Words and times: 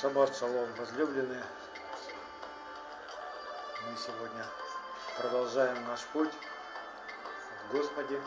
Шаббат 0.00 0.36
шалом, 0.36 0.72
возлюбленные. 0.74 1.42
Мы 3.84 3.96
сегодня 3.96 4.46
продолжаем 5.16 5.84
наш 5.88 6.02
путь 6.12 6.32
в 7.64 7.72
Господе. 7.72 8.22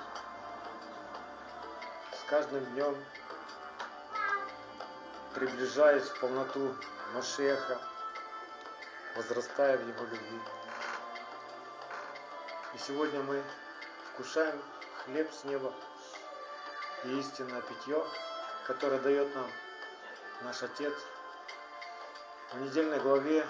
С 2.12 2.29
каждым 2.29 2.65
днем 2.73 2.94
приближаясь 5.34 6.04
в 6.04 6.20
полноту 6.20 6.76
Машеха, 7.14 7.80
возрастая 9.16 9.78
в 9.78 9.88
Его 9.88 10.04
любви. 10.08 10.42
И 12.74 12.78
сегодня 12.80 13.24
мы 13.24 13.42
вкушаем 14.12 14.62
хлеб 15.06 15.32
с 15.32 15.46
неба 15.46 15.74
и 17.06 17.18
истинное 17.18 17.62
питье, 17.62 18.06
которое 18.68 19.00
дает 19.00 19.34
нам 19.34 19.50
наш 20.42 20.64
Отец 20.64 20.93
в 22.51 22.60
недельной 22.60 23.00
главе, 23.00 23.47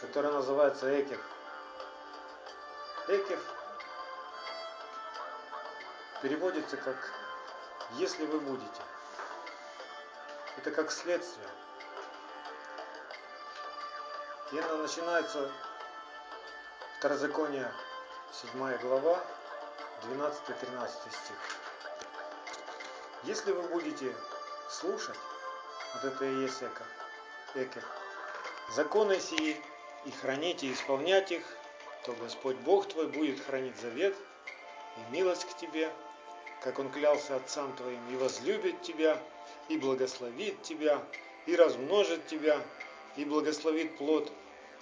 которая 0.00 0.32
называется 0.32 1.00
Экев. 1.00 1.20
Экев 3.08 3.40
переводится 6.22 6.76
как 6.78 6.96
«если 7.92 8.24
вы 8.24 8.40
будете». 8.40 8.82
Это 10.56 10.70
как 10.70 10.90
следствие. 10.90 11.48
И 14.52 14.58
она 14.58 14.76
начинается 14.76 15.52
Второзаконие, 16.98 17.70
7 18.32 18.78
глава, 18.78 19.22
12-13 20.04 20.88
стих. 20.88 21.36
Если 23.24 23.52
вы 23.52 23.62
будете 23.68 24.16
слушать, 24.70 25.18
вот 25.94 26.04
это 26.04 26.24
и 26.24 26.34
есть 26.36 26.62
Экев, 26.62 26.86
Экев 27.54 27.84
законы 28.74 29.20
сии 29.20 29.56
и 30.04 30.10
хранить 30.10 30.62
и 30.62 30.72
исполнять 30.72 31.32
их, 31.32 31.42
то 32.04 32.12
Господь 32.20 32.56
Бог 32.58 32.88
твой 32.88 33.08
будет 33.08 33.40
хранить 33.40 33.76
завет 33.78 34.14
и 34.96 35.12
милость 35.12 35.44
к 35.44 35.56
тебе, 35.56 35.90
как 36.62 36.78
Он 36.78 36.90
клялся 36.90 37.36
отцам 37.36 37.74
твоим, 37.76 38.00
и 38.10 38.16
возлюбит 38.16 38.82
тебя, 38.82 39.18
и 39.68 39.76
благословит 39.76 40.62
тебя, 40.62 41.02
и 41.46 41.54
размножит 41.56 42.26
тебя, 42.26 42.60
и 43.16 43.24
благословит 43.24 43.96
плод 43.98 44.32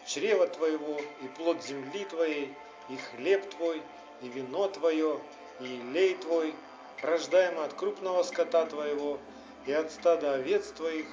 чрева 0.06 0.46
твоего, 0.46 1.00
и 1.22 1.28
плод 1.36 1.62
земли 1.62 2.04
твоей, 2.04 2.54
и 2.88 2.96
хлеб 2.96 3.48
твой, 3.50 3.82
и 4.22 4.28
вино 4.28 4.68
твое, 4.68 5.20
и 5.60 5.64
илей 5.64 6.14
твой, 6.16 6.54
рождаемый 7.02 7.64
от 7.64 7.74
крупного 7.74 8.22
скота 8.22 8.66
твоего, 8.66 9.18
и 9.66 9.72
от 9.72 9.90
стада 9.92 10.34
овец 10.34 10.68
твоих, 10.72 11.06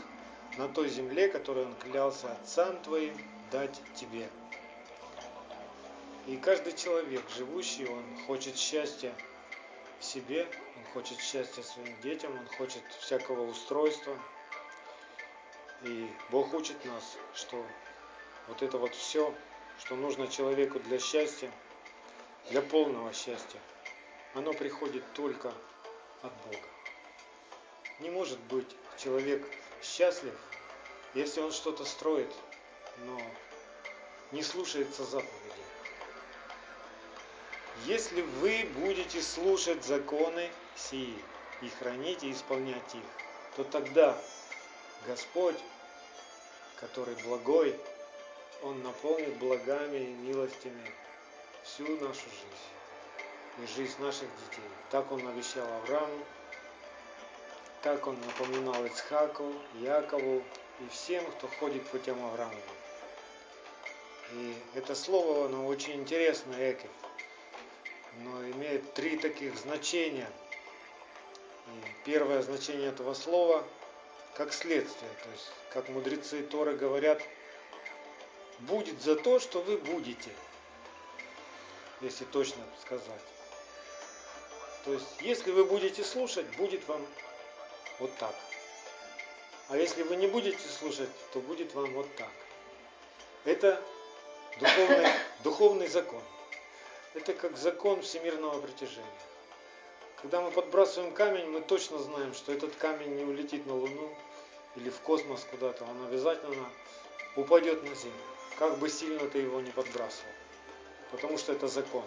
на 0.57 0.67
той 0.67 0.89
земле, 0.89 1.27
которую 1.29 1.67
Он 1.67 1.75
клялся 1.75 2.31
отцам 2.31 2.81
твоим 2.83 3.15
дать 3.51 3.81
тебе. 3.95 4.29
И 6.27 6.37
каждый 6.37 6.73
человек, 6.73 7.27
живущий, 7.35 7.87
он 7.87 8.03
хочет 8.27 8.55
счастья 8.55 9.13
себе, 9.99 10.47
он 10.77 10.85
хочет 10.93 11.19
счастья 11.19 11.63
своим 11.63 11.99
детям, 12.01 12.31
он 12.37 12.47
хочет 12.57 12.83
всякого 12.99 13.49
устройства. 13.49 14.17
И 15.83 16.07
Бог 16.29 16.53
учит 16.53 16.83
нас, 16.85 17.17
что 17.33 17.65
вот 18.47 18.61
это 18.61 18.77
вот 18.77 18.93
все, 18.93 19.33
что 19.79 19.95
нужно 19.95 20.27
человеку 20.27 20.79
для 20.79 20.99
счастья, 20.99 21.49
для 22.51 22.61
полного 22.61 23.11
счастья, 23.13 23.59
оно 24.35 24.53
приходит 24.53 25.03
только 25.13 25.51
от 26.21 26.33
Бога. 26.45 26.67
Не 27.99 28.09
может 28.11 28.39
быть 28.41 28.67
человек 28.97 29.47
счастлив, 29.83 30.33
если 31.13 31.41
он 31.41 31.51
что-то 31.51 31.85
строит, 31.85 32.31
но 33.05 33.19
не 34.31 34.43
слушается 34.43 35.03
заповеди. 35.03 35.31
Если 37.85 38.21
вы 38.21 38.69
будете 38.75 39.21
слушать 39.21 39.83
законы 39.83 40.49
сии 40.75 41.17
и 41.61 41.69
хранить 41.69 42.23
и 42.23 42.31
исполнять 42.31 42.95
их, 42.95 43.03
то 43.55 43.63
тогда 43.63 44.17
Господь, 45.07 45.57
который 46.79 47.15
благой, 47.23 47.75
Он 48.61 48.83
наполнит 48.83 49.35
благами 49.37 49.97
и 49.97 50.13
милостями 50.13 50.91
всю 51.63 51.87
нашу 51.99 52.29
жизнь 52.29 52.71
и 53.57 53.67
жизнь 53.75 53.99
наших 53.99 54.27
детей. 54.45 54.69
Так 54.91 55.11
Он 55.11 55.27
обещал 55.27 55.65
Аврааму, 55.65 56.25
так 57.81 58.05
он 58.07 58.19
напоминал 58.21 58.85
Ицхаку, 58.85 59.53
Якову 59.81 60.43
и 60.79 60.87
всем, 60.91 61.23
кто 61.31 61.47
ходит 61.47 61.85
путем 61.87 62.23
Авраама. 62.23 62.55
И 64.33 64.55
это 64.75 64.95
слово, 64.95 65.45
оно 65.45 65.67
очень 65.67 65.95
интересное, 65.95 66.73
Экев, 66.73 66.91
но 68.19 68.49
имеет 68.51 68.93
три 68.93 69.17
таких 69.17 69.57
значения. 69.57 70.29
И 71.67 72.05
первое 72.05 72.41
значение 72.41 72.89
этого 72.89 73.13
слова 73.13 73.65
как 74.35 74.53
следствие, 74.53 75.11
то 75.23 75.29
есть, 75.29 75.51
как 75.71 75.89
мудрецы 75.89 76.41
Торы 76.43 76.75
говорят, 76.75 77.21
будет 78.59 79.01
за 79.01 79.15
то, 79.15 79.39
что 79.39 79.61
вы 79.61 79.77
будете, 79.77 80.31
если 81.99 82.25
точно 82.25 82.63
сказать. 82.81 83.21
То 84.85 84.93
есть, 84.93 85.05
если 85.19 85.51
вы 85.51 85.65
будете 85.65 86.03
слушать, 86.03 86.45
будет 86.57 86.87
вам 86.87 87.05
вот 88.01 88.11
так. 88.17 88.35
А 89.69 89.77
если 89.77 90.01
вы 90.01 90.15
не 90.15 90.25
будете 90.25 90.67
слушать, 90.67 91.09
то 91.33 91.39
будет 91.39 91.73
вам 91.75 91.93
вот 91.93 92.07
так. 92.15 92.31
Это 93.45 93.81
духовный, 94.59 95.07
духовный 95.43 95.87
закон. 95.87 96.21
Это 97.13 97.33
как 97.33 97.55
закон 97.57 98.01
всемирного 98.01 98.59
притяжения. 98.59 99.05
Когда 100.21 100.41
мы 100.41 100.49
подбрасываем 100.51 101.13
камень, 101.13 101.47
мы 101.47 101.61
точно 101.61 101.99
знаем, 101.99 102.33
что 102.33 102.51
этот 102.51 102.75
камень 102.75 103.15
не 103.15 103.23
улетит 103.23 103.65
на 103.67 103.75
Луну 103.75 104.09
или 104.75 104.89
в 104.89 104.99
космос 105.01 105.45
куда-то, 105.49 105.83
он 105.85 106.05
обязательно 106.07 106.69
упадет 107.35 107.83
на 107.83 107.93
Землю, 107.93 108.17
как 108.57 108.77
бы 108.79 108.89
сильно 108.89 109.27
ты 109.29 109.39
его 109.39 109.61
не 109.61 109.71
подбрасывал. 109.71 110.31
Потому 111.11 111.37
что 111.37 111.53
это 111.53 111.67
закон. 111.67 112.05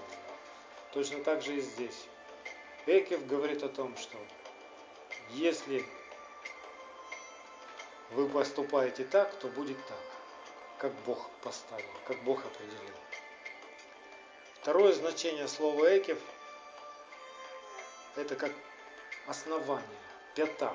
Точно 0.93 1.23
так 1.23 1.43
же 1.43 1.57
и 1.57 1.61
здесь. 1.61 2.07
Экев 2.87 3.27
говорит 3.27 3.63
о 3.63 3.69
том, 3.69 3.97
что 3.97 4.17
если 5.31 5.85
вы 8.11 8.29
поступаете 8.29 9.05
так, 9.05 9.35
то 9.39 9.49
будет 9.49 9.77
так, 9.87 9.99
как 10.79 10.93
Бог 11.07 11.29
поставил, 11.43 11.91
как 12.07 12.23
Бог 12.23 12.45
определил. 12.45 12.95
Второе 14.61 14.93
значение 14.93 15.49
слова 15.49 15.99
«экев»– 15.99 16.19
это 18.17 18.37
как 18.37 18.53
основание, 19.27 19.99
пята. 20.35 20.73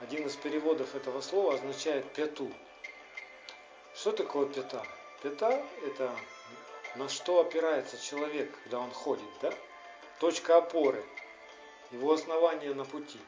Один 0.00 0.26
из 0.26 0.36
переводов 0.36 0.94
этого 0.94 1.20
слова 1.20 1.54
означает 1.54 2.12
пяту. 2.12 2.52
Что 3.94 4.12
такое 4.12 4.46
пята? 4.46 4.84
Пята– 5.22 5.64
это 5.86 6.14
на 6.96 7.08
что 7.08 7.40
опирается 7.40 7.98
человек, 7.98 8.52
когда 8.64 8.80
он 8.80 8.90
ходит, 8.90 9.28
да? 9.40 9.52
Точка 10.18 10.58
опоры– 10.58 11.04
его 11.90 12.12
основание 12.12 12.74
на 12.74 12.84
пути. 12.84 13.20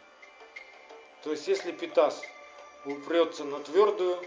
То 1.23 1.31
есть, 1.33 1.49
если 1.49 1.73
Питас 1.73 2.21
упрется 2.85 3.45
на 3.45 3.61
твердую 3.61 4.23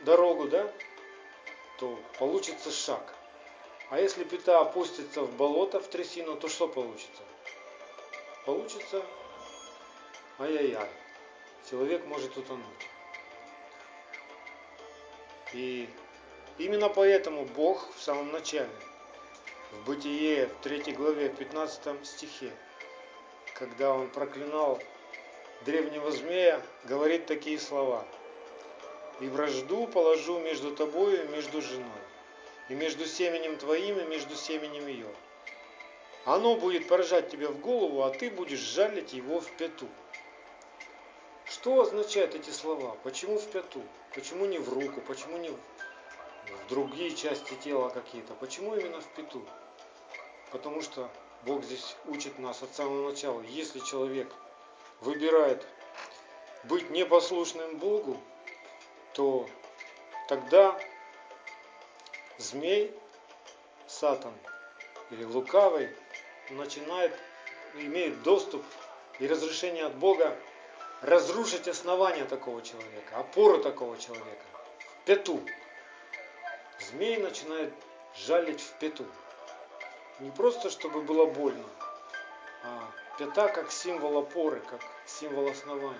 дорогу, 0.00 0.48
да, 0.48 0.70
то 1.78 1.98
получится 2.18 2.70
шаг. 2.70 3.14
А 3.90 4.00
если 4.00 4.24
пита 4.24 4.60
опустится 4.60 5.22
в 5.22 5.36
болото, 5.36 5.78
в 5.80 5.86
трясину, 5.86 6.36
то 6.36 6.48
что 6.48 6.66
получится? 6.66 7.22
Получится 8.46 9.02
ай-яй-яй. 10.38 10.88
Человек 11.68 12.06
может 12.06 12.36
утонуть. 12.36 12.64
И 15.52 15.88
именно 16.56 16.88
поэтому 16.88 17.44
Бог 17.44 17.94
в 17.94 18.00
самом 18.02 18.32
начале, 18.32 18.70
в 19.72 19.84
Бытие, 19.84 20.46
в 20.46 20.54
3 20.62 20.92
главе, 20.92 21.28
15 21.28 22.06
стихе, 22.06 22.50
когда 23.54 23.92
он 23.92 24.08
проклинал 24.08 24.80
древнего 25.64 26.10
змея, 26.10 26.60
говорит 26.84 27.26
такие 27.26 27.58
слова. 27.58 28.04
«И 29.20 29.28
вражду 29.28 29.86
положу 29.86 30.40
между 30.40 30.74
тобою 30.74 31.24
и 31.24 31.28
между 31.28 31.62
женой, 31.62 32.02
и 32.68 32.74
между 32.74 33.06
семенем 33.06 33.56
твоим 33.56 33.98
и 33.98 34.04
между 34.04 34.34
семенем 34.34 34.86
ее. 34.86 35.06
Оно 36.24 36.56
будет 36.56 36.88
поражать 36.88 37.30
тебя 37.30 37.48
в 37.48 37.60
голову, 37.60 38.02
а 38.02 38.10
ты 38.10 38.30
будешь 38.30 38.58
жалить 38.58 39.12
его 39.12 39.40
в 39.40 39.50
пяту». 39.52 39.86
Что 41.44 41.82
означают 41.82 42.34
эти 42.34 42.50
слова? 42.50 42.96
Почему 43.04 43.38
в 43.38 43.46
пяту? 43.50 43.82
Почему 44.14 44.46
не 44.46 44.58
в 44.58 44.72
руку? 44.72 45.00
Почему 45.02 45.36
не 45.36 45.50
в 45.50 45.58
другие 46.68 47.14
части 47.14 47.54
тела 47.62 47.90
какие-то? 47.90 48.34
Почему 48.34 48.74
именно 48.74 49.00
в 49.00 49.06
пяту? 49.14 49.44
Потому 50.50 50.80
что 50.80 51.10
Бог 51.44 51.64
здесь 51.64 51.96
учит 52.06 52.38
нас 52.38 52.62
от 52.62 52.74
самого 52.74 53.10
начала. 53.10 53.40
Если 53.42 53.80
человек 53.80 54.32
выбирает 55.00 55.66
быть 56.64 56.88
непослушным 56.90 57.78
Богу, 57.78 58.16
то 59.14 59.48
тогда 60.28 60.78
змей, 62.38 62.94
сатан 63.88 64.34
или 65.10 65.24
лукавый 65.24 65.90
начинает, 66.50 67.12
имеет 67.74 68.22
доступ 68.22 68.62
и 69.18 69.26
разрешение 69.26 69.86
от 69.86 69.96
Бога 69.96 70.36
разрушить 71.00 71.66
основание 71.66 72.24
такого 72.24 72.62
человека, 72.62 73.16
опору 73.16 73.58
такого 73.58 73.98
человека, 73.98 74.44
пету. 75.04 75.40
Змей 76.78 77.16
начинает 77.18 77.72
жалить 78.14 78.60
в 78.60 78.78
пету. 78.78 79.04
Не 80.22 80.30
просто, 80.30 80.70
чтобы 80.70 81.02
было 81.02 81.26
больно, 81.26 81.64
а 82.62 82.88
пята 83.18 83.48
как 83.48 83.72
символ 83.72 84.18
опоры, 84.18 84.60
как 84.60 84.80
символ 85.04 85.48
основания. 85.48 85.98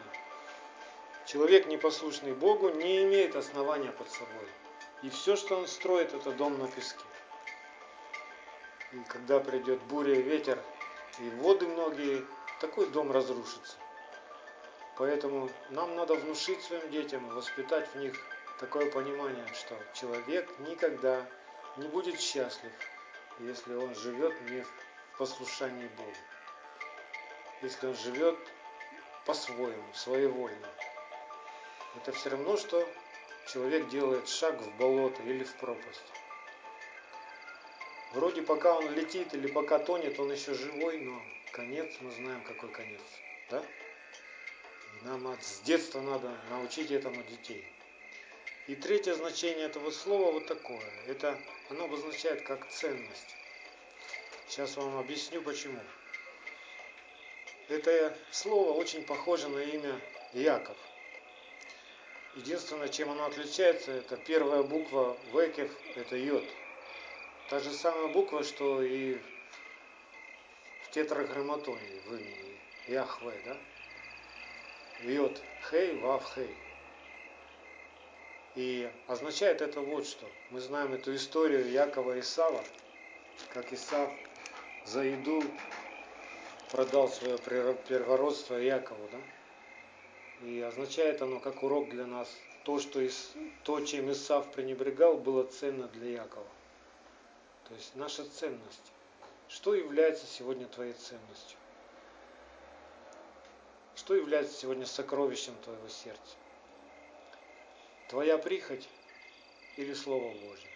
Человек, 1.27 1.67
непослушный 1.67 2.33
Богу, 2.33 2.69
не 2.69 3.03
имеет 3.03 3.35
основания 3.35 3.91
под 3.91 4.09
собой. 4.13 4.49
И 5.03 5.11
все, 5.11 5.35
что 5.35 5.57
он 5.57 5.67
строит, 5.67 6.15
это 6.15 6.31
дом 6.31 6.57
на 6.57 6.69
песке. 6.69 7.05
И 8.93 8.99
когда 9.09 9.41
придет 9.41 9.83
буря 9.83 10.15
ветер, 10.15 10.63
и 11.19 11.29
воды 11.41 11.67
многие, 11.67 12.25
такой 12.61 12.89
дом 12.91 13.11
разрушится. 13.11 13.75
Поэтому 14.99 15.51
нам 15.71 15.97
надо 15.97 16.15
внушить 16.15 16.63
своим 16.63 16.89
детям, 16.93 17.27
воспитать 17.31 17.89
в 17.93 17.97
них 17.97 18.15
такое 18.61 18.89
понимание, 18.89 19.53
что 19.53 19.77
человек 19.95 20.49
никогда 20.61 21.27
не 21.77 21.89
будет 21.89 22.21
счастлив, 22.21 22.71
если 23.41 23.75
он 23.75 23.95
живет 23.95 24.41
не 24.51 24.63
в 24.63 25.19
послушании 25.19 25.89
Богу. 25.97 26.13
Если 27.63 27.87
он 27.87 27.95
живет 27.97 28.39
по-своему, 29.25 29.93
своевольно. 29.95 30.69
Это 31.97 32.13
все 32.13 32.31
равно, 32.31 32.57
что 32.57 32.89
человек 33.49 33.89
делает 33.89 34.29
шаг 34.29 34.61
в 34.61 34.77
болото 34.77 35.23
или 35.23 35.45
в 35.45 35.55
пропасть. 35.57 36.13
Вроде 38.15 38.43
пока 38.43 38.75
он 38.75 38.93
летит 38.95 39.33
или 39.35 39.47
пока 39.47 39.79
тонет, 39.79 40.19
он 40.19 40.33
еще 40.33 40.55
живой, 40.55 41.01
но 41.01 41.21
конец, 41.53 41.95
мы 42.01 42.11
знаем, 42.13 42.43
какой 42.45 42.71
конец. 42.71 43.01
Да? 43.51 43.63
Нам 45.03 45.27
от, 45.29 45.43
с 45.43 45.61
детства 45.61 46.01
надо 46.01 46.31
научить 46.51 46.91
этому 46.91 47.23
детей. 47.23 47.67
И 48.69 48.77
третье 48.77 49.15
значение 49.15 49.67
этого 49.67 49.91
слова 49.91 50.33
вот 50.33 50.47
такое. 50.47 50.85
Это 51.09 51.37
оно 51.69 51.85
обозначает 51.85 52.43
как 52.43 52.69
ценность. 52.71 53.37
Сейчас 54.47 54.77
вам 54.77 54.99
объясню 54.99 55.43
почему. 55.43 55.81
Это 57.69 58.17
слово 58.31 58.73
очень 58.73 59.03
похоже 59.05 59.49
на 59.49 59.59
имя 59.59 60.01
Яков. 60.33 60.77
Единственное, 62.37 62.89
чем 62.89 63.11
оно 63.11 63.27
отличается, 63.27 63.93
это 63.93 64.17
первая 64.17 64.63
буква 64.63 65.19
Векев, 65.33 65.71
это 65.97 66.17
йод. 66.17 66.45
Та 67.51 67.59
же 67.59 67.73
самая 67.73 68.09
буква, 68.09 68.45
что 68.45 68.83
и 68.83 69.19
в 70.85 70.91
тетраграмматоне 70.93 72.01
в 72.07 72.15
имени 72.15 72.59
Яхве, 72.87 73.35
да? 73.45 73.57
Йод 75.01 75.43
Хей, 75.63 75.95
Вав 75.97 76.25
Хей. 76.35 76.57
И 78.55 78.91
означает 79.07 79.63
это 79.63 79.81
вот 79.81 80.07
что. 80.07 80.27
Мы 80.51 80.61
знаем 80.61 80.93
эту 80.93 81.15
историю 81.15 81.71
Якова 81.71 82.17
и 82.17 82.21
Исава, 82.21 82.63
как 83.55 83.73
Исав 83.73 84.11
за 84.85 85.05
еду 85.05 85.43
продал 86.71 87.09
свое 87.09 87.39
первородство 87.39 88.57
Якову, 88.57 89.09
да? 89.11 90.47
И 90.47 90.61
означает 90.61 91.23
оно 91.23 91.41
как 91.41 91.63
урок 91.63 91.89
для 91.91 92.07
нас. 92.07 92.29
То, 92.65 92.79
что 92.79 93.01
из, 93.01 93.33
то, 93.65 93.81
чем 93.81 94.13
Исав 94.13 94.53
пренебрегал, 94.53 95.17
было 95.17 95.45
ценно 95.45 95.89
для 95.89 96.11
Якова. 96.23 96.47
То 97.69 97.75
есть 97.75 97.95
наша 97.97 98.25
ценность. 98.29 98.93
Что 99.49 99.75
является 99.75 100.27
сегодня 100.27 100.67
твоей 100.67 100.93
ценностью? 100.93 101.59
Что 103.95 104.15
является 104.15 104.59
сегодня 104.59 104.87
сокровищем 104.87 105.55
твоего 105.65 105.89
сердца? 105.89 106.37
Твоя 108.13 108.37
прихоть 108.37 108.87
или 109.79 109.95
Слово 109.95 110.35
Божье? 110.35 110.69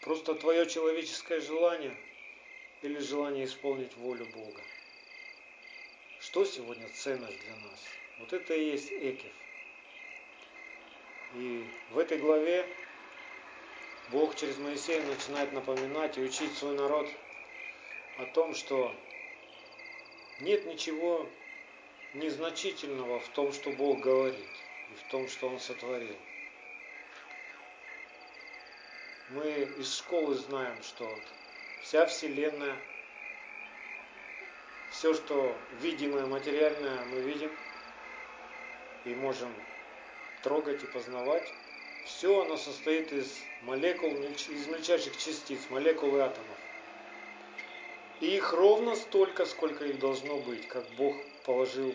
Просто 0.00 0.34
твое 0.34 0.66
человеческое 0.66 1.38
желание 1.42 1.94
или 2.80 2.98
желание 2.98 3.44
исполнить 3.44 3.94
волю 3.98 4.24
Бога? 4.34 4.62
Что 6.18 6.46
сегодня 6.46 6.88
ценность 6.94 7.38
для 7.44 7.56
нас? 7.56 7.78
Вот 8.20 8.32
это 8.32 8.54
и 8.54 8.70
есть 8.70 8.90
Экев. 8.90 9.32
И 11.34 11.66
в 11.90 11.98
этой 11.98 12.16
главе 12.16 12.66
Бог 14.12 14.34
через 14.34 14.56
Моисея 14.56 15.04
начинает 15.04 15.52
напоминать 15.52 16.16
и 16.16 16.22
учить 16.22 16.56
свой 16.56 16.74
народ 16.74 17.06
о 18.16 18.24
том, 18.24 18.54
что 18.54 18.96
нет 20.40 20.64
ничего 20.64 21.28
незначительного 22.14 23.20
в 23.20 23.28
том, 23.28 23.52
что 23.52 23.72
Бог 23.72 24.00
говорит 24.00 24.48
и 24.92 24.98
в 25.00 25.10
том, 25.10 25.28
что 25.28 25.48
Он 25.48 25.58
сотворил. 25.58 26.16
Мы 29.30 29.50
из 29.78 29.96
школы 29.96 30.34
знаем, 30.34 30.82
что 30.82 31.18
вся 31.82 32.06
Вселенная– 32.06 32.76
все, 34.92 35.14
что 35.14 35.56
видимое, 35.80 36.26
материальное, 36.26 37.04
мы 37.06 37.20
видим 37.22 37.50
и 39.06 39.14
можем 39.14 39.52
трогать 40.42 40.82
и 40.82 40.86
познавать. 40.86 41.50
Все 42.04 42.42
оно 42.42 42.58
состоит 42.58 43.10
из 43.10 43.36
молекул, 43.62 44.10
из 44.10 44.66
мельчайших 44.66 45.16
частиц, 45.16 45.58
молекул 45.70 46.14
и 46.16 46.20
атомов. 46.20 46.58
И 48.20 48.36
их 48.36 48.52
ровно 48.52 48.94
столько, 48.94 49.46
сколько 49.46 49.86
их 49.86 49.98
должно 49.98 50.36
быть, 50.38 50.68
как 50.68 50.84
Бог 50.90 51.16
положил. 51.44 51.94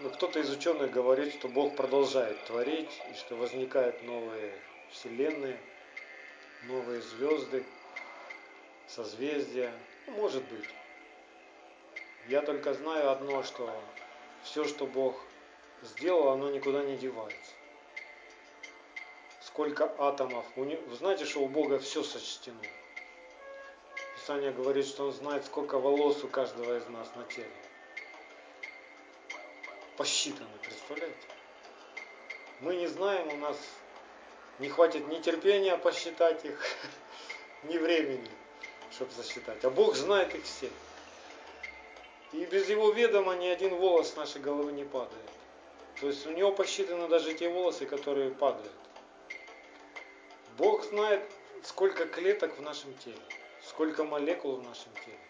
Но 0.00 0.08
кто-то 0.08 0.40
из 0.40 0.50
ученых 0.50 0.90
говорит, 0.92 1.34
что 1.34 1.46
Бог 1.46 1.76
продолжает 1.76 2.42
творить, 2.46 2.90
и 3.10 3.14
что 3.18 3.36
возникают 3.36 4.02
новые 4.02 4.54
вселенные, 4.90 5.60
новые 6.62 7.02
звезды 7.02 7.66
созвездия. 8.88 9.70
Ну, 10.06 10.14
может 10.14 10.42
быть. 10.44 10.68
Я 12.28 12.40
только 12.40 12.72
знаю 12.72 13.10
одно, 13.10 13.42
что 13.42 13.70
все, 14.42 14.64
что 14.64 14.86
Бог 14.86 15.20
сделал, 15.82 16.30
оно 16.30 16.50
никуда 16.50 16.82
не 16.82 16.96
девается. 16.96 17.52
Сколько 19.42 19.92
атомов. 19.98 20.46
Вы 20.56 20.96
знаете, 20.96 21.26
что 21.26 21.40
у 21.40 21.48
Бога 21.48 21.78
все 21.78 22.02
сочтено. 22.02 22.56
Писание 24.16 24.52
говорит, 24.52 24.86
что 24.86 25.08
Он 25.08 25.12
знает, 25.12 25.44
сколько 25.44 25.78
волос 25.78 26.24
у 26.24 26.28
каждого 26.28 26.78
из 26.78 26.86
нас 26.88 27.14
на 27.16 27.24
теле. 27.24 27.50
Посчитано, 30.00 30.48
представляете? 30.62 31.28
Мы 32.60 32.76
не 32.76 32.86
знаем, 32.86 33.28
у 33.34 33.36
нас 33.36 33.58
не 34.58 34.70
хватит 34.70 35.06
ни 35.08 35.20
терпения 35.20 35.76
посчитать 35.76 36.42
их, 36.42 36.58
ни 37.64 37.76
времени 37.76 38.30
чтобы 38.90 39.12
засчитать. 39.12 39.62
А 39.62 39.68
Бог 39.68 39.94
знает 39.96 40.34
их 40.34 40.42
все. 40.44 40.70
И 42.32 42.46
без 42.46 42.70
его 42.70 42.90
ведома 42.92 43.34
ни 43.34 43.46
один 43.48 43.76
волос 43.76 44.16
нашей 44.16 44.40
головы 44.40 44.72
не 44.72 44.84
падает. 44.84 45.30
То 46.00 46.06
есть 46.06 46.26
у 46.26 46.30
него 46.30 46.50
посчитаны 46.50 47.06
даже 47.06 47.34
те 47.34 47.50
волосы, 47.50 47.84
которые 47.84 48.30
падают. 48.30 48.72
Бог 50.56 50.82
знает, 50.84 51.30
сколько 51.62 52.06
клеток 52.06 52.56
в 52.56 52.62
нашем 52.62 52.96
теле, 53.04 53.20
сколько 53.64 54.04
молекул 54.04 54.56
в 54.56 54.62
нашем 54.62 54.94
теле. 55.04 55.20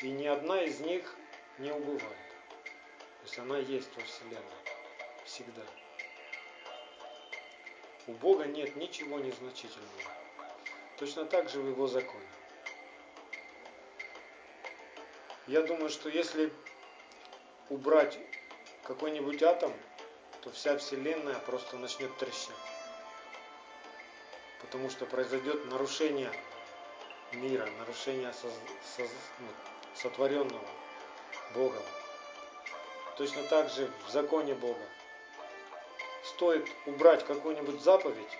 И 0.00 0.10
ни 0.10 0.26
одна 0.26 0.62
из 0.62 0.80
них 0.80 1.14
не 1.58 1.70
убывает. 1.70 2.25
То 3.26 3.30
есть 3.30 3.38
она 3.40 3.58
есть 3.58 3.88
во 3.96 4.02
Вселенной. 4.04 4.40
Всегда. 5.24 5.62
У 8.06 8.12
Бога 8.12 8.44
нет 8.44 8.76
ничего 8.76 9.18
незначительного. 9.18 10.12
Точно 10.96 11.24
так 11.24 11.48
же 11.48 11.60
в 11.60 11.68
его 11.68 11.88
законе. 11.88 12.28
Я 15.48 15.62
думаю, 15.62 15.88
что 15.88 16.08
если 16.08 16.52
убрать 17.68 18.16
какой-нибудь 18.84 19.42
атом, 19.42 19.72
то 20.42 20.52
вся 20.52 20.78
Вселенная 20.78 21.40
просто 21.40 21.78
начнет 21.78 22.16
трещать. 22.18 22.54
Потому 24.60 24.88
что 24.88 25.04
произойдет 25.04 25.64
нарушение 25.64 26.30
мира, 27.32 27.66
нарушение 27.80 28.32
соз, 28.32 28.52
соз, 28.96 29.10
ну, 29.40 29.48
сотворенного 29.96 30.68
Богом. 31.54 31.82
Точно 33.16 33.42
так 33.44 33.70
же 33.70 33.90
в 34.06 34.10
законе 34.10 34.54
Бога. 34.54 34.86
Стоит 36.24 36.68
убрать 36.84 37.24
какую-нибудь 37.24 37.80
заповедь, 37.80 38.38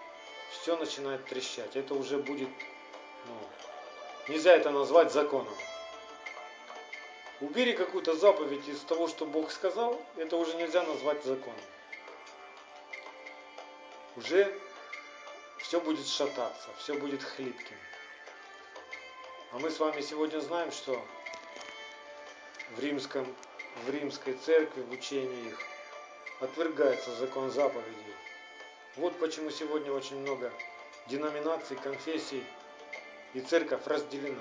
все 0.50 0.76
начинает 0.76 1.24
трещать. 1.24 1.76
Это 1.76 1.94
уже 1.94 2.18
будет, 2.18 2.48
ну, 3.26 3.38
нельзя 4.28 4.54
это 4.54 4.70
назвать 4.70 5.12
законом. 5.12 5.54
убери 7.40 7.72
какую-то 7.72 8.16
заповедь 8.16 8.68
из 8.68 8.80
того, 8.80 9.08
что 9.08 9.24
Бог 9.24 9.50
сказал, 9.50 10.00
это 10.16 10.36
уже 10.36 10.54
нельзя 10.56 10.82
назвать 10.82 11.24
законом. 11.24 11.60
Уже 14.16 14.58
все 15.58 15.80
будет 15.80 16.06
шататься, 16.06 16.68
все 16.78 16.94
будет 16.94 17.22
хлипким. 17.22 17.76
А 19.52 19.58
мы 19.58 19.70
с 19.70 19.78
вами 19.78 20.00
сегодня 20.00 20.40
знаем, 20.40 20.72
что 20.72 21.02
в, 22.70 22.80
римском, 22.80 23.26
в 23.84 23.90
римской 23.90 24.34
церкви, 24.34 24.82
в 24.82 24.92
учении 24.92 25.48
их, 25.48 25.58
отвергается 26.40 27.14
закон 27.16 27.50
заповедей. 27.50 28.14
Вот 28.96 29.18
почему 29.18 29.50
сегодня 29.50 29.92
очень 29.92 30.18
много 30.20 30.52
деноминаций, 31.06 31.76
конфессий 31.76 32.44
и 33.34 33.40
церковь 33.40 33.86
разделена. 33.86 34.40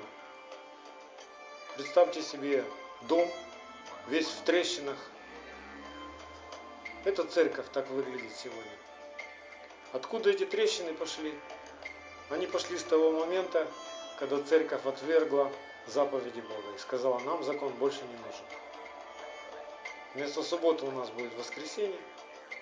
Представьте 1.75 2.21
себе 2.21 2.63
дом, 3.01 3.29
весь 4.07 4.27
в 4.27 4.41
трещинах. 4.43 4.97
Это 7.03 7.25
церковь 7.25 7.65
так 7.73 7.89
выглядит 7.89 8.35
сегодня. 8.35 8.71
Откуда 9.91 10.29
эти 10.29 10.45
трещины 10.45 10.93
пошли? 10.93 11.33
Они 12.29 12.47
пошли 12.47 12.77
с 12.77 12.83
того 12.83 13.11
момента, 13.11 13.67
когда 14.19 14.41
церковь 14.41 14.85
отвергла 14.85 15.51
заповеди 15.87 16.39
Бога 16.41 16.75
и 16.75 16.79
сказала, 16.79 17.19
нам 17.19 17.43
закон 17.43 17.71
больше 17.73 18.01
не 18.01 18.17
нужен. 18.17 18.64
Вместо 20.15 20.43
субботы 20.43 20.85
у 20.85 20.91
нас 20.91 21.09
будет 21.09 21.33
воскресенье, 21.35 21.99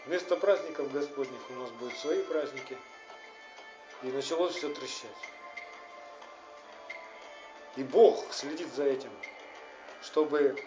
вместо 0.08 0.36
праздников 0.36 0.92
Господних 0.92 1.40
у 1.52 1.54
нас 1.54 1.70
будут 1.72 1.96
свои 2.00 2.24
праздники. 2.24 2.76
И 4.02 4.08
началось 4.08 4.56
все 4.56 4.74
трещать. 4.74 5.10
И 7.78 7.84
Бог 7.84 8.26
следит 8.34 8.74
за 8.74 8.86
этим, 8.86 9.12
чтобы 10.02 10.58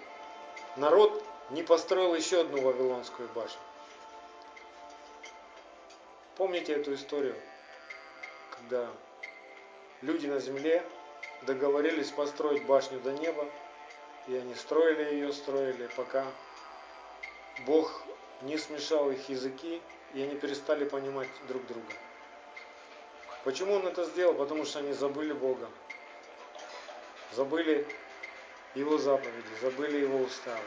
народ 0.76 1.24
не 1.50 1.64
построил 1.64 2.14
еще 2.14 2.42
одну 2.42 2.62
Вавилонскую 2.62 3.28
башню. 3.34 3.58
Помните 6.36 6.74
эту 6.74 6.94
историю, 6.94 7.34
когда 8.52 8.88
люди 10.02 10.28
на 10.28 10.38
земле 10.38 10.84
договорились 11.42 12.10
построить 12.10 12.64
башню 12.64 13.00
до 13.00 13.12
неба, 13.12 13.44
и 14.28 14.36
они 14.36 14.54
строили 14.54 15.14
ее, 15.14 15.32
строили, 15.32 15.88
пока 15.96 16.24
Бог 17.64 18.02
не 18.42 18.58
смешал 18.58 19.10
их 19.10 19.28
языки, 19.28 19.80
и 20.14 20.22
они 20.22 20.36
перестали 20.36 20.84
понимать 20.84 21.28
друг 21.48 21.66
друга. 21.66 21.92
Почему 23.44 23.74
он 23.74 23.86
это 23.86 24.04
сделал? 24.04 24.34
Потому 24.34 24.64
что 24.64 24.80
они 24.80 24.92
забыли 24.92 25.32
Бога, 25.32 25.70
забыли 27.32 27.86
Его 28.74 28.98
заповеди, 28.98 29.48
забыли 29.60 29.98
Его 29.98 30.18
уставы, 30.18 30.66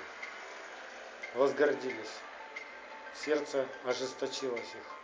возгордились. 1.36 2.14
Сердце 3.16 3.68
ожесточилось 3.86 4.62
их. 4.62 5.00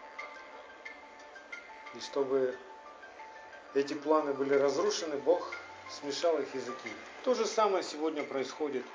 И 1.95 1.99
чтобы 1.99 2.57
эти 3.73 3.93
планы 3.93 4.33
были 4.33 4.53
разрушены, 4.53 5.17
Бог 5.17 5.53
смешал 5.89 6.39
их 6.39 6.53
языки. 6.55 6.89
То 7.23 7.33
же 7.33 7.45
самое 7.45 7.83
сегодня 7.83 8.23
происходит 8.23 8.85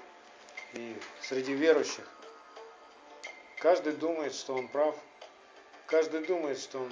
и 0.73 0.97
среди 1.21 1.53
верующих. 1.53 2.07
Каждый 3.61 3.93
думает, 3.93 4.35
что 4.35 4.55
он 4.55 4.69
прав, 4.69 4.97
каждый 5.87 6.25
думает, 6.25 6.59
что 6.59 6.79
он 6.79 6.91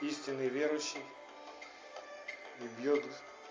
истинный 0.00 0.46
верующий 0.48 1.02
и 2.60 2.80
бьет 2.80 3.04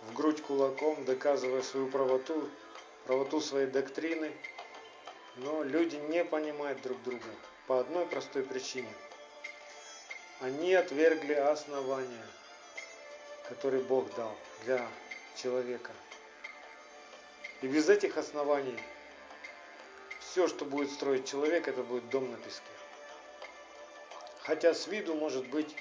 в 0.04 0.14
грудь 0.14 0.42
кулаком, 0.42 1.04
доказывая 1.04 1.62
свою 1.62 1.90
правоту, 1.90 2.50
правоту 3.06 3.42
своей 3.42 3.68
доктрины. 3.68 4.32
Но 5.36 5.62
люди 5.62 5.98
не 5.98 6.24
понимают 6.24 6.82
друг 6.82 7.04
друга 7.04 7.26
по 7.68 7.82
одной 7.82 8.06
простой 8.06 8.44
причине. 8.44 8.94
Они 10.40 10.74
отвергли 10.74 11.34
основания, 11.34 12.26
которые 13.50 13.84
Бог 13.84 14.14
дал 14.16 14.34
для 14.64 14.88
человека. 15.36 15.92
И 17.62 17.68
без 17.68 17.90
этих 17.90 18.16
оснований 18.16 18.80
все, 20.38 20.48
что 20.48 20.66
будет 20.66 20.92
строить 20.92 21.28
человек, 21.28 21.68
это 21.68 21.82
будет 21.82 22.08
дом 22.12 22.30
на 22.30 22.38
песке. 22.38 22.62
Хотя 24.44 24.76
с 24.76 24.86
виду 24.86 25.16
может 25.16 25.48
быть 25.48 25.76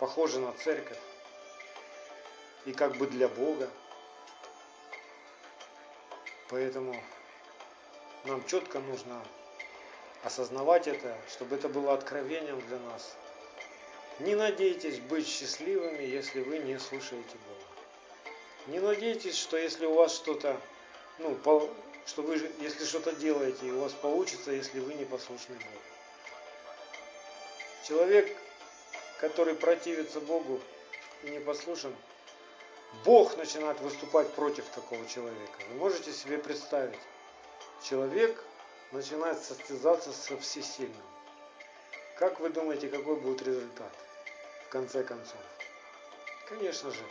похоже 0.00 0.40
на 0.40 0.52
церковь 0.54 0.98
и 2.64 2.72
как 2.72 2.96
бы 2.96 3.06
для 3.06 3.28
Бога. 3.28 3.70
Поэтому 6.48 7.00
нам 8.24 8.44
четко 8.46 8.80
нужно 8.80 9.22
осознавать 10.24 10.88
это, 10.88 11.16
чтобы 11.28 11.54
это 11.54 11.68
было 11.68 11.94
откровением 11.94 12.60
для 12.62 12.80
нас. 12.80 13.14
Не 14.18 14.34
надейтесь 14.34 14.98
быть 14.98 15.28
счастливыми, 15.28 16.02
если 16.02 16.42
вы 16.42 16.58
не 16.58 16.76
слушаете 16.80 17.36
Бога. 17.46 18.34
Не 18.66 18.80
надейтесь, 18.80 19.38
что 19.38 19.56
если 19.56 19.86
у 19.86 19.94
вас 19.94 20.12
что-то, 20.12 20.60
ну, 21.20 21.36
что 22.06 22.22
вы, 22.22 22.50
если 22.60 22.84
что-то 22.84 23.12
делаете, 23.12 23.66
у 23.66 23.80
вас 23.80 23.92
получится, 23.92 24.52
если 24.52 24.80
вы 24.80 24.94
не 24.94 25.04
послушны 25.04 25.56
Богу. 25.56 25.82
Человек, 27.86 28.36
который 29.20 29.54
противится 29.54 30.20
Богу 30.20 30.60
и 31.24 31.30
не 31.30 31.40
послушен, 31.40 31.94
Бог 33.04 33.36
начинает 33.36 33.80
выступать 33.80 34.32
против 34.32 34.64
такого 34.66 35.06
человека. 35.08 35.58
Вы 35.70 35.74
можете 35.74 36.12
себе 36.12 36.38
представить, 36.38 36.98
человек 37.82 38.42
начинает 38.92 39.42
состязаться 39.42 40.12
со 40.12 40.36
всесильным. 40.38 40.96
Как 42.16 42.40
вы 42.40 42.50
думаете, 42.50 42.88
какой 42.88 43.16
будет 43.16 43.42
результат 43.42 43.92
в 44.66 44.68
конце 44.70 45.02
концов? 45.04 45.40
Конечно 46.48 46.90
же, 46.90 47.02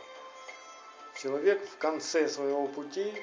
человек 1.21 1.61
в 1.69 1.77
конце 1.77 2.27
своего 2.29 2.67
пути, 2.67 3.13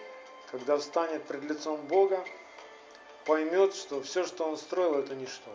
когда 0.52 0.76
встанет 0.76 1.24
пред 1.24 1.44
лицом 1.44 1.80
Бога, 1.86 2.22
поймет, 3.24 3.74
что 3.74 4.02
все, 4.02 4.24
что 4.26 4.44
он 4.44 4.58
строил, 4.58 4.96
это 4.96 5.14
ничто. 5.14 5.50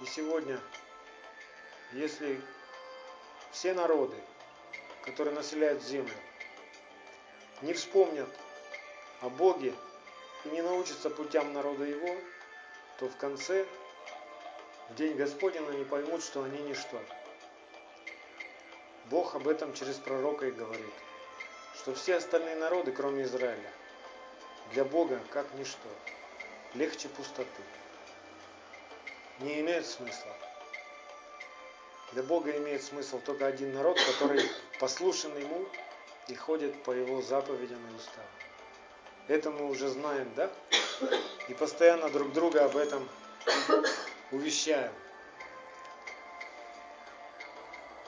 И 0.00 0.06
сегодня, 0.06 0.60
если 1.92 2.40
все 3.52 3.72
народы, 3.72 4.16
которые 5.02 5.32
населяют 5.34 5.82
землю, 5.82 6.12
не 7.62 7.72
вспомнят 7.72 8.28
о 9.20 9.28
Боге 9.30 9.72
и 10.44 10.48
не 10.48 10.60
научатся 10.60 11.08
путям 11.08 11.52
народа 11.52 11.84
Его, 11.84 12.16
то 12.98 13.08
в 13.08 13.16
конце, 13.16 13.64
в 14.90 14.96
день 14.96 15.16
Господень, 15.16 15.66
они 15.68 15.84
поймут, 15.84 16.22
что 16.22 16.42
они 16.42 16.58
ничто. 16.62 17.00
Бог 19.04 19.36
об 19.36 19.46
этом 19.46 19.72
через 19.72 19.94
пророка 19.96 20.46
и 20.46 20.50
говорит, 20.50 20.92
что 21.86 21.94
все 21.94 22.16
остальные 22.16 22.56
народы, 22.56 22.90
кроме 22.90 23.22
Израиля, 23.22 23.70
для 24.72 24.84
Бога 24.84 25.20
как 25.30 25.46
ничто, 25.54 25.88
легче 26.74 27.08
пустоты 27.08 27.62
не 29.38 29.60
имеет 29.60 29.86
смысла. 29.86 30.32
Для 32.10 32.24
Бога 32.24 32.50
имеет 32.58 32.82
смысл 32.82 33.20
только 33.20 33.46
один 33.46 33.72
народ, 33.72 34.00
который 34.00 34.42
послушен 34.80 35.38
Ему 35.38 35.64
и 36.26 36.34
ходит 36.34 36.82
по 36.82 36.90
Его 36.90 37.22
заповедям 37.22 37.78
и 37.92 37.94
уставам. 37.94 38.30
Это 39.28 39.52
мы 39.52 39.70
уже 39.70 39.88
знаем, 39.88 40.28
да? 40.34 40.50
И 41.46 41.54
постоянно 41.54 42.10
друг 42.10 42.32
друга 42.32 42.64
об 42.64 42.76
этом 42.76 43.08
увещаем. 44.32 44.92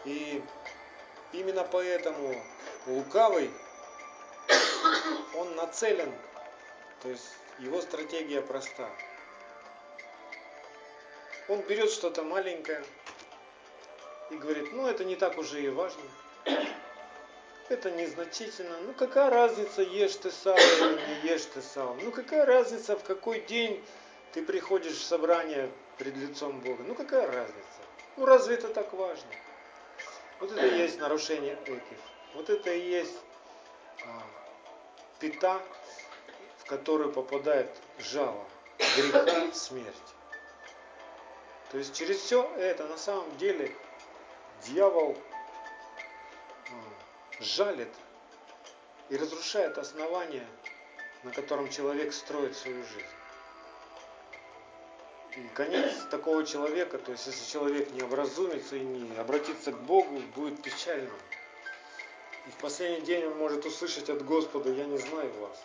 И 0.04 0.42
именно 1.32 1.62
поэтому 1.62 2.34
лукавый, 2.88 3.52
он 5.38 5.54
нацелен, 5.56 6.12
то 7.02 7.08
есть 7.08 7.28
его 7.58 7.80
стратегия 7.80 8.42
проста– 8.42 8.88
он 11.48 11.62
берет 11.62 11.90
что-то 11.90 12.22
маленькое 12.22 12.84
и 14.30 14.36
говорит, 14.36 14.70
ну 14.72 14.86
это 14.86 15.04
не 15.04 15.16
так 15.16 15.38
уже 15.38 15.62
и 15.62 15.68
важно. 15.68 16.02
Это 17.70 17.90
незначительно. 17.90 18.78
Ну 18.80 18.94
какая 18.94 19.28
разница, 19.30 19.82
ешь 19.82 20.16
ты 20.16 20.30
сало 20.30 20.56
или 20.56 21.22
не 21.22 21.30
ешь 21.30 21.44
ты 21.46 21.60
сало? 21.60 21.94
Ну 22.02 22.12
какая 22.12 22.46
разница, 22.46 22.96
в 22.96 23.04
какой 23.04 23.40
день 23.40 23.84
ты 24.32 24.42
приходишь 24.42 24.96
в 24.96 25.04
собрание 25.04 25.70
пред 25.98 26.16
лицом 26.16 26.60
Бога? 26.60 26.82
Ну 26.86 26.94
какая 26.94 27.26
разница? 27.26 27.80
Ну 28.16 28.24
разве 28.24 28.54
это 28.54 28.68
так 28.68 28.92
важно? 28.94 29.28
Вот 30.40 30.52
это 30.52 30.66
и 30.66 30.78
есть 30.78 30.98
нарушение 30.98 31.58
этих. 31.64 31.98
Вот 32.34 32.48
это 32.48 32.72
и 32.72 32.88
есть 32.88 33.16
а, 34.06 34.22
пята, 35.18 35.60
в 36.58 36.64
которую 36.66 37.12
попадает 37.12 37.70
жало 37.98 38.44
греха, 38.96 39.52
смерть. 39.52 39.96
То 41.70 41.78
есть 41.78 41.94
через 41.94 42.18
все 42.18 42.50
это 42.56 42.86
на 42.86 42.96
самом 42.96 43.36
деле 43.36 43.74
дьявол 44.64 45.16
жалит 47.40 47.92
и 49.10 49.16
разрушает 49.16 49.78
основания 49.78 50.46
на 51.22 51.32
котором 51.32 51.68
человек 51.68 52.12
строит 52.12 52.56
свою 52.56 52.82
жизнь. 52.84 53.06
И 55.36 55.48
конец 55.54 55.92
такого 56.10 56.44
человека, 56.44 56.98
то 56.98 57.12
есть 57.12 57.26
если 57.26 57.50
человек 57.50 57.90
не 57.92 58.02
образумится 58.02 58.76
и 58.76 58.80
не 58.80 59.16
обратится 59.16 59.72
к 59.72 59.80
Богу, 59.82 60.20
будет 60.34 60.62
печальным. 60.62 61.12
И 62.48 62.50
в 62.50 62.56
последний 62.62 63.02
день 63.02 63.26
он 63.26 63.36
может 63.36 63.66
услышать 63.66 64.08
от 64.08 64.24
Господа, 64.24 64.70
я 64.70 64.86
не 64.86 64.96
знаю 64.96 65.30
вас. 65.34 65.62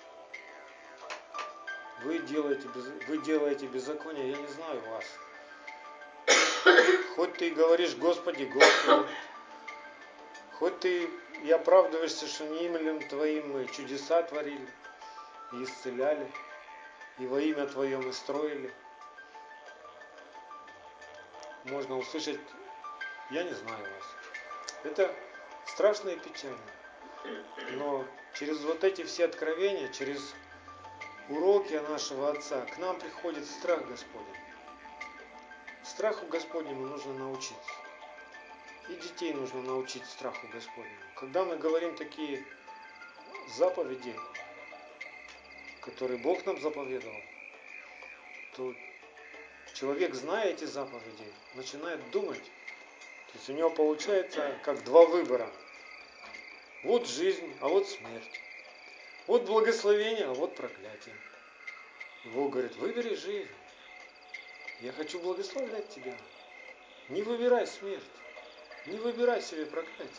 Вы 2.04 2.20
делаете, 2.20 2.68
вы 3.08 3.20
делаете 3.20 3.68
беззаконие, 3.68 4.32
я 4.32 4.38
не 4.38 4.48
знаю 4.48 4.82
вас. 4.90 5.06
Хоть 7.16 7.34
ты 7.36 7.48
и 7.48 7.52
говоришь, 7.52 7.96
Господи, 7.96 8.44
Господи, 8.44 9.08
хоть 10.60 10.78
ты 10.82 11.10
и 11.44 11.52
оправдываешься, 11.52 12.28
что 12.28 12.46
не 12.48 12.66
именем 12.66 13.08
Твоим 13.08 13.54
мы 13.54 13.66
чудеса 13.68 14.22
творили 14.24 14.68
и 15.54 15.64
исцеляли, 15.64 16.30
и 17.18 17.26
во 17.28 17.40
имя 17.40 17.66
Твое 17.68 17.98
мы 17.98 18.12
строили. 18.12 18.74
Можно 21.64 21.98
услышать, 21.98 22.42
я 23.32 23.44
не 23.44 23.54
знаю 23.54 23.84
вас. 23.84 24.06
Это 24.84 25.16
страшно 25.68 26.10
и 26.10 26.20
печально. 26.20 26.58
Но 27.72 28.06
через 28.34 28.60
вот 28.64 28.84
эти 28.84 29.04
все 29.04 29.26
откровения, 29.26 29.88
через 29.90 30.34
уроки 31.30 31.74
нашего 31.90 32.32
Отца, 32.32 32.62
к 32.62 32.78
нам 32.78 33.00
приходит 33.00 33.46
страх 33.46 33.86
Господень. 33.88 34.44
Страху 35.84 36.26
Господнему 36.28 36.88
нужно 36.88 37.14
научиться. 37.14 37.72
И 38.90 38.96
детей 38.96 39.34
нужно 39.34 39.62
научить 39.62 40.06
страху 40.06 40.48
Господнему. 40.52 41.00
Когда 41.16 41.46
мы 41.46 41.58
говорим 41.58 41.96
такие 41.96 42.46
заповеди, 43.58 44.16
которые 45.82 46.20
Бог 46.20 46.46
нам 46.46 46.60
заповедовал, 46.60 47.22
то 48.56 48.74
человек, 49.74 50.14
зная 50.14 50.50
эти 50.50 50.66
заповеди, 50.66 51.26
начинает 51.56 52.10
думать. 52.12 52.44
То 53.34 53.40
есть 53.40 53.50
у 53.50 53.54
него 53.54 53.72
получается 53.72 54.60
как 54.64 54.84
два 54.84 55.06
выбора. 55.08 55.50
Вот 56.84 57.08
жизнь, 57.08 57.52
а 57.62 57.68
вот 57.68 57.88
смерть. 57.88 58.40
Вот 59.26 59.44
благословение, 59.44 60.26
а 60.26 60.34
вот 60.34 60.56
проклятие. 60.56 61.16
Бог 62.26 62.52
говорит, 62.52 62.76
выбери 62.76 63.16
жизнь. 63.16 63.50
Я 64.82 64.92
хочу 64.92 65.20
благословлять 65.20 65.90
тебя. 65.90 66.16
Не 67.10 67.24
выбирай 67.24 67.66
смерть. 67.66 68.04
Не 68.86 68.98
выбирай 68.98 69.42
себе 69.42 69.66
проклятие. 69.66 70.14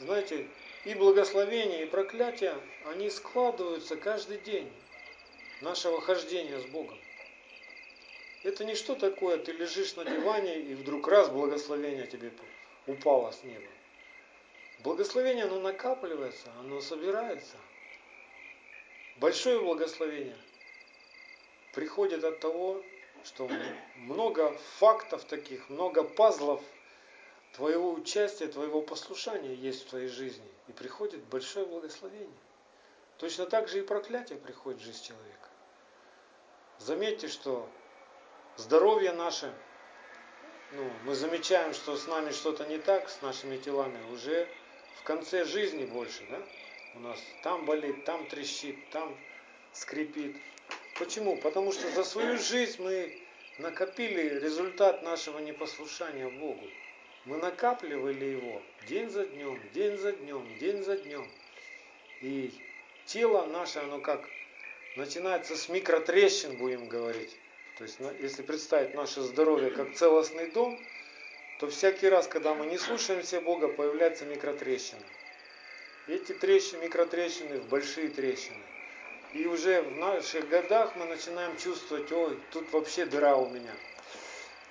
Знаете, 0.00 0.48
и 0.84 0.94
благословение, 0.94 1.82
и 1.82 1.86
проклятие, 1.86 2.54
они 2.86 3.10
складываются 3.10 3.96
каждый 3.96 4.38
день 4.38 4.72
нашего 5.60 6.00
хождения 6.00 6.58
с 6.58 6.64
Богом. 6.66 6.98
Это 8.42 8.64
не 8.64 8.74
что 8.74 8.96
такое, 8.96 9.38
ты 9.38 9.52
лежишь 9.52 9.94
на 9.94 10.04
диване 10.04 10.60
и 10.60 10.74
вдруг 10.74 11.06
раз 11.06 11.28
благословение 11.28 12.06
тебе 12.06 12.32
упало 12.86 13.30
с 13.30 13.44
неба. 13.44 13.68
Благословение, 14.80 15.44
оно 15.44 15.60
накапливается, 15.60 16.50
оно 16.58 16.80
собирается. 16.80 17.56
Большое 19.18 19.60
благословение 19.60 20.36
приходит 21.72 22.24
от 22.24 22.40
того, 22.40 22.82
что 23.24 23.48
много 23.94 24.58
фактов 24.78 25.24
таких, 25.24 25.68
много 25.70 26.02
пазлов 26.02 26.60
твоего 27.54 27.92
участия, 27.92 28.48
твоего 28.48 28.82
послушания 28.82 29.54
есть 29.54 29.86
в 29.86 29.90
твоей 29.90 30.08
жизни. 30.08 30.48
И 30.66 30.72
приходит 30.72 31.22
большое 31.24 31.64
благословение. 31.66 32.28
Точно 33.18 33.46
так 33.46 33.68
же 33.68 33.78
и 33.78 33.82
проклятие 33.82 34.38
приходит 34.38 34.80
в 34.80 34.84
жизнь 34.84 35.04
человека. 35.04 35.48
Заметьте, 36.78 37.28
что 37.28 37.68
здоровье 38.56 39.12
наше, 39.12 39.52
ну, 40.72 40.90
мы 41.04 41.14
замечаем, 41.14 41.74
что 41.74 41.96
с 41.96 42.06
нами 42.06 42.30
что-то 42.30 42.64
не 42.66 42.78
так, 42.78 43.08
с 43.08 43.22
нашими 43.22 43.56
телами, 43.56 43.98
уже 44.12 44.48
в 45.00 45.02
конце 45.02 45.44
жизни 45.44 45.84
больше, 45.84 46.26
да? 46.30 46.40
У 46.94 47.00
нас 47.00 47.18
там 47.42 47.64
болит, 47.64 48.04
там 48.04 48.26
трещит, 48.26 48.76
там 48.90 49.18
скрипит. 49.72 50.36
Почему? 50.98 51.36
Потому 51.38 51.72
что 51.72 51.90
за 51.90 52.04
свою 52.04 52.38
жизнь 52.38 52.82
мы 52.82 53.22
накопили 53.58 54.38
результат 54.38 55.02
нашего 55.02 55.38
непослушания 55.38 56.28
Богу. 56.28 56.66
Мы 57.24 57.38
накапливали 57.38 58.24
его 58.24 58.62
день 58.88 59.08
за 59.08 59.26
днем, 59.26 59.60
день 59.72 59.96
за 59.96 60.12
днем, 60.12 60.58
день 60.58 60.82
за 60.82 60.96
днем. 60.96 61.30
И 62.20 62.52
тело 63.06 63.46
наше, 63.46 63.78
оно 63.78 64.00
как 64.00 64.28
начинается 64.96 65.56
с 65.56 65.68
микротрещин, 65.68 66.56
будем 66.56 66.88
говорить. 66.88 67.36
То 67.78 67.84
есть, 67.84 67.98
если 68.20 68.42
представить 68.42 68.94
наше 68.94 69.22
здоровье 69.22 69.70
как 69.70 69.94
целостный 69.94 70.50
дом, 70.50 70.78
то 71.58 71.68
всякий 71.68 72.08
раз, 72.08 72.26
когда 72.26 72.54
мы 72.54 72.66
не 72.66 72.78
слушаемся 72.78 73.40
Бога, 73.40 73.68
появляются 73.68 74.24
микротрещины. 74.24 75.02
Эти 76.08 76.32
трещины, 76.32 76.84
микротрещины 76.84 77.60
в 77.60 77.68
большие 77.68 78.08
трещины. 78.08 78.62
И 79.32 79.46
уже 79.46 79.80
в 79.80 79.92
наших 79.92 80.48
годах 80.48 80.94
мы 80.96 81.06
начинаем 81.06 81.56
чувствовать, 81.56 82.10
ой, 82.12 82.38
тут 82.50 82.70
вообще 82.72 83.06
дыра 83.06 83.36
у 83.36 83.48
меня. 83.48 83.74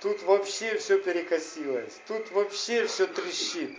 Тут 0.02 0.22
вообще 0.24 0.78
все 0.78 1.00
перекосилось. 1.00 1.94
Тут 2.08 2.30
вообще 2.32 2.86
все 2.86 3.08
трещит. 3.08 3.72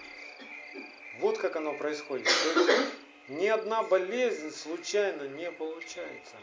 Вот 1.21 1.39
как 1.39 1.57
оно 1.57 1.75
происходит. 1.75 2.27
То 2.27 2.61
есть 2.61 2.93
ни 3.29 3.47
одна 3.47 3.83
болезнь 3.83 4.51
случайно 4.51 5.29
не 5.29 5.53
получается. 5.53 6.37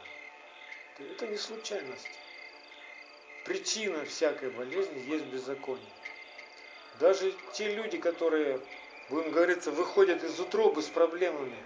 Это 0.99 1.27
не 1.27 1.37
случайность. 1.37 2.07
Причина 3.49 4.05
всякой 4.05 4.51
болезни 4.51 4.99
есть 5.07 5.25
беззаконие. 5.25 5.91
Даже 6.99 7.33
те 7.53 7.73
люди, 7.73 7.97
которые, 7.97 8.61
будем 9.09 9.31
говориться, 9.31 9.71
выходят 9.71 10.23
из 10.23 10.39
утробы 10.39 10.83
с 10.83 10.87
проблемами, 10.87 11.57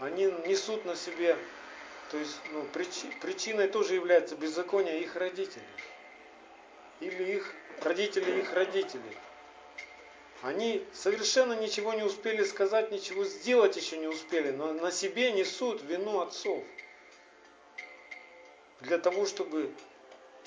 они 0.00 0.24
несут 0.46 0.84
на 0.84 0.96
себе 0.96 1.38
то 2.10 2.18
есть 2.18 2.38
ну, 2.50 2.64
причи, 2.64 3.06
причиной 3.20 3.68
тоже 3.68 3.94
является 3.94 4.34
беззаконие 4.34 5.00
их 5.00 5.14
родителей. 5.14 5.64
Или 6.98 7.36
их 7.36 7.54
родители 7.80 8.40
их 8.40 8.52
родителей. 8.52 9.16
Они 10.42 10.84
совершенно 10.92 11.54
ничего 11.54 11.94
не 11.94 12.02
успели 12.02 12.42
сказать, 12.42 12.90
ничего 12.90 13.24
сделать 13.24 13.76
еще 13.76 13.96
не 13.96 14.08
успели, 14.08 14.50
но 14.50 14.72
на 14.72 14.90
себе 14.90 15.30
несут 15.30 15.82
вину 15.82 16.20
отцов. 16.20 16.64
Для 18.80 18.98
того, 18.98 19.24
чтобы 19.24 19.72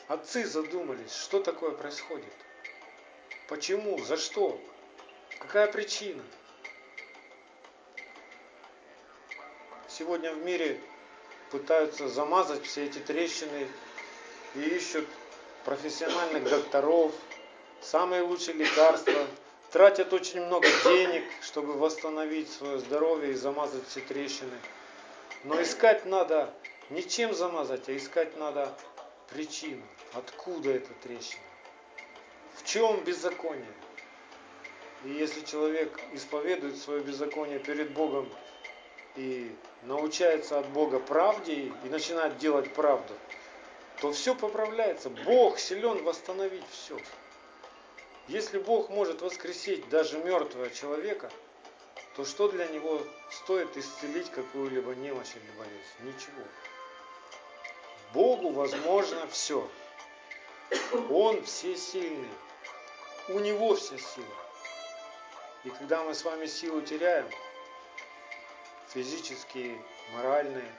отцы 0.07 0.45
задумались, 0.45 1.13
что 1.13 1.39
такое 1.39 1.71
происходит. 1.71 2.33
Почему? 3.47 4.03
За 4.03 4.17
что? 4.17 4.59
Какая 5.39 5.71
причина? 5.71 6.23
Сегодня 9.87 10.33
в 10.33 10.43
мире 10.43 10.79
пытаются 11.51 12.09
замазать 12.09 12.65
все 12.65 12.85
эти 12.85 12.99
трещины 12.99 13.67
и 14.55 14.59
ищут 14.59 15.07
профессиональных 15.63 16.49
докторов, 16.49 17.13
самые 17.81 18.21
лучшие 18.21 18.55
лекарства, 18.55 19.27
тратят 19.71 20.13
очень 20.13 20.45
много 20.45 20.67
денег, 20.83 21.23
чтобы 21.41 21.73
восстановить 21.73 22.51
свое 22.51 22.79
здоровье 22.79 23.31
и 23.31 23.35
замазать 23.35 23.87
все 23.87 24.01
трещины. 24.01 24.57
Но 25.43 25.61
искать 25.61 26.05
надо 26.05 26.53
не 26.89 27.07
чем 27.07 27.33
замазать, 27.33 27.87
а 27.89 27.95
искать 27.95 28.37
надо 28.37 28.73
причину, 29.35 29.83
откуда 30.13 30.71
эта 30.71 30.93
трещина, 31.03 31.43
в 32.55 32.65
чем 32.65 33.03
беззаконие. 33.03 33.73
И 35.03 35.09
если 35.09 35.41
человек 35.41 35.99
исповедует 36.13 36.77
свое 36.77 37.01
беззаконие 37.01 37.59
перед 37.59 37.91
Богом 37.91 38.29
и 39.17 39.53
научается 39.83 40.57
от 40.57 40.69
Бога 40.69 40.99
правде 40.99 41.71
и 41.83 41.89
начинает 41.89 42.37
делать 42.37 42.73
правду, 42.73 43.13
то 43.99 44.13
все 44.13 44.35
поправляется. 44.35 45.09
Бог 45.09 45.59
силен 45.59 46.03
восстановить 46.03 46.67
все. 46.71 46.97
Если 48.29 48.57
Бог 48.57 48.89
может 48.89 49.21
воскресить 49.21 49.87
даже 49.89 50.17
мертвого 50.17 50.69
человека, 50.69 51.29
то 52.15 52.23
что 52.23 52.47
для 52.47 52.67
него 52.67 53.01
стоит 53.29 53.75
исцелить 53.75 54.31
какую-либо 54.31 54.95
немощь 54.95 55.35
или 55.35 55.57
болезнь? 55.57 55.99
Ничего. 56.01 56.41
Богу 58.13 58.51
возможно 58.51 59.27
все. 59.27 59.69
Он 61.09 61.43
всесильный. 61.43 62.29
У 63.29 63.39
него 63.39 63.75
вся 63.75 63.97
сила. 63.97 64.25
И 65.63 65.69
когда 65.69 66.03
мы 66.03 66.13
с 66.13 66.23
вами 66.23 66.45
силу 66.45 66.81
теряем, 66.81 67.27
физические, 68.89 69.81
моральные. 70.13 70.71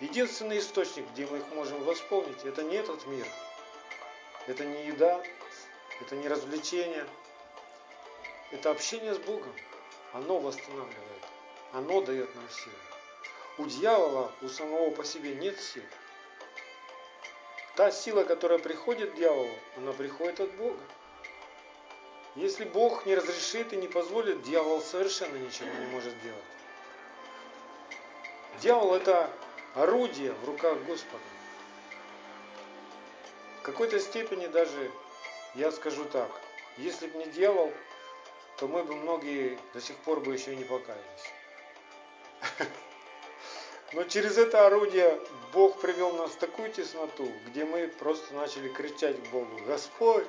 Единственный 0.00 0.58
источник, 0.58 1.04
где 1.10 1.26
мы 1.26 1.38
их 1.38 1.48
можем 1.48 1.82
восполнить, 1.84 2.44
это 2.44 2.62
не 2.62 2.76
этот 2.76 3.04
мир. 3.06 3.26
Это 4.46 4.64
не 4.64 4.86
еда, 4.86 5.20
это 6.00 6.16
не 6.16 6.28
развлечение. 6.28 7.06
Это 8.52 8.70
общение 8.70 9.14
с 9.14 9.18
Богом. 9.18 9.52
Оно 10.12 10.38
восстанавливает. 10.38 11.22
Оно 11.72 12.00
дает 12.00 12.34
нам 12.34 12.48
силу. 12.48 12.97
У 13.58 13.66
дьявола, 13.66 14.32
у 14.40 14.48
самого 14.48 14.90
по 14.90 15.04
себе 15.04 15.34
нет 15.34 15.60
сил. 15.60 15.82
Та 17.74 17.90
сила, 17.90 18.24
которая 18.24 18.58
приходит 18.58 19.14
дьяволу, 19.16 19.50
она 19.76 19.92
приходит 19.92 20.40
от 20.40 20.52
Бога. 20.54 20.80
Если 22.36 22.64
Бог 22.64 23.04
не 23.04 23.14
разрешит 23.16 23.72
и 23.72 23.76
не 23.76 23.88
позволит, 23.88 24.42
дьявол 24.42 24.80
совершенно 24.80 25.36
ничего 25.36 25.68
не 25.68 25.86
может 25.86 26.12
сделать. 26.14 26.44
Дьявол 28.60 28.94
это 28.94 29.30
орудие 29.74 30.32
в 30.32 30.44
руках 30.44 30.78
Господа. 30.84 31.22
В 33.58 33.62
какой-то 33.62 33.98
степени 33.98 34.46
даже, 34.46 34.90
я 35.54 35.72
скажу 35.72 36.04
так, 36.04 36.30
если 36.76 37.08
бы 37.08 37.18
не 37.18 37.26
дьявол, 37.26 37.72
то 38.56 38.68
мы 38.68 38.84
бы 38.84 38.94
многие 38.94 39.58
до 39.74 39.80
сих 39.80 39.96
пор 39.98 40.20
бы 40.20 40.32
еще 40.32 40.52
и 40.52 40.56
не 40.56 40.64
покаялись. 40.64 41.32
Но 43.92 44.04
через 44.04 44.36
это 44.36 44.66
орудие 44.66 45.18
Бог 45.52 45.80
привел 45.80 46.12
нас 46.12 46.32
в 46.32 46.36
такую 46.36 46.70
тесноту, 46.70 47.26
где 47.46 47.64
мы 47.64 47.88
просто 47.88 48.34
начали 48.34 48.68
кричать 48.68 49.16
к 49.22 49.30
Богу, 49.30 49.58
Господь, 49.66 50.26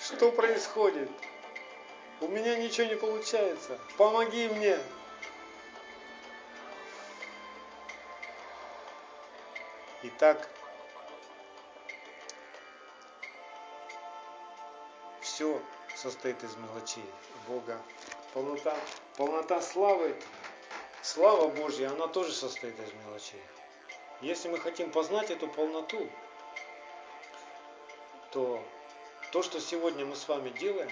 что 0.00 0.32
происходит? 0.32 1.08
У 2.20 2.28
меня 2.28 2.56
ничего 2.56 2.86
не 2.86 2.96
получается. 2.96 3.78
Помоги 3.96 4.48
мне. 4.48 4.78
Итак, 10.02 10.48
все 15.20 15.60
состоит 15.94 16.42
из 16.42 16.56
мелочей. 16.56 17.04
Бога 17.46 17.80
полнота, 18.32 18.76
полнота 19.16 19.60
славы, 19.60 20.14
слава 21.06 21.48
Божья, 21.48 21.90
она 21.90 22.08
тоже 22.08 22.32
состоит 22.32 22.78
из 22.80 22.92
мелочей. 22.92 23.42
Если 24.20 24.48
мы 24.48 24.58
хотим 24.58 24.90
познать 24.90 25.30
эту 25.30 25.46
полноту, 25.46 26.08
то 28.32 28.62
то, 29.30 29.42
что 29.42 29.60
сегодня 29.60 30.04
мы 30.04 30.16
с 30.16 30.26
вами 30.26 30.50
делаем, 30.50 30.90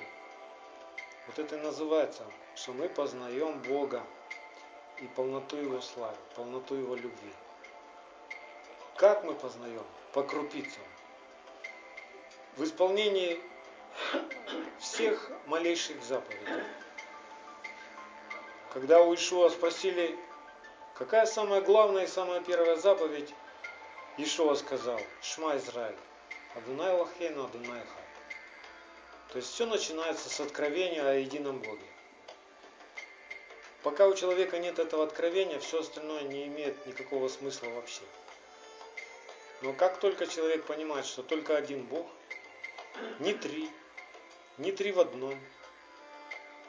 вот 1.26 1.38
это 1.38 1.56
и 1.56 1.60
называется, 1.60 2.24
что 2.54 2.72
мы 2.72 2.88
познаем 2.88 3.60
Бога 3.62 4.04
и 4.98 5.06
полноту 5.08 5.56
Его 5.56 5.80
славы, 5.80 6.16
полноту 6.36 6.76
Его 6.76 6.94
любви. 6.94 7.32
Как 8.96 9.24
мы 9.24 9.34
познаем? 9.34 9.84
По 10.12 10.22
крупицам. 10.22 10.82
В 12.56 12.62
исполнении 12.62 13.40
всех 14.78 15.30
малейших 15.46 16.00
заповедей. 16.04 16.62
Когда 18.74 19.00
у 19.00 19.14
Ишуа 19.14 19.50
спросили, 19.50 20.18
какая 20.96 21.26
самая 21.26 21.60
главная 21.60 22.06
и 22.06 22.08
самая 22.08 22.40
первая 22.40 22.74
заповедь, 22.74 23.32
Ишуа 24.18 24.56
сказал, 24.56 25.00
Шма 25.22 25.56
Израиль, 25.58 25.96
Адунай 26.56 26.92
Лахейну, 26.92 27.44
Адунай 27.44 27.80
Хай. 27.80 28.04
То 29.30 29.36
есть 29.36 29.52
все 29.52 29.66
начинается 29.66 30.28
с 30.28 30.40
откровения 30.40 31.08
о 31.08 31.14
едином 31.14 31.60
Боге. 31.60 31.86
Пока 33.84 34.08
у 34.08 34.14
человека 34.14 34.58
нет 34.58 34.80
этого 34.80 35.04
откровения, 35.04 35.60
все 35.60 35.78
остальное 35.78 36.22
не 36.22 36.46
имеет 36.48 36.84
никакого 36.84 37.28
смысла 37.28 37.68
вообще. 37.68 38.02
Но 39.62 39.72
как 39.72 40.00
только 40.00 40.26
человек 40.26 40.64
понимает, 40.64 41.06
что 41.06 41.22
только 41.22 41.56
один 41.56 41.84
Бог, 41.84 42.08
не 43.20 43.34
три, 43.34 43.70
не 44.58 44.72
три 44.72 44.90
в 44.90 44.98
одном, 44.98 45.38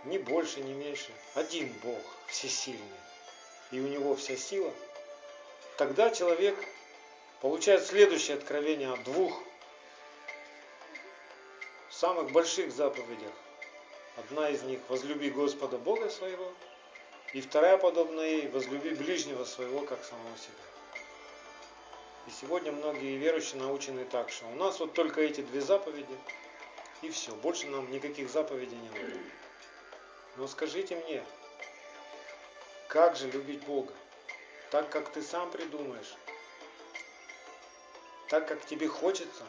ни 0.06 0.18
больше, 0.18 0.62
ни 0.62 0.74
меньше, 0.74 1.12
один 1.34 1.74
Бог, 1.84 2.02
всесильный, 2.28 2.82
и 3.72 3.80
у 3.80 3.88
него 3.88 4.16
вся 4.16 4.36
сила, 4.38 4.72
тогда 5.78 6.10
человек 6.12 6.56
получает 7.42 7.86
следующее 7.86 8.38
откровение 8.38 8.92
о 8.92 8.98
двух 8.98 9.42
самых 11.90 12.32
больших 12.32 12.72
заповедях. 12.72 13.32
Одна 14.18 14.50
из 14.50 14.62
них– 14.64 14.80
возлюби 14.90 15.30
Господа 15.30 15.78
Бога 15.78 16.10
своего, 16.10 16.52
и 17.34 17.42
вторая, 17.42 17.78
подобная 17.78 18.28
ей, 18.30 18.48
возлюби 18.48 18.92
ближнего 18.92 19.44
своего, 19.44 19.82
как 19.82 20.04
самого 20.06 20.38
себя. 20.38 21.02
И 22.28 22.32
сегодня 22.32 22.72
многие 22.72 23.18
верующие 23.18 23.62
научены 23.62 24.06
так, 24.06 24.30
что 24.30 24.46
у 24.48 24.56
нас 24.56 24.80
вот 24.80 24.94
только 24.94 25.22
эти 25.22 25.42
две 25.42 25.62
заповеди, 25.62 26.18
и 27.02 27.10
все, 27.10 27.36
больше 27.36 27.68
нам 27.68 27.92
никаких 27.92 28.30
заповедей 28.30 28.78
не 28.78 28.90
надо. 28.90 29.20
Но 30.38 30.48
скажите 30.48 30.96
мне, 30.96 31.24
как 32.88 33.16
же 33.16 33.30
любить 33.32 33.64
Бога? 33.64 33.94
Так, 34.72 34.90
как 34.90 35.12
ты 35.12 35.22
сам 35.22 35.50
придумаешь? 35.52 36.16
Так, 38.28 38.48
как 38.48 38.66
тебе 38.66 38.88
хочется? 38.88 39.44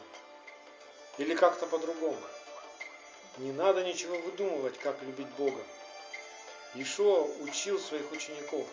Или 1.17 1.35
как-то 1.35 1.65
по-другому? 1.67 2.21
Не 3.37 3.51
надо 3.51 3.83
ничего 3.83 4.17
выдумывать, 4.17 4.77
как 4.77 5.01
любить 5.01 5.29
Бога. 5.37 5.61
Ишо 6.75 7.25
учил 7.41 7.79
своих 7.79 8.11
учеников. 8.11 8.67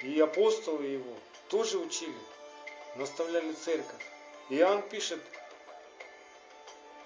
И 0.00 0.20
апостолы 0.20 0.84
его 0.84 1.14
тоже 1.48 1.78
учили 1.78 2.18
наставляли 2.96 3.52
церковь. 3.52 4.04
Иоанн 4.48 4.82
пишет, 4.82 5.20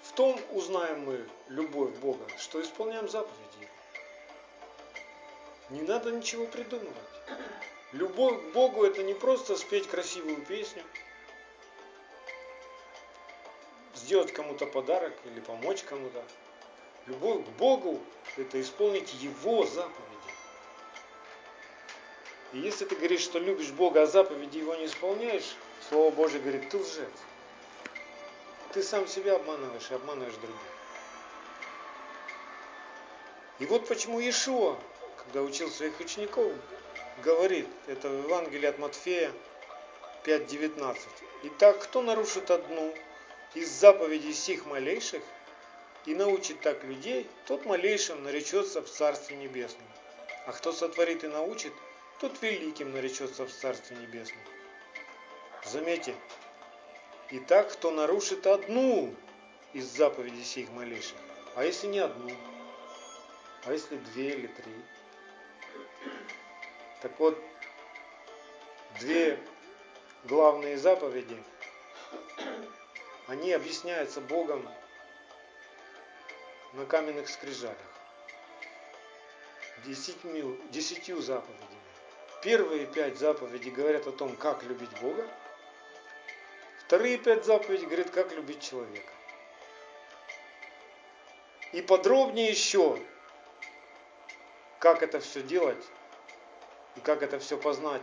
в 0.03 0.11
том 0.13 0.39
узнаем 0.51 1.05
мы 1.05 1.27
любовь 1.49 1.91
Бога, 1.97 2.25
что 2.37 2.61
исполняем 2.61 3.07
заповеди 3.07 3.69
Не 5.69 5.81
надо 5.81 6.11
ничего 6.11 6.45
придумывать. 6.45 6.93
Любовь 7.91 8.41
к 8.41 8.53
Богу 8.53 8.83
это 8.83 9.01
не 9.03 9.13
просто 9.13 9.55
спеть 9.55 9.87
красивую 9.87 10.45
песню, 10.45 10.83
сделать 13.95 14.31
кому-то 14.31 14.67
подарок 14.67 15.13
или 15.25 15.39
помочь 15.39 15.83
кому-то. 15.83 16.23
Любовь 17.07 17.45
к 17.45 17.49
Богу 17.57 18.01
это 18.37 18.61
исполнить 18.61 19.13
Его 19.15 19.65
заповеди. 19.65 19.95
И 22.53 22.59
если 22.59 22.85
ты 22.85 22.95
говоришь, 22.95 23.21
что 23.21 23.39
любишь 23.39 23.71
Бога, 23.71 24.03
а 24.03 24.05
заповеди 24.05 24.59
Его 24.59 24.75
не 24.75 24.85
исполняешь, 24.85 25.55
Слово 25.89 26.11
Божье 26.11 26.39
говорит, 26.39 26.69
ты 26.69 26.77
лжец. 26.77 27.09
Ты 28.73 28.83
сам 28.83 29.07
себя 29.07 29.35
обманываешь 29.35 29.89
и 29.89 29.93
обманываешь 29.93 30.35
других. 30.35 30.57
И 33.59 33.65
вот 33.65 33.87
почему 33.87 34.19
Иешуа, 34.19 34.77
когда 35.25 35.41
учил 35.41 35.69
своих 35.69 35.99
учеников, 35.99 36.53
говорит, 37.23 37.67
это 37.87 38.09
в 38.09 38.25
Евангелии 38.25 38.67
от 38.67 38.77
Матфея 38.79 39.31
5.19. 40.23 40.97
Итак, 41.43 41.79
кто 41.79 42.01
нарушит 42.01 42.51
одну 42.51 42.93
из 43.53 43.69
заповедей 43.69 44.33
сих 44.33 44.65
малейших 44.65 45.21
и 46.05 46.13
научит 46.13 46.61
так 46.61 46.83
людей, 46.83 47.27
тот 47.45 47.65
малейшим 47.65 48.23
наречется 48.23 48.81
в 48.81 48.89
Царстве 48.89 49.37
Небесном. 49.37 49.87
А 50.45 50.51
кто 50.51 50.71
сотворит 50.71 51.23
и 51.23 51.27
научит, 51.27 51.73
тот 52.19 52.41
великим 52.41 52.91
наречется 52.91 53.45
в 53.45 53.51
Царстве 53.51 53.97
Небесном. 53.97 54.39
Заметьте, 55.65 56.15
и 57.31 57.39
так, 57.39 57.71
кто 57.73 57.89
нарушит 57.89 58.45
одну 58.45 59.13
из 59.73 59.85
заповедей 59.85 60.43
сих 60.43 60.69
малейших, 60.69 61.17
а 61.55 61.63
если 61.63 61.87
не 61.87 61.99
одну, 61.99 62.31
а 63.65 63.73
если 63.73 63.95
две 63.95 64.29
или 64.29 64.47
три. 64.47 64.71
Так 67.01 67.11
вот, 67.19 67.41
две 68.99 69.39
главные 70.23 70.77
заповеди, 70.77 71.41
они 73.27 73.51
объясняются 73.51 74.21
Богом 74.21 74.67
на 76.73 76.85
каменных 76.85 77.29
скрижалях. 77.29 77.77
Десятью, 79.85 80.59
десятью 80.71 81.21
заповедями. 81.21 81.61
Первые 82.41 82.85
пять 82.85 83.17
заповедей 83.17 83.71
говорят 83.71 84.07
о 84.07 84.11
том, 84.11 84.35
как 84.35 84.63
любить 84.63 84.91
Бога, 85.01 85.27
Вторые 86.85 87.17
пять 87.17 87.45
заповедей 87.45 87.87
говорят, 87.87 88.11
как 88.11 88.31
любить 88.33 88.61
человека. 88.61 89.11
И 91.71 91.81
подробнее 91.81 92.49
еще, 92.49 92.99
как 94.77 95.01
это 95.01 95.19
все 95.19 95.41
делать 95.41 95.83
и 96.95 96.99
как 96.99 97.23
это 97.23 97.39
все 97.39 97.57
познать, 97.57 98.01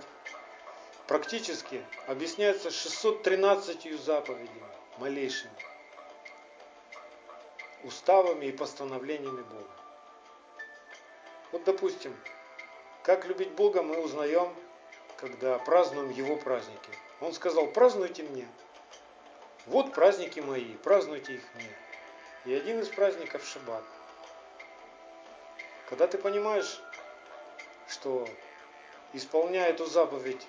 практически 1.07 1.85
объясняется 2.07 2.71
613 2.71 4.01
заповедями, 4.01 4.63
малейшими, 4.99 5.53
уставами 7.85 8.47
и 8.47 8.53
постановлениями 8.53 9.43
Бога. 9.43 9.71
Вот 11.53 11.65
допустим, 11.65 12.17
как 13.03 13.27
любить 13.27 13.51
Бога 13.53 13.83
мы 13.83 14.03
узнаем, 14.03 14.55
когда 15.17 15.59
празднуем 15.59 16.11
Его 16.11 16.37
праздники. 16.37 16.91
Он 17.21 17.33
сказал, 17.33 17.69
празднуйте 17.69 18.23
мне. 18.25 18.49
Вот 19.67 19.93
праздники 19.93 20.41
мои, 20.41 20.75
празднуйте 20.79 21.35
их 21.35 21.43
мне. 21.55 21.77
И 22.45 22.55
один 22.55 22.81
из 22.81 22.89
праздников 22.89 23.45
Шаббат. 23.47 23.85
Когда 25.89 26.09
ты 26.09 26.19
понимаешь, 26.19 26.81
что 27.89 28.27
исполняя 29.13 29.71
эту 29.71 29.87
заповедь, 29.87 30.47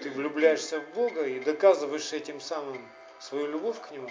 ты 0.00 0.10
влюбляешься 0.10 0.80
в 0.80 0.88
Бога 0.90 1.26
и 1.26 1.40
доказываешь 1.40 2.12
этим 2.12 2.40
самым 2.40 2.86
свою 3.20 3.46
любовь 3.46 3.80
к 3.80 3.90
Нему, 3.90 4.10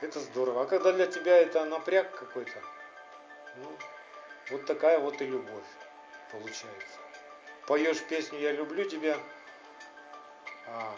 это 0.00 0.20
здорово. 0.20 0.62
А 0.62 0.66
когда 0.66 0.92
для 0.92 1.06
тебя 1.06 1.36
это 1.38 1.64
напряг 1.64 2.14
какой-то, 2.14 2.62
ну, 3.56 3.76
вот 4.50 4.66
такая 4.66 4.98
вот 4.98 5.20
и 5.22 5.26
любовь 5.26 5.64
получается. 6.30 6.98
Поешь 7.66 8.02
песню 8.04 8.38
«Я 8.38 8.52
люблю 8.52 8.84
тебя», 8.88 9.16
а 10.66 10.94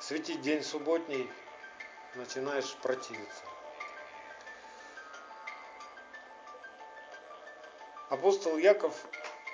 светить 0.00 0.42
день 0.42 0.62
субботний 0.62 1.30
начинаешь 2.14 2.74
противиться. 2.76 3.42
Апостол 8.08 8.56
Яков, 8.56 8.94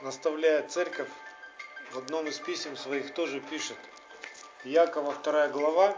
наставляя 0.03 0.67
церковь, 0.69 1.09
в 1.93 1.99
одном 1.99 2.27
из 2.27 2.39
писем 2.41 2.77
своих 2.77 3.15
тоже 3.15 3.41
пишет. 3.41 3.79
Якова 4.65 5.15
2 5.15 5.49
глава, 5.49 5.97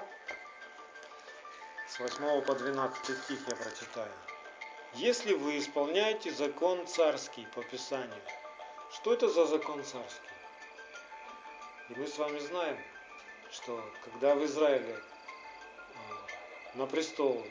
с 1.89 1.99
8 1.99 2.43
по 2.43 2.55
12 2.55 3.19
стих 3.19 3.49
я 3.49 3.57
прочитаю. 3.57 4.13
Если 4.95 5.33
вы 5.33 5.59
исполняете 5.59 6.31
закон 6.33 6.87
царский 6.87 7.47
по 7.55 7.63
Писанию, 7.63 8.23
что 8.93 9.13
это 9.13 9.29
за 9.29 9.47
закон 9.47 9.83
царский? 9.83 10.29
И 11.91 11.95
мы 11.95 12.07
с 12.07 12.19
вами 12.19 12.39
знаем, 12.39 12.79
что 13.51 13.83
когда 14.05 14.35
в 14.35 14.45
Израиле 14.45 14.99
а, 15.95 16.77
на 16.77 16.87
престол 16.87 17.45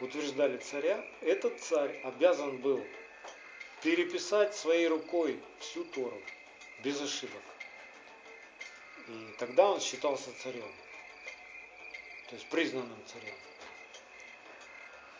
утверждали 0.00 0.58
царя, 0.58 1.04
этот 1.20 1.60
царь 1.60 2.00
обязан 2.02 2.58
был 2.58 2.84
переписать 3.82 4.54
своей 4.54 4.88
рукой 4.88 5.40
всю 5.58 5.84
Тору, 5.84 6.20
без 6.82 7.00
ошибок. 7.00 7.42
И 9.08 9.34
тогда 9.38 9.70
он 9.70 9.80
считался 9.80 10.30
царем, 10.42 10.72
то 12.28 12.34
есть 12.34 12.48
признанным 12.48 12.98
царем. 13.06 13.34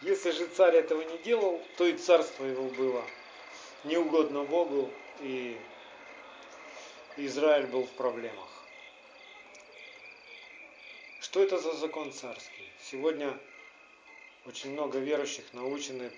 Если 0.02 0.30
же 0.30 0.46
царь 0.46 0.76
этого 0.76 1.02
не 1.02 1.18
делал, 1.18 1.62
то 1.76 1.86
и 1.86 1.96
царство 1.96 2.44
его 2.44 2.68
было 2.68 3.04
неугодно 3.84 4.44
Богу, 4.44 4.90
и 5.20 5.58
Израиль 7.16 7.66
был 7.66 7.84
в 7.84 7.90
проблемах. 7.92 8.48
Что 11.20 11.42
это 11.42 11.58
за 11.58 11.72
закон 11.74 12.12
царский? 12.12 12.70
Сегодня 12.82 13.38
очень 14.46 14.72
много 14.72 14.98
верующих 14.98 15.52
научены 15.52 16.10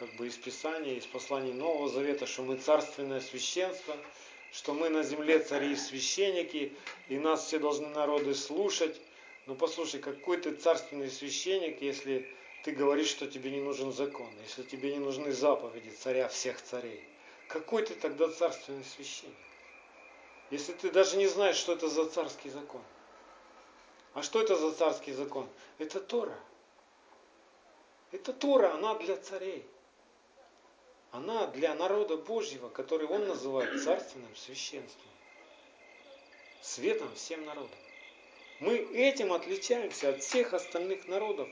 как 0.00 0.08
бы 0.14 0.28
из 0.28 0.36
Писания, 0.36 0.94
из 0.94 1.04
посланий 1.04 1.52
Нового 1.52 1.90
Завета, 1.90 2.26
что 2.26 2.42
мы 2.42 2.56
царственное 2.56 3.20
священство, 3.20 3.94
что 4.50 4.72
мы 4.72 4.88
на 4.88 5.02
земле 5.02 5.40
цари 5.40 5.72
и 5.72 5.76
священники, 5.76 6.72
и 7.10 7.18
нас 7.18 7.44
все 7.44 7.58
должны 7.58 7.88
народы 7.88 8.34
слушать. 8.34 8.98
Но 9.44 9.54
послушай, 9.54 10.00
какой 10.00 10.38
ты 10.38 10.54
царственный 10.54 11.10
священник, 11.10 11.82
если 11.82 12.34
ты 12.64 12.72
говоришь, 12.72 13.08
что 13.08 13.26
тебе 13.26 13.50
не 13.50 13.60
нужен 13.60 13.92
закон, 13.92 14.30
если 14.42 14.62
тебе 14.62 14.92
не 14.92 15.00
нужны 15.00 15.32
заповеди 15.32 15.90
царя 15.90 16.28
всех 16.28 16.62
царей. 16.62 17.06
Какой 17.48 17.82
ты 17.82 17.94
тогда 17.94 18.30
царственный 18.30 18.84
священник? 18.84 19.36
Если 20.50 20.72
ты 20.72 20.90
даже 20.90 21.18
не 21.18 21.26
знаешь, 21.26 21.56
что 21.56 21.74
это 21.74 21.90
за 21.90 22.06
царский 22.06 22.48
закон. 22.48 22.82
А 24.14 24.22
что 24.22 24.40
это 24.40 24.56
за 24.56 24.72
царский 24.72 25.12
закон? 25.12 25.46
Это 25.76 26.00
Тора. 26.00 26.38
Это 28.12 28.32
Тора, 28.32 28.72
она 28.72 28.94
для 28.94 29.18
царей. 29.18 29.66
Она 31.12 31.46
для 31.48 31.74
народа 31.74 32.16
Божьего, 32.16 32.68
который 32.68 33.06
он 33.06 33.26
называет 33.26 33.82
царственным 33.82 34.34
священством. 34.36 35.10
Светом 36.62 37.12
всем 37.14 37.44
народам. 37.44 37.78
Мы 38.60 38.76
этим 38.76 39.32
отличаемся 39.32 40.10
от 40.10 40.22
всех 40.22 40.52
остальных 40.54 41.08
народов 41.08 41.48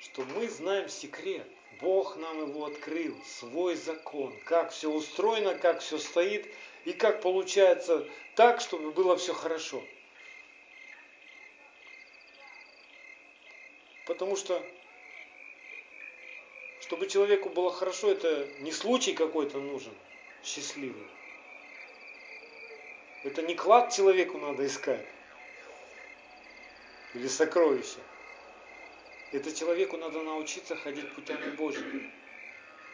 что 0.00 0.22
мы 0.24 0.48
знаем 0.48 0.88
секрет. 0.88 1.46
Бог 1.80 2.16
нам 2.16 2.40
его 2.48 2.64
открыл, 2.64 3.14
свой 3.24 3.74
закон, 3.76 4.34
как 4.44 4.72
все 4.72 4.90
устроено, 4.90 5.58
как 5.58 5.80
все 5.80 5.98
стоит 5.98 6.50
и 6.84 6.92
как 6.92 7.20
получается 7.20 8.06
так, 8.34 8.60
чтобы 8.60 8.92
было 8.92 9.16
все 9.16 9.34
хорошо. 9.34 9.82
Потому 14.06 14.36
что, 14.36 14.62
чтобы 16.86 17.08
человеку 17.08 17.48
было 17.48 17.72
хорошо, 17.72 18.12
это 18.12 18.46
не 18.60 18.70
случай 18.70 19.12
какой-то 19.12 19.58
нужен, 19.58 19.92
счастливый. 20.44 21.08
Это 23.24 23.42
не 23.42 23.56
клад 23.56 23.92
человеку 23.92 24.38
надо 24.38 24.64
искать. 24.64 25.04
Или 27.14 27.26
сокровище. 27.26 27.98
Это 29.32 29.52
человеку 29.52 29.96
надо 29.96 30.22
научиться 30.22 30.76
ходить 30.76 31.12
путями 31.12 31.50
Божьими. 31.56 32.12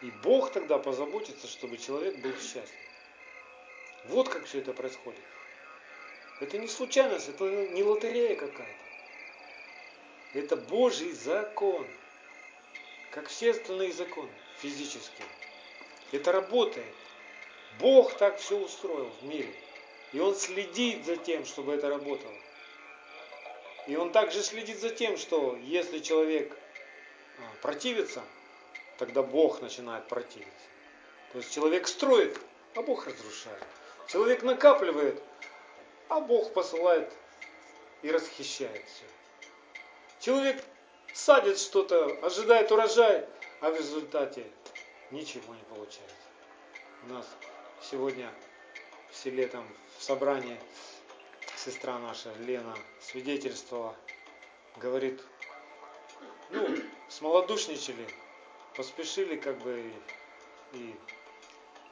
И 0.01 0.09
Бог 0.23 0.51
тогда 0.51 0.79
позаботится, 0.79 1.45
чтобы 1.47 1.77
человек 1.77 2.17
был 2.17 2.33
счастлив. 2.33 2.79
Вот 4.05 4.27
как 4.27 4.45
все 4.45 4.57
это 4.59 4.73
происходит. 4.73 5.21
Это 6.41 6.57
не 6.57 6.67
случайность, 6.67 7.29
это 7.29 7.43
не 7.43 7.83
лотерея 7.83 8.35
какая-то. 8.35 8.73
Это 10.33 10.55
Божий 10.55 11.11
закон. 11.11 11.85
Как 13.13 13.27
все 13.27 13.51
остальные 13.51 13.93
законы 13.93 14.31
физические. 14.57 15.27
Это 16.11 16.31
работает. 16.31 16.93
Бог 17.79 18.17
так 18.17 18.39
все 18.39 18.57
устроил 18.57 19.11
в 19.21 19.25
мире. 19.25 19.53
И 20.13 20.19
Он 20.19 20.35
следит 20.35 21.05
за 21.05 21.17
тем, 21.17 21.45
чтобы 21.45 21.73
это 21.73 21.89
работало. 21.89 22.33
И 23.87 23.95
он 23.95 24.11
также 24.11 24.41
следит 24.41 24.79
за 24.79 24.89
тем, 24.89 25.17
что 25.17 25.57
если 25.57 25.99
человек 25.99 26.57
а, 27.37 27.41
противится, 27.61 28.23
тогда 28.97 29.21
Бог 29.21 29.61
начинает 29.61 30.07
противиться. 30.07 30.67
То 31.33 31.39
есть 31.39 31.53
человек 31.53 31.87
строит, 31.87 32.39
а 32.75 32.81
Бог 32.81 33.05
разрушает. 33.05 33.63
Человек 34.07 34.43
накапливает, 34.43 35.21
а 36.07 36.21
Бог 36.21 36.53
посылает 36.53 37.11
и 38.03 38.11
расхищает 38.11 38.85
все. 38.85 39.05
Человек 40.21 40.63
садит 41.13 41.59
что-то, 41.59 42.17
ожидает 42.21 42.71
урожай, 42.71 43.25
а 43.61 43.69
в 43.69 43.77
результате 43.77 44.45
ничего 45.11 45.53
не 45.53 45.63
получается. 45.63 46.15
У 47.03 47.13
нас 47.13 47.25
сегодня 47.81 48.29
в 49.11 49.15
селе 49.15 49.47
там 49.47 49.67
в 49.97 50.03
собрании 50.03 50.59
сестра 51.55 51.99
наша 51.99 52.33
Лена 52.39 52.75
свидетельствовала, 52.99 53.95
говорит, 54.77 55.21
ну, 56.49 56.67
смолодушничали, 57.09 58.07
поспешили 58.75 59.35
как 59.35 59.57
бы 59.59 59.93
и, 60.73 60.77
и 60.77 60.95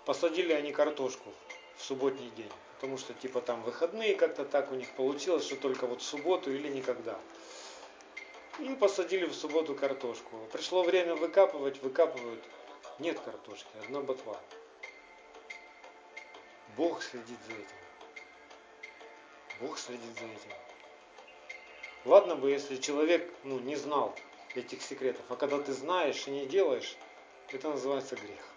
посадили 0.05 0.51
они 0.53 0.71
картошку 0.71 1.31
в 1.77 1.83
субботний 1.83 2.29
день. 2.31 2.51
Потому 2.75 2.97
что 2.97 3.13
типа 3.13 3.41
там 3.41 3.61
выходные 3.61 4.15
как-то 4.15 4.43
так 4.43 4.71
у 4.71 4.75
них 4.75 4.89
получилось, 4.95 5.45
что 5.45 5.55
только 5.55 5.85
вот 5.85 6.01
в 6.01 6.05
субботу 6.05 6.51
или 6.51 6.67
никогда. 6.67 7.19
И 8.61 8.75
посадили 8.75 9.25
в 9.25 9.33
субботу 9.33 9.73
картошку. 9.73 10.47
Пришло 10.51 10.83
время 10.83 11.15
выкапывать, 11.15 11.81
выкапывают. 11.81 12.43
Нет 12.99 13.19
картошки, 13.19 13.69
одна 13.83 14.01
ботва. 14.01 14.39
Бог 16.77 17.01
следит 17.01 17.39
за 17.47 17.53
этим. 17.53 18.91
Бог 19.61 19.79
следит 19.79 20.13
за 20.13 20.25
этим. 20.25 20.51
Ладно 22.05 22.35
бы, 22.35 22.51
если 22.51 22.75
человек 22.75 23.33
ну, 23.43 23.59
не 23.59 23.75
знал 23.75 24.15
этих 24.53 24.83
секретов, 24.83 25.25
а 25.29 25.35
когда 25.35 25.59
ты 25.59 25.73
знаешь 25.73 26.27
и 26.27 26.31
не 26.31 26.45
делаешь, 26.45 26.95
это 27.49 27.69
называется 27.69 28.15
грех. 28.15 28.47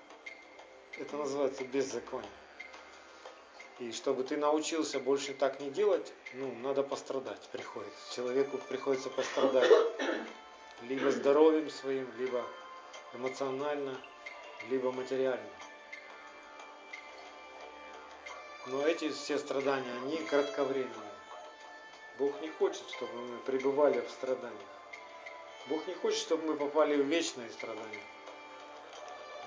Это 0.99 1.17
называется 1.17 1.65
беззаконие. 1.65 2.31
И 3.81 3.91
чтобы 3.91 4.23
ты 4.23 4.37
научился 4.37 5.01
больше 5.01 5.35
так 5.35 5.59
не 5.59 5.69
делать, 5.71 6.13
ну, 6.35 6.55
надо 6.63 6.85
пострадать 6.85 7.49
приходится. 7.51 8.15
Человеку 8.15 8.59
приходится 8.69 9.11
пострадать. 9.11 9.71
Либо 10.83 11.11
здоровьем 11.11 11.69
своим, 11.71 12.09
либо 12.19 12.45
эмоционально, 13.15 14.01
либо 14.69 14.93
материально. 14.93 15.51
Но 18.67 18.87
эти 18.87 19.11
все 19.11 19.39
страдания, 19.39 19.93
они 20.03 20.19
кратковременные. 20.19 21.15
Бог 22.19 22.41
не 22.43 22.51
хочет, 22.51 22.89
чтобы 22.91 23.13
мы 23.13 23.39
пребывали 23.39 24.01
в 24.01 24.11
страданиях. 24.11 24.69
Бог 25.67 25.85
не 25.89 25.95
хочет, 25.95 26.21
чтобы 26.21 26.47
мы 26.47 26.57
попали 26.57 26.95
в 26.95 27.07
вечные 27.07 27.51
страдания. 27.51 28.05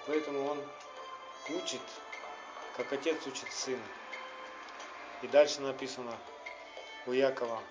Поэтому 0.06 0.46
Он 0.48 0.60
учит, 1.50 1.82
как 2.76 2.92
отец 2.92 3.26
учит 3.26 3.52
сына. 3.52 3.84
И 5.24 5.28
дальше 5.28 5.62
написано 5.62 6.16
у 7.08 7.12
Якова, 7.12 7.64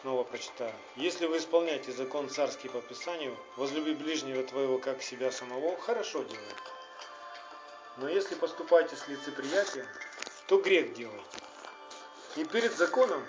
снова 0.00 0.24
прочитаю. 0.24 0.72
Если 0.96 1.26
вы 1.26 1.38
исполняете 1.38 1.92
закон 1.92 2.30
царский 2.30 2.68
по 2.68 2.80
Писанию, 2.80 3.36
возлюби 3.56 3.92
ближнего 3.92 4.42
твоего, 4.42 4.78
как 4.78 5.02
себя 5.02 5.30
самого, 5.30 5.76
хорошо 5.78 6.22
делаете. 6.22 6.56
Но 7.98 8.08
если 8.08 8.34
поступаете 8.34 8.96
с 8.96 9.06
лицеприятием, 9.06 9.86
то 10.46 10.58
грех 10.58 10.94
делаете. 10.94 11.38
И 12.36 12.44
перед 12.44 12.72
законом 12.72 13.22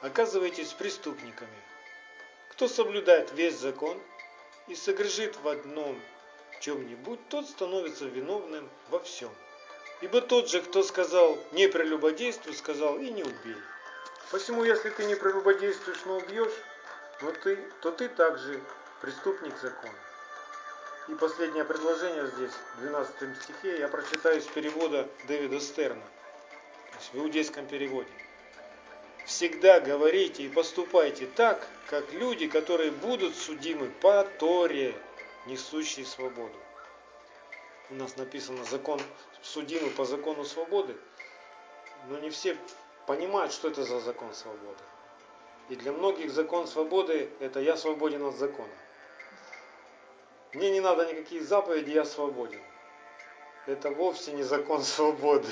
оказываетесь 0.00 0.72
преступниками. 0.72 1.62
Кто 2.48 2.66
соблюдает 2.66 3.32
весь 3.32 3.56
закон 3.56 4.00
и 4.66 4.74
согрешит 4.74 5.36
в 5.36 5.46
одном 5.46 6.00
чем-нибудь, 6.60 7.28
тот 7.28 7.48
становится 7.48 8.06
виновным 8.06 8.68
во 8.88 8.98
всем. 8.98 9.30
Ибо 10.00 10.22
тот 10.22 10.48
же, 10.48 10.62
кто 10.62 10.82
сказал 10.82 11.38
«не 11.52 11.68
прелюбодействуй», 11.68 12.54
сказал 12.54 12.98
«и 12.98 13.10
не 13.10 13.22
убей». 13.22 13.56
Посему, 14.30 14.64
если 14.64 14.90
ты 14.90 15.04
не 15.04 15.14
прелюбодействуешь, 15.14 16.00
но 16.06 16.16
убьешь, 16.18 16.52
но 17.20 17.32
ты, 17.32 17.56
то 17.82 17.90
ты 17.90 18.08
также 18.08 18.60
преступник 19.00 19.58
закона. 19.58 19.94
И 21.08 21.14
последнее 21.16 21.64
предложение 21.64 22.28
здесь, 22.28 22.52
в 22.76 22.80
12 22.80 23.42
стихе, 23.42 23.78
я 23.78 23.88
прочитаю 23.88 24.38
из 24.38 24.46
перевода 24.46 25.08
Дэвида 25.26 25.60
Стерна, 25.60 26.02
то 26.92 26.98
есть 26.98 27.12
в 27.12 27.18
иудейском 27.18 27.66
переводе. 27.66 28.10
Всегда 29.26 29.80
говорите 29.80 30.44
и 30.44 30.48
поступайте 30.48 31.26
так, 31.26 31.66
как 31.88 32.12
люди, 32.12 32.46
которые 32.46 32.90
будут 32.90 33.36
судимы 33.36 33.88
по 34.00 34.24
Торе, 34.38 34.94
несущей 35.46 36.06
свободу. 36.06 36.56
У 37.90 37.94
нас 37.94 38.16
написано 38.16 38.64
закон 38.64 39.00
судимы 39.42 39.90
по 39.90 40.04
закону 40.04 40.44
свободы, 40.44 40.96
но 42.08 42.18
не 42.18 42.30
все 42.30 42.56
понимают, 43.06 43.52
что 43.52 43.68
это 43.68 43.84
за 43.84 44.00
закон 44.00 44.32
свободы. 44.34 44.82
И 45.68 45.76
для 45.76 45.92
многих 45.92 46.32
закон 46.32 46.66
свободы– 46.66 47.30
это 47.40 47.60
я 47.60 47.76
свободен 47.76 48.24
от 48.24 48.34
закона. 48.36 48.72
Мне 50.52 50.70
не 50.70 50.80
надо 50.80 51.06
никакие 51.06 51.42
заповеди, 51.42 51.90
я 51.90 52.04
свободен. 52.04 52.60
Это 53.66 53.90
вовсе 53.90 54.32
не 54.32 54.42
закон 54.42 54.82
свободы. 54.82 55.48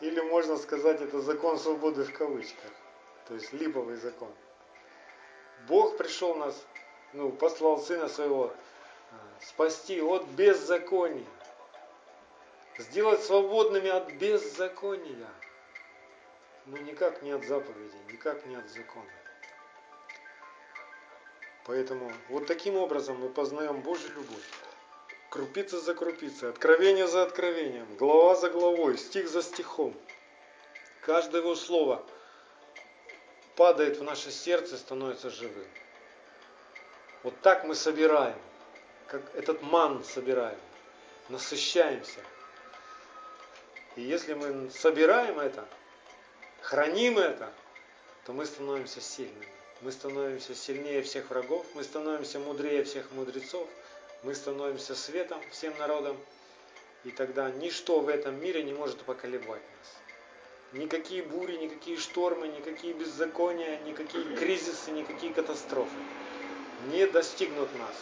Или 0.00 0.20
можно 0.20 0.56
сказать, 0.56 1.00
это 1.00 1.20
закон 1.20 1.58
свободы 1.58 2.04
в 2.04 2.12
кавычках. 2.12 2.70
То 3.26 3.34
есть 3.34 3.52
липовый 3.52 3.96
закон. 3.96 4.32
Бог 5.66 5.96
пришел 5.96 6.36
нас, 6.36 6.64
ну, 7.12 7.32
послал 7.32 7.78
Сына 7.78 8.08
Своего 8.08 8.52
а, 9.10 9.44
спасти 9.44 10.00
от 10.00 10.24
беззакония. 10.26 11.24
Сделать 12.78 13.24
свободными 13.24 13.88
от 13.88 14.12
беззакония. 14.12 15.30
Но 16.66 16.76
никак 16.78 17.22
не 17.22 17.30
от 17.32 17.44
заповедей, 17.44 17.98
никак 18.12 18.44
не 18.44 18.56
от 18.56 18.68
закона. 18.68 19.10
Поэтому 21.64 22.12
вот 22.28 22.46
таким 22.46 22.76
образом 22.76 23.18
мы 23.18 23.28
познаем 23.28 23.80
Божью 23.80 24.10
любовь. 24.10 24.50
Крупица 25.30 25.80
за 25.80 25.94
крупицей, 25.94 26.50
откровение 26.50 27.06
за 27.06 27.22
откровением, 27.22 27.86
глава 27.96 28.36
за 28.36 28.50
главой, 28.50 28.98
стих 28.98 29.28
за 29.28 29.42
стихом. 29.42 29.94
Каждое 31.00 31.42
его 31.42 31.54
слово 31.54 32.04
падает 33.56 33.98
в 33.98 34.02
наше 34.02 34.30
сердце, 34.30 34.76
становится 34.76 35.30
живым. 35.30 35.66
Вот 37.22 37.40
так 37.40 37.64
мы 37.64 37.74
собираем, 37.74 38.38
как 39.08 39.34
этот 39.34 39.62
ман 39.62 40.04
собираем, 40.04 40.58
насыщаемся. 41.28 42.20
И 43.96 44.02
если 44.02 44.34
мы 44.34 44.70
собираем 44.70 45.38
это, 45.38 45.66
храним 46.60 47.18
это, 47.18 47.52
то 48.24 48.32
мы 48.32 48.46
становимся 48.46 49.00
сильными 49.00 49.48
мы 49.82 49.92
становимся 49.92 50.54
сильнее 50.54 51.02
всех 51.02 51.30
врагов, 51.30 51.66
мы 51.74 51.84
становимся 51.84 52.38
мудрее 52.38 52.84
всех 52.84 53.10
мудрецов, 53.12 53.68
мы 54.22 54.34
становимся 54.34 54.94
светом 54.94 55.40
всем 55.50 55.76
народам, 55.78 56.16
и 57.04 57.10
тогда 57.10 57.50
ничто 57.50 58.00
в 58.00 58.08
этом 58.08 58.40
мире 58.40 58.62
не 58.62 58.72
может 58.72 59.02
поколебать 59.02 59.62
нас. 59.78 59.96
Никакие 60.72 61.22
бури, 61.22 61.56
никакие 61.56 61.98
штормы, 61.98 62.48
никакие 62.48 62.94
беззакония, 62.94 63.78
никакие 63.80 64.24
кризисы, 64.36 64.90
никакие 64.90 65.32
катастрофы 65.32 65.96
не 66.88 67.06
достигнут 67.06 67.72
нас. 67.78 67.94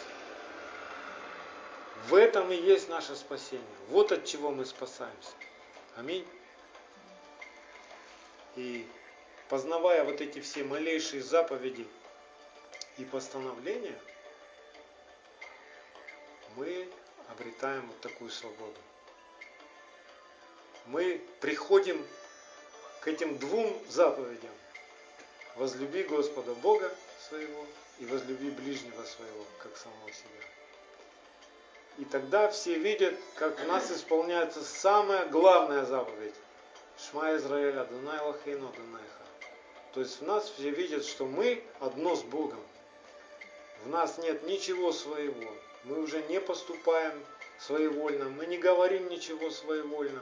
В 2.07 2.15
этом 2.15 2.51
и 2.51 2.55
есть 2.55 2.87
наше 2.87 3.15
спасение. 3.15 3.65
Вот 3.89 4.11
от 4.11 4.25
чего 4.25 4.51
мы 4.51 4.65
спасаемся. 4.65 5.31
Аминь. 5.95 6.27
И 8.57 8.87
познавая 9.49 10.03
вот 10.03 10.19
эти 10.19 10.39
все 10.39 10.63
малейшие 10.63 11.23
заповеди 11.23 11.87
и 12.97 13.05
постановления, 13.05 13.97
мы 16.57 16.89
обретаем 17.29 17.87
вот 17.87 17.99
такую 18.01 18.29
свободу. 18.29 18.79
Мы 20.87 21.21
приходим 21.39 22.05
к 23.01 23.07
этим 23.07 23.37
двум 23.37 23.81
заповедям. 23.89 24.51
Возлюби 25.55 26.03
Господа 26.03 26.53
Бога 26.55 26.93
своего 27.29 27.65
и 27.99 28.05
возлюби 28.05 28.49
ближнего 28.51 29.03
своего, 29.03 29.45
как 29.59 29.77
самого 29.77 30.11
себя. 30.11 30.45
И 31.97 32.05
тогда 32.05 32.49
все 32.49 32.75
видят, 32.75 33.15
как 33.35 33.59
в 33.59 33.67
нас 33.67 33.91
исполняется 33.91 34.63
самая 34.63 35.25
главная 35.27 35.85
заповедь. 35.85 36.35
Шма 36.97 37.35
Израиля, 37.35 37.81
Адонай 37.81 38.19
Лахейну, 38.19 38.69
Адонай 38.69 39.01
то 39.95 40.01
есть 40.01 40.19
в 40.19 40.25
нас 40.25 40.49
все 40.49 40.71
видят, 40.71 41.05
что 41.05 41.25
мы 41.25 41.63
одно 41.79 42.17
с 42.17 42.23
Богом. 42.23 42.59
В 43.85 43.87
нас 43.87 44.17
нет 44.17 44.43
ничего 44.43 44.91
своего. 44.91 45.49
Мы 45.85 46.01
уже 46.01 46.21
не 46.23 46.41
поступаем 46.41 47.25
своевольно, 47.59 48.25
мы 48.25 48.45
не 48.45 48.57
говорим 48.57 49.07
ничего 49.07 49.49
своевольно. 49.49 50.21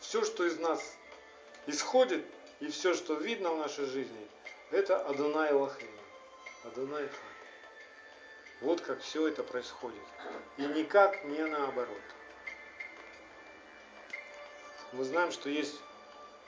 Все, 0.00 0.22
что 0.22 0.44
из 0.44 0.58
нас 0.58 0.82
исходит, 1.66 2.22
и 2.60 2.68
все, 2.68 2.92
что 2.92 3.14
видно 3.14 3.52
в 3.52 3.56
нашей 3.56 3.86
жизни, 3.86 4.28
это 4.70 4.98
Адонай 4.98 5.50
Лахейна. 5.54 6.02
Адонай 6.64 7.04
Хак. 7.04 7.29
Вот 8.60 8.80
как 8.80 9.00
все 9.00 9.28
это 9.28 9.42
происходит. 9.42 10.02
И 10.58 10.62
никак 10.62 11.24
не 11.24 11.44
наоборот. 11.44 12.00
Мы 14.92 15.04
знаем, 15.04 15.32
что 15.32 15.48
есть 15.48 15.80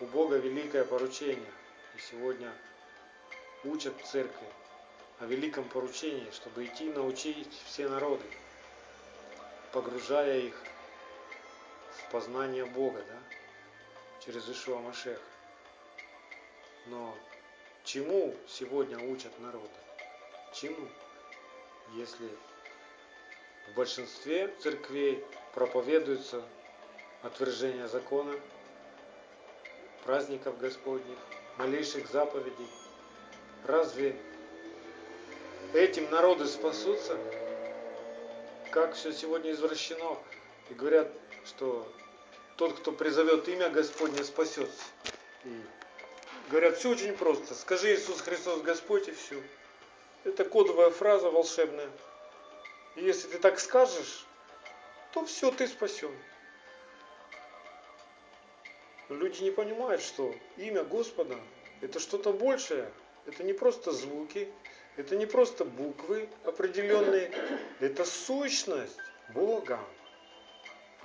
у 0.01 0.07
Бога 0.07 0.37
великое 0.37 0.85
поручение– 0.85 1.51
и 1.94 1.98
сегодня 1.98 2.51
учат 3.64 3.94
в 4.01 4.07
церкви 4.07 4.46
о 5.18 5.27
великом 5.27 5.68
поручении, 5.68 6.31
чтобы 6.31 6.64
идти 6.64 6.88
научить 6.88 7.53
все 7.66 7.88
народы, 7.88 8.25
погружая 9.72 10.38
их 10.38 10.55
в 11.90 12.11
познание 12.11 12.64
Бога, 12.64 13.05
да, 13.07 13.18
через 14.25 14.48
Ишуа 14.48 14.79
Машех. 14.79 15.20
Но 16.87 17.14
чему 17.85 18.35
сегодня 18.48 18.98
учат 18.98 19.38
народы? 19.40 19.68
Чему? 20.55 20.88
Если 21.94 22.28
в 23.68 23.74
большинстве 23.74 24.48
церквей 24.61 25.24
проповедуется 25.55 26.42
отвержение 27.22 27.88
закона, 27.88 28.35
праздников 30.05 30.59
Господних, 30.59 31.18
малейших 31.59 32.09
заповедей. 32.09 32.68
Разве 33.64 34.16
этим 35.74 36.11
народы 36.11 36.46
спасутся? 36.46 37.16
Как 38.70 38.94
все 38.94 39.12
сегодня 39.12 39.52
извращено. 39.52 40.18
И 40.70 40.74
говорят, 40.74 41.09
что 41.44 41.87
тот, 42.57 42.78
кто 42.78 42.92
призовет 42.92 43.48
имя 43.48 43.68
Господне, 43.70 44.24
спасется. 44.24 44.85
И 45.44 45.61
говорят, 46.50 46.78
все 46.78 46.90
очень 46.90 47.12
просто. 47.16 47.55
Скажи 47.55 47.94
Иисус 47.94 48.20
Христос 48.20 48.62
Господь 48.62 49.09
и 49.09 49.12
все. 49.12 49.42
Это 50.24 50.44
кодовая 50.44 50.90
фраза 50.90 51.30
волшебная. 51.30 51.90
И 52.96 53.04
если 53.04 53.28
ты 53.28 53.38
так 53.38 53.58
скажешь, 53.58 54.27
то 55.12 55.25
все, 55.25 55.50
ты 55.50 55.66
спасен. 55.66 56.14
Люди 59.08 59.42
не 59.42 59.50
понимают, 59.50 60.00
что 60.00 60.35
имя 60.56 60.85
Господа 60.85 61.37
это 61.83 61.98
что-то 61.98 62.33
большее. 62.33 62.90
Это 63.27 63.44
не 63.44 63.52
просто 63.52 63.92
звуки, 63.92 64.48
это 64.96 65.16
не 65.16 65.27
просто 65.27 65.64
буквы 65.64 66.29
определенные, 66.44 67.31
это 67.81 68.04
сущность 68.04 68.96
Бога. 69.35 69.79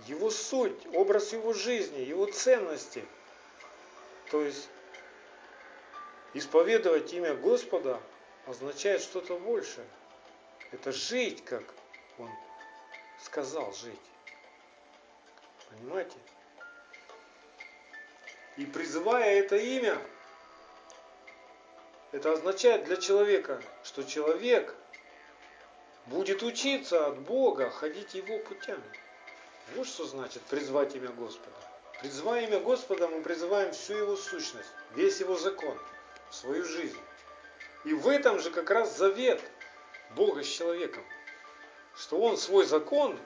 Его 0.07 0.29
суть, 0.29 0.77
образ 0.93 1.33
его 1.33 1.53
жизни, 1.53 1.99
его 1.99 2.25
ценности. 2.25 3.03
То 4.31 4.41
есть 4.41 4.69
исповедовать 6.33 7.11
имя 7.13 7.33
Господа 7.35 7.99
означает 8.47 9.01
что-то 9.01 9.37
большее. 9.37 9.85
Это 10.71 10.91
жить, 10.91 11.43
как 11.45 11.63
он 12.17 12.29
сказал 13.23 13.73
жить. 13.73 13.99
Понимаете? 15.69 16.17
И 18.55 18.65
призывая 18.65 19.39
это 19.39 19.55
имя, 19.55 20.01
это 22.11 22.33
означает 22.33 22.85
для 22.85 22.97
человека, 22.97 23.61
что 23.83 24.03
человек 24.03 24.73
будет 26.07 26.41
учиться 26.41 27.07
от 27.07 27.19
Бога 27.19 27.69
ходить 27.69 28.15
его 28.15 28.39
путями. 28.39 28.81
Вот 29.75 29.87
что 29.87 30.05
значит 30.05 30.41
призвать 30.43 30.95
имя 30.95 31.09
Господа. 31.09 31.55
Призывая 31.99 32.47
имя 32.47 32.59
Господа, 32.59 33.07
мы 33.07 33.21
призываем 33.21 33.73
всю 33.73 33.93
Его 33.97 34.15
сущность, 34.15 34.69
весь 34.95 35.19
Его 35.19 35.35
закон 35.35 35.77
свою 36.31 36.63
жизнь. 36.63 36.97
И 37.87 37.93
в 37.93 38.09
этом 38.09 38.37
же 38.41 38.51
как 38.51 38.69
раз 38.69 38.97
завет 38.97 39.41
Бога 40.09 40.43
с 40.43 40.47
человеком, 40.47 41.05
что 41.95 42.19
Он 42.19 42.35
свой 42.35 42.65
закон 42.65 43.17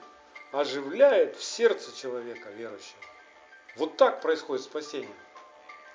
оживляет 0.52 1.36
в 1.36 1.42
сердце 1.42 1.92
человека 1.96 2.48
верующего. 2.50 3.00
Вот 3.74 3.96
так 3.96 4.22
происходит 4.22 4.62
спасение. 4.62 5.16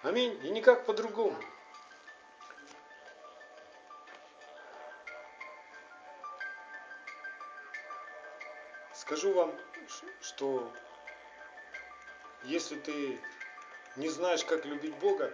Аминь. 0.04 0.38
И 0.44 0.50
никак 0.50 0.86
по-другому. 0.86 1.38
Скажу 8.94 9.32
вам, 9.32 9.58
что 10.20 10.70
если 12.44 12.76
ты 12.76 13.18
не 13.96 14.10
знаешь, 14.10 14.44
как 14.44 14.66
любить 14.66 14.96
Бога, 14.96 15.34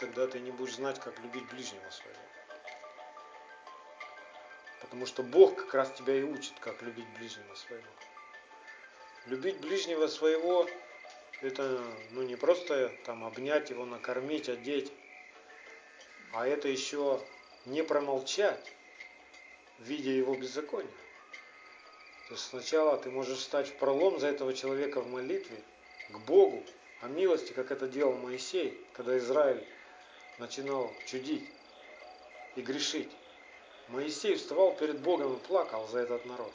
тогда 0.00 0.26
ты 0.26 0.40
не 0.40 0.50
будешь 0.50 0.74
знать, 0.74 0.98
как 0.98 1.18
любить 1.20 1.46
ближнего 1.50 1.90
своего. 1.90 2.18
Потому 4.80 5.06
что 5.06 5.22
Бог 5.22 5.56
как 5.56 5.74
раз 5.74 5.92
тебя 5.92 6.16
и 6.16 6.22
учит, 6.22 6.54
как 6.58 6.80
любить 6.82 7.06
ближнего 7.18 7.54
своего. 7.54 7.86
Любить 9.26 9.60
ближнего 9.60 10.06
своего– 10.06 10.66
это 11.42 11.84
ну, 12.12 12.22
не 12.22 12.36
просто 12.36 12.90
там, 13.04 13.24
обнять 13.24 13.68
его, 13.68 13.84
накормить, 13.84 14.48
одеть, 14.48 14.90
а 16.32 16.46
это 16.46 16.68
еще 16.68 17.20
не 17.66 17.82
промолчать, 17.82 18.72
видя 19.78 20.10
его 20.10 20.34
беззаконие. 20.34 20.90
То 22.28 22.34
есть 22.34 22.46
сначала 22.46 22.96
ты 22.96 23.10
можешь 23.10 23.40
стать 23.40 23.68
в 23.68 23.74
пролом 23.76 24.18
за 24.18 24.28
этого 24.28 24.54
человека 24.54 25.02
в 25.02 25.08
молитве 25.08 25.62
к 26.08 26.18
Богу 26.20 26.64
о 27.02 27.08
милости, 27.08 27.52
как 27.52 27.70
это 27.70 27.86
делал 27.86 28.14
Моисей, 28.14 28.78
когда 28.94 29.18
Израиль 29.18 29.66
начинал 30.40 30.92
чудить 31.06 31.48
и 32.56 32.62
грешить. 32.62 33.10
Моисей 33.88 34.34
вставал 34.34 34.72
перед 34.74 35.00
Богом 35.00 35.36
и 35.36 35.38
плакал 35.38 35.86
за 35.88 36.00
этот 36.00 36.24
народ. 36.24 36.52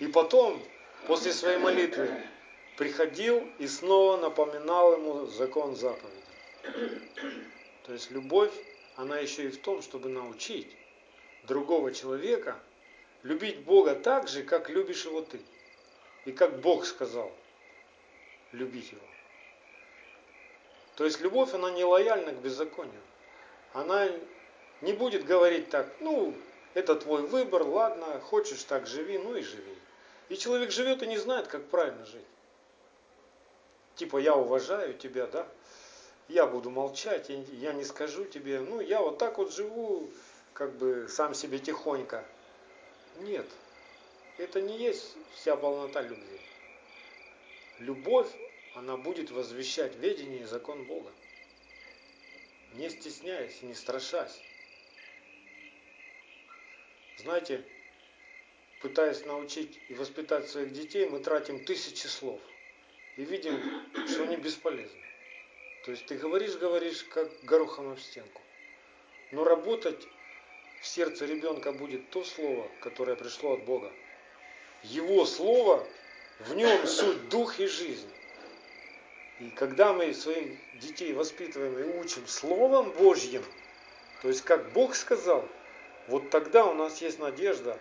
И 0.00 0.08
потом, 0.08 0.62
после 1.06 1.32
своей 1.32 1.58
молитвы, 1.58 2.10
приходил 2.76 3.46
и 3.58 3.66
снова 3.66 4.16
напоминал 4.18 4.94
ему 4.94 5.26
закон 5.26 5.76
заповеди. 5.76 6.22
То 7.84 7.92
есть 7.92 8.10
любовь, 8.10 8.52
она 8.96 9.18
еще 9.18 9.44
и 9.44 9.50
в 9.50 9.60
том, 9.60 9.80
чтобы 9.80 10.08
научить 10.08 10.68
другого 11.44 11.94
человека 11.94 12.58
любить 13.22 13.60
Бога 13.60 13.94
так 13.94 14.28
же, 14.28 14.42
как 14.42 14.68
любишь 14.68 15.04
его 15.04 15.22
ты. 15.22 15.40
И 16.24 16.32
как 16.32 16.60
Бог 16.60 16.84
сказал, 16.84 17.32
любить 18.52 18.90
его. 18.90 19.15
То 20.96 21.04
есть 21.04 21.20
любовь, 21.20 21.52
она 21.54 21.70
не 21.70 21.84
лояльна 21.84 22.32
к 22.32 22.40
беззаконию. 22.40 23.00
Она 23.72 24.08
не 24.80 24.94
будет 24.94 25.24
говорить 25.24 25.68
так, 25.68 25.86
ну, 26.00 26.34
это 26.74 26.96
твой 26.96 27.22
выбор, 27.22 27.62
ладно, 27.62 28.20
хочешь 28.20 28.62
так 28.64 28.86
живи, 28.86 29.18
ну 29.18 29.36
и 29.36 29.42
живи. 29.42 29.74
И 30.30 30.36
человек 30.36 30.70
живет 30.70 31.02
и 31.02 31.06
не 31.06 31.18
знает, 31.18 31.46
как 31.48 31.68
правильно 31.68 32.04
жить. 32.06 32.24
Типа, 33.94 34.16
я 34.16 34.34
уважаю 34.34 34.94
тебя, 34.94 35.26
да, 35.26 35.46
я 36.28 36.46
буду 36.46 36.70
молчать, 36.70 37.28
я 37.28 37.72
не 37.72 37.84
скажу 37.84 38.24
тебе, 38.24 38.60
ну, 38.60 38.80
я 38.80 39.00
вот 39.00 39.18
так 39.18 39.38
вот 39.38 39.52
живу, 39.52 40.10
как 40.54 40.72
бы 40.76 41.08
сам 41.08 41.34
себе 41.34 41.58
тихонько. 41.58 42.24
Нет, 43.20 43.46
это 44.38 44.60
не 44.60 44.76
есть 44.78 45.14
вся 45.34 45.56
полнота 45.56 46.02
любви. 46.02 46.40
Любовь 47.78 48.28
она 48.76 48.98
будет 48.98 49.30
возвещать 49.30 49.96
ведение 49.96 50.42
и 50.42 50.44
закон 50.44 50.84
Бога, 50.84 51.10
не 52.74 52.90
стесняясь 52.90 53.58
и 53.62 53.66
не 53.66 53.74
страшась. 53.74 54.38
Знаете, 57.16 57.64
пытаясь 58.82 59.24
научить 59.24 59.80
и 59.88 59.94
воспитать 59.94 60.50
своих 60.50 60.74
детей, 60.74 61.08
мы 61.08 61.20
тратим 61.20 61.64
тысячи 61.64 62.06
слов 62.06 62.38
и 63.16 63.24
видим, 63.24 63.58
что 64.08 64.24
они 64.24 64.36
бесполезны. 64.36 65.04
То 65.86 65.92
есть 65.92 66.04
ты 66.04 66.18
говоришь, 66.18 66.56
говоришь, 66.56 67.02
как 67.04 67.30
горохом 67.44 67.92
об 67.92 67.98
стенку. 67.98 68.42
Но 69.32 69.44
работать 69.44 70.06
в 70.82 70.86
сердце 70.86 71.24
ребенка 71.24 71.72
будет 71.72 72.10
то 72.10 72.22
слово, 72.24 72.70
которое 72.82 73.16
пришло 73.16 73.54
от 73.54 73.64
Бога. 73.64 73.90
Его 74.82 75.24
слово, 75.24 75.88
в 76.40 76.54
нем 76.54 76.86
суть, 76.86 77.30
дух 77.30 77.58
и 77.58 77.66
жизнь. 77.66 78.10
И 79.38 79.50
когда 79.50 79.92
мы 79.92 80.14
своих 80.14 80.56
детей 80.80 81.12
воспитываем 81.12 81.78
и 81.78 81.98
учим 81.98 82.26
Словом 82.26 82.90
Божьим, 82.92 83.44
то 84.22 84.28
есть 84.28 84.42
как 84.42 84.72
Бог 84.72 84.94
сказал, 84.94 85.46
вот 86.08 86.30
тогда 86.30 86.64
у 86.64 86.74
нас 86.74 87.02
есть 87.02 87.18
надежда 87.18 87.78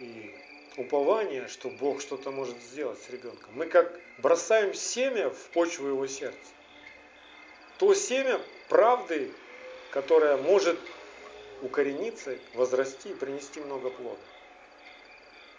и 0.00 0.34
упование, 0.76 1.46
что 1.48 1.70
Бог 1.70 2.00
что-то 2.00 2.30
может 2.30 2.60
сделать 2.62 3.00
с 3.00 3.10
ребенком. 3.10 3.50
Мы 3.54 3.66
как 3.66 4.00
бросаем 4.18 4.74
семя 4.74 5.30
в 5.30 5.50
почву 5.50 5.88
его 5.88 6.06
сердца. 6.06 6.38
То 7.78 7.94
семя 7.94 8.40
правды, 8.68 9.30
которое 9.90 10.36
может 10.36 10.78
укорениться, 11.62 12.38
возрасти 12.54 13.10
и 13.10 13.14
принести 13.14 13.60
много 13.60 13.90
плода. 13.90 14.20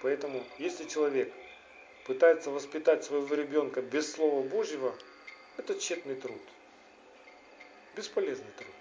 Поэтому, 0.02 0.44
если 0.58 0.86
человек 0.86 1.32
пытается 2.10 2.50
воспитать 2.50 3.04
своего 3.04 3.36
ребенка 3.36 3.84
без 3.84 4.12
Слова 4.12 4.42
Божьего, 4.42 4.96
это 5.58 5.76
тщетный 5.76 6.16
труд. 6.16 6.42
Бесполезный 7.96 8.50
труд. 8.58 8.74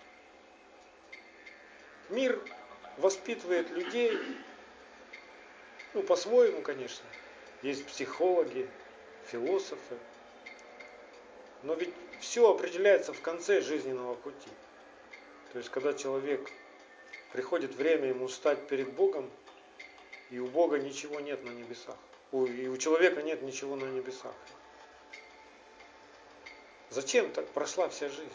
Мир 2.08 2.40
воспитывает 2.96 3.68
людей, 3.68 4.18
ну, 5.92 6.02
по-своему, 6.04 6.62
конечно. 6.62 7.04
Есть 7.60 7.84
психологи, 7.84 8.66
философы. 9.26 9.98
Но 11.64 11.74
ведь 11.74 11.92
все 12.20 12.50
определяется 12.50 13.12
в 13.12 13.20
конце 13.20 13.60
жизненного 13.60 14.14
пути. 14.14 14.48
То 15.52 15.58
есть, 15.58 15.68
когда 15.68 15.92
человек 15.92 16.50
приходит 17.34 17.74
время 17.74 18.08
ему 18.08 18.26
стать 18.28 18.68
перед 18.68 18.90
Богом, 18.94 19.30
и 20.30 20.38
у 20.38 20.46
Бога 20.46 20.78
ничего 20.78 21.20
нет 21.20 21.44
на 21.44 21.50
небесах 21.50 21.98
и 22.32 22.68
у 22.68 22.76
человека 22.76 23.22
нет 23.22 23.42
ничего 23.42 23.76
на 23.76 23.84
небесах. 23.84 24.34
Зачем 26.90 27.30
так 27.32 27.46
прошла 27.48 27.88
вся 27.88 28.08
жизнь? 28.08 28.32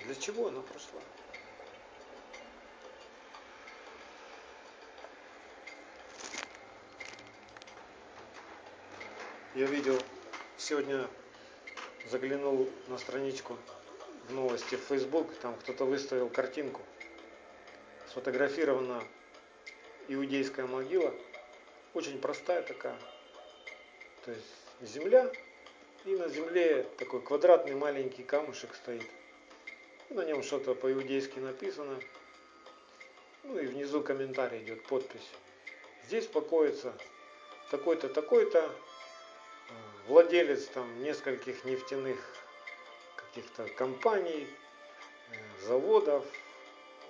Для 0.00 0.14
чего 0.14 0.48
она 0.48 0.60
прошла? 0.60 1.00
Я 9.54 9.66
видел, 9.66 10.00
сегодня 10.56 11.06
заглянул 12.10 12.68
на 12.88 12.98
страничку 12.98 13.58
в 14.28 14.32
новости 14.32 14.76
в 14.76 14.80
Facebook, 14.80 15.32
там 15.40 15.56
кто-то 15.58 15.84
выставил 15.84 16.28
картинку. 16.28 16.80
Сфотографирована 18.08 19.04
иудейская 20.08 20.66
могила– 20.66 21.14
очень 21.94 22.20
простая 22.20 22.62
такая. 22.62 22.98
То 24.24 24.30
есть 24.30 24.46
земля, 24.80 25.30
и 26.04 26.16
на 26.16 26.28
земле 26.28 26.84
такой 26.98 27.20
квадратный 27.20 27.74
маленький 27.74 28.22
камушек 28.22 28.74
стоит. 28.74 29.04
И 30.08 30.14
на 30.14 30.24
нем 30.24 30.42
что-то 30.42 30.74
по-иудейски 30.74 31.38
написано. 31.38 31.98
Ну 33.44 33.58
и 33.58 33.66
внизу 33.66 34.02
комментарий 34.02 34.62
идет, 34.62 34.84
подпись. 34.84 35.28
Здесь 36.06 36.26
покоится 36.26 36.92
такой-то, 37.70 38.08
такой-то, 38.08 38.60
э, 38.60 39.72
владелец 40.06 40.66
там 40.66 41.02
нескольких 41.02 41.64
нефтяных 41.64 42.18
каких-то 43.16 43.68
компаний, 43.70 44.46
э, 45.30 45.66
заводов 45.66 46.24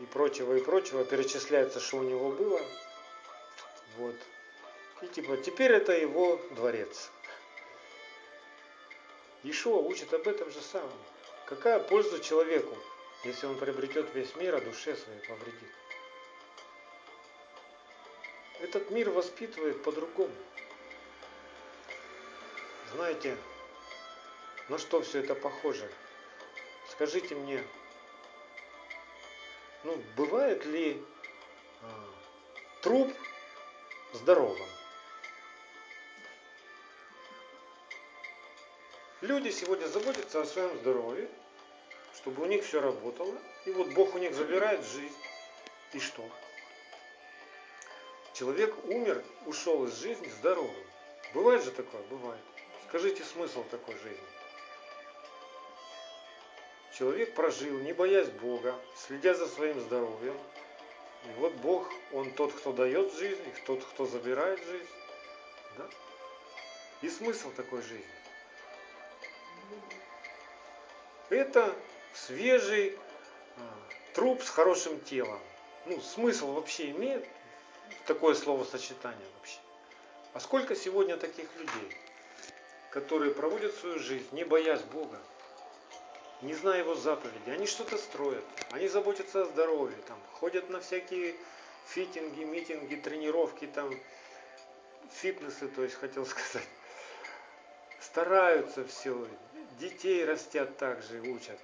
и 0.01 0.05
прочего, 0.05 0.57
и 0.57 0.61
прочего. 0.61 1.05
Перечисляется, 1.05 1.81
что 1.81 1.99
у 1.99 2.03
него 2.03 2.31
было. 2.31 2.61
Вот. 3.97 4.17
И 5.03 5.09
типа, 5.09 5.37
теперь 5.37 5.73
это 5.73 5.93
его 5.93 6.41
дворец. 6.53 7.11
Ишуа 9.43 9.81
учит 9.81 10.15
об 10.15 10.29
этом 10.29 10.51
же 10.53 10.61
самом. 10.61 10.97
Какая 11.47 11.81
польза 11.81 12.21
человеку, 12.21 12.77
если 13.25 13.47
он 13.47 13.59
приобретет 13.59 14.15
весь 14.15 14.35
мир, 14.37 14.55
а 14.55 14.61
душе 14.61 14.97
своей 14.97 15.21
повредит? 15.27 15.71
Этот 18.61 18.91
мир 18.93 19.11
воспитывает 19.11 19.83
по-другому. 19.83 20.35
Знаете, 22.93 23.37
на 24.69 24.79
что 24.79 25.03
все 25.03 25.19
это 25.19 25.35
похоже? 25.35 25.91
Скажите 26.91 27.35
мне, 27.35 27.65
ну, 29.83 30.01
бывает 30.17 30.65
ли 30.65 31.03
э, 31.81 31.87
труп 32.83 33.13
здоровым? 34.13 34.69
Люди 39.23 39.51
сегодня 39.51 39.87
заботятся 39.87 40.41
о 40.41 40.45
своем 40.45 40.77
здоровье, 40.79 41.29
чтобы 42.17 42.43
у 42.43 42.47
них 42.47 42.65
все 42.65 42.81
работало. 42.81 43.33
И 43.67 43.71
вот 43.71 43.93
Бог 43.93 44.17
у 44.17 44.19
них 44.19 44.35
забирает 44.35 44.85
жизнь. 44.85 45.17
И 45.93 46.01
что? 46.01 46.29
Человек 48.35 48.75
умер, 48.87 49.23
ушел 49.47 49.87
из 49.87 49.95
жизни 50.01 50.27
здоровым. 50.41 50.75
Бывает 51.35 51.63
же 51.63 51.71
такое? 51.71 52.03
Бывает. 52.11 52.43
Скажите 52.89 53.23
смысл 53.23 53.63
такой 53.71 53.95
жизни. 53.99 54.27
Человек 56.99 57.33
прожил, 57.37 57.79
не 57.79 57.93
боясь 57.93 58.29
Бога, 58.29 58.75
следя 58.97 59.35
за 59.35 59.47
своим 59.47 59.79
здоровьем. 59.83 60.37
И 61.27 61.33
вот 61.39 61.53
Бог, 61.55 61.89
Он 62.11 62.33
тот, 62.33 62.53
кто 62.55 62.73
дает 62.73 63.15
жизнь, 63.15 63.43
и 63.47 63.67
тот, 63.67 63.85
кто 63.85 64.05
забирает 64.05 64.59
жизнь. 64.65 64.91
Да? 65.79 65.89
И 67.03 67.09
смысл 67.09 67.53
такой 67.53 67.83
жизни. 67.83 68.05
Это 71.33 71.75
свежий 72.13 72.99
а, 73.57 73.63
труп 74.13 74.43
с 74.43 74.51
хорошим 74.51 75.01
телом. 75.01 75.41
Ну, 75.87 75.99
смысл 76.03 76.53
вообще 76.53 76.91
имеет 76.91 77.27
такое 78.07 78.35
словосочетание 78.35 79.27
вообще. 79.39 79.59
А 80.35 80.41
сколько 80.41 80.77
сегодня 80.77 81.17
таких 81.17 81.49
людей, 81.57 81.97
которые 82.91 83.33
проводят 83.33 83.75
свою 83.77 83.99
жизнь, 83.99 84.29
не 84.33 84.45
боясь 84.45 84.83
Бога, 84.83 85.19
не 86.43 86.53
зная 86.53 86.81
Его 86.81 86.95
заповеди, 86.97 87.49
они 87.49 87.67
что-то 87.67 87.97
строят, 87.97 88.45
они 88.71 88.89
заботятся 88.89 89.41
о 89.41 89.45
здоровье, 89.47 89.97
там, 90.07 90.19
ходят 90.35 90.69
на 90.69 90.81
всякие 90.81 91.35
фитинги, 91.87 92.45
митинги, 92.45 92.97
тренировки, 92.97 93.67
там, 93.69 93.91
фитнесы, 95.11 95.69
то 95.69 95.83
есть 95.83 95.95
хотел 95.95 96.27
сказать, 96.27 96.69
стараются 98.01 98.85
все, 98.85 99.27
детей 99.79 100.25
растят 100.25 100.77
также, 100.79 101.21
учат. 101.21 101.59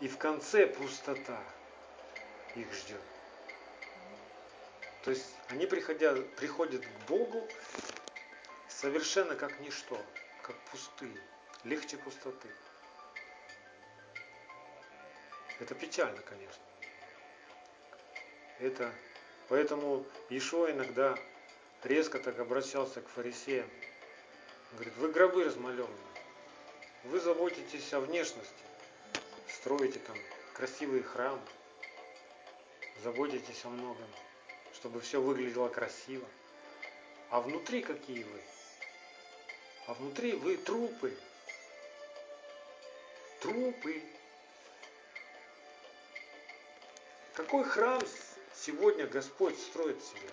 И 0.00 0.08
в 0.08 0.18
конце 0.18 0.66
пустота 0.66 1.42
их 2.54 2.72
ждет. 2.72 3.00
То 5.04 5.10
есть 5.10 5.26
они 5.48 5.66
приходя, 5.66 6.14
приходят 6.36 6.84
к 6.84 7.08
Богу 7.08 7.46
совершенно 8.68 9.34
как 9.34 9.60
ничто, 9.60 10.00
как 10.42 10.56
пустые, 10.70 11.16
легче 11.64 11.96
пустоты. 11.96 12.48
Это 15.58 15.74
печально, 15.74 16.20
конечно. 16.22 16.62
Это, 18.58 18.92
поэтому 19.48 20.06
Ишо 20.28 20.70
иногда 20.70 21.14
резко 21.82 22.18
так 22.18 22.38
обращался 22.38 23.00
к 23.00 23.08
фарисеям. 23.08 23.68
Говорит, 24.72 24.96
вы 24.96 25.12
гробы 25.12 25.44
размалеваны, 25.44 26.09
вы 27.04 27.20
заботитесь 27.20 27.92
о 27.92 28.00
внешности, 28.00 28.64
строите 29.48 29.98
там 30.00 30.16
красивые 30.54 31.02
храмы, 31.02 31.42
заботитесь 33.02 33.64
о 33.64 33.68
многом 33.68 34.08
чтобы 34.80 35.00
все 35.00 35.20
выглядело 35.20 35.68
красиво. 35.68 36.26
А 37.28 37.40
внутри 37.40 37.82
какие 37.82 38.24
вы? 38.24 38.40
А 39.86 39.94
внутри 39.94 40.32
вы 40.32 40.56
трупы. 40.56 41.16
Трупы. 43.40 44.02
Какой 47.34 47.64
храм 47.64 48.00
сегодня 48.54 49.06
Господь 49.06 49.58
строит 49.58 50.02
себе? 50.02 50.28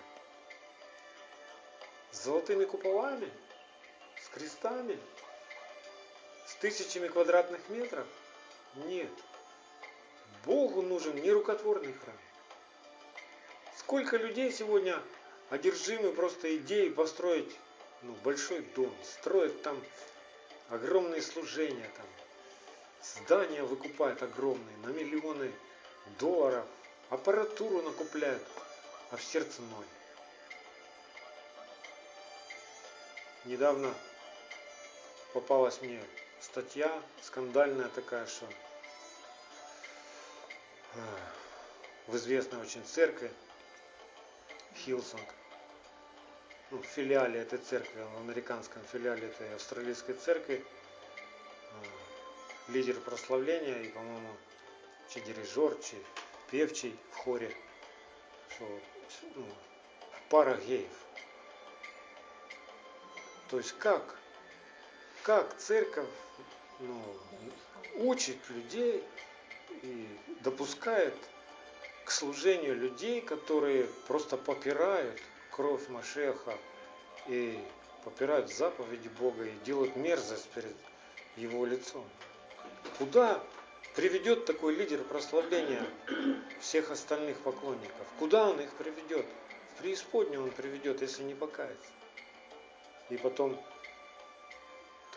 С 2.12 2.24
золотыми 2.24 2.64
куполами? 2.64 3.30
С 4.22 4.28
крестами? 4.28 4.98
Тысячами 6.60 7.06
квадратных 7.06 7.60
метров? 7.68 8.06
Нет. 8.74 9.12
Богу 10.44 10.82
нужен 10.82 11.14
нерукотворный 11.14 11.92
храм. 11.92 12.16
Сколько 13.76 14.16
людей 14.16 14.52
сегодня 14.52 15.00
одержимы 15.50 16.12
просто 16.12 16.56
идеей 16.56 16.90
построить 16.90 17.56
ну, 18.02 18.12
большой 18.24 18.60
дом, 18.74 18.92
строят 19.04 19.62
там 19.62 19.80
огромные 20.68 21.22
служения, 21.22 21.88
там, 21.96 22.06
здания 23.02 23.62
выкупают 23.62 24.22
огромные, 24.22 24.76
на 24.78 24.88
миллионы 24.88 25.52
долларов, 26.18 26.66
аппаратуру 27.10 27.82
накупляют, 27.82 28.42
а 29.10 29.16
в 29.16 29.22
сердце 29.22 29.62
ноль. 29.62 29.86
Недавно 33.44 33.94
попалась 35.32 35.80
мне 35.80 36.02
статья 36.40 36.90
скандальная 37.22 37.88
такая, 37.88 38.26
что 38.26 38.46
э, 40.94 41.00
в 42.06 42.16
известной 42.16 42.60
очень 42.60 42.84
церкви 42.84 43.30
Hillsong, 44.76 45.28
ну, 46.70 46.78
в 46.78 46.86
филиале 46.86 47.40
этой 47.40 47.58
церкви, 47.58 48.00
в 48.00 48.20
американском 48.20 48.82
филиале 48.92 49.28
этой 49.28 49.54
австралийской 49.54 50.14
церкви, 50.14 50.64
а, 51.72 52.70
лидер 52.70 53.00
прославления 53.00 53.82
и, 53.82 53.88
по-моему, 53.88 54.36
чи 55.08 55.20
дирижер, 55.20 55.76
чи 55.82 55.96
певчий 56.50 56.96
в 57.12 57.16
хоре, 57.16 57.54
что 58.50 58.80
ну, 59.34 59.46
пара 60.28 60.56
геев. 60.56 60.92
То 63.50 63.56
есть 63.58 63.72
как? 63.78 64.17
Как 65.22 65.56
церковь 65.58 66.08
ну, 66.80 67.02
учит 67.96 68.38
людей 68.50 69.04
и 69.82 70.06
допускает 70.40 71.14
к 72.04 72.10
служению 72.10 72.76
людей, 72.76 73.20
которые 73.20 73.84
просто 74.06 74.36
попирают 74.36 75.20
кровь 75.50 75.88
Машеха 75.88 76.56
и 77.26 77.62
попирают 78.04 78.50
заповеди 78.50 79.08
Бога 79.20 79.44
и 79.44 79.52
делают 79.64 79.96
мерзость 79.96 80.48
перед 80.50 80.74
Его 81.36 81.66
лицом. 81.66 82.04
Куда 82.96 83.42
приведет 83.94 84.46
такой 84.46 84.74
лидер 84.74 85.02
прославления 85.02 85.84
всех 86.60 86.90
остальных 86.90 87.38
поклонников? 87.40 88.06
Куда 88.18 88.48
он 88.48 88.60
их 88.60 88.70
приведет? 88.74 89.26
В 89.74 89.82
преисподнюю 89.82 90.44
он 90.44 90.50
приведет, 90.50 91.02
если 91.02 91.22
не 91.24 91.34
покается. 91.34 91.90
И 93.10 93.16
потом 93.16 93.60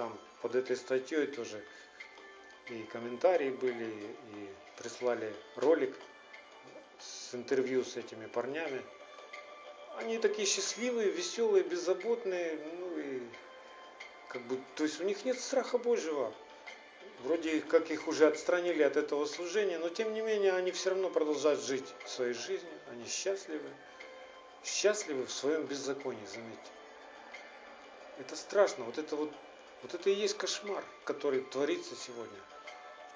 там 0.01 0.17
под 0.41 0.55
этой 0.55 0.75
статьей 0.75 1.27
тоже 1.27 1.63
и 2.69 2.81
комментарии 2.85 3.51
были, 3.51 3.85
и 4.33 4.49
прислали 4.79 5.31
ролик 5.55 5.95
с 6.97 7.35
интервью 7.35 7.83
с 7.83 7.97
этими 7.97 8.25
парнями. 8.25 8.81
Они 9.97 10.17
такие 10.17 10.47
счастливые, 10.47 11.11
веселые, 11.11 11.63
беззаботные, 11.63 12.57
ну 12.79 12.97
и 12.97 13.21
как 14.27 14.41
бы, 14.43 14.57
то 14.75 14.83
есть 14.85 14.99
у 14.99 15.03
них 15.03 15.23
нет 15.23 15.39
страха 15.39 15.77
Божьего. 15.77 16.33
Вроде 17.19 17.61
как 17.61 17.91
их 17.91 18.07
уже 18.07 18.25
отстранили 18.25 18.81
от 18.81 18.97
этого 18.97 19.27
служения, 19.27 19.77
но 19.77 19.89
тем 19.89 20.15
не 20.15 20.21
менее 20.21 20.53
они 20.53 20.71
все 20.71 20.89
равно 20.89 21.11
продолжают 21.11 21.61
жить 21.61 21.85
своей 22.07 22.33
жизнью, 22.33 22.73
они 22.89 23.05
счастливы, 23.05 23.69
счастливы 24.63 25.27
в 25.27 25.31
своем 25.31 25.65
беззаконии, 25.65 26.25
заметьте. 26.25 26.71
Это 28.17 28.35
страшно, 28.35 28.85
вот 28.85 28.97
это 28.97 29.15
вот, 29.15 29.31
вот 29.81 29.93
это 29.93 30.09
и 30.09 30.13
есть 30.13 30.37
кошмар, 30.37 30.83
который 31.03 31.41
творится 31.41 31.95
сегодня 31.95 32.37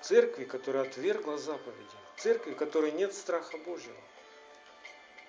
церкви, 0.06 0.46
которая 0.46 0.84
отвергла 0.84 1.38
заповеди, 1.38 1.98
церкви, 2.18 2.52
в 2.52 2.58
которой 2.58 2.92
нет 2.92 3.14
страха 3.14 3.58
Божьего. 3.58 4.00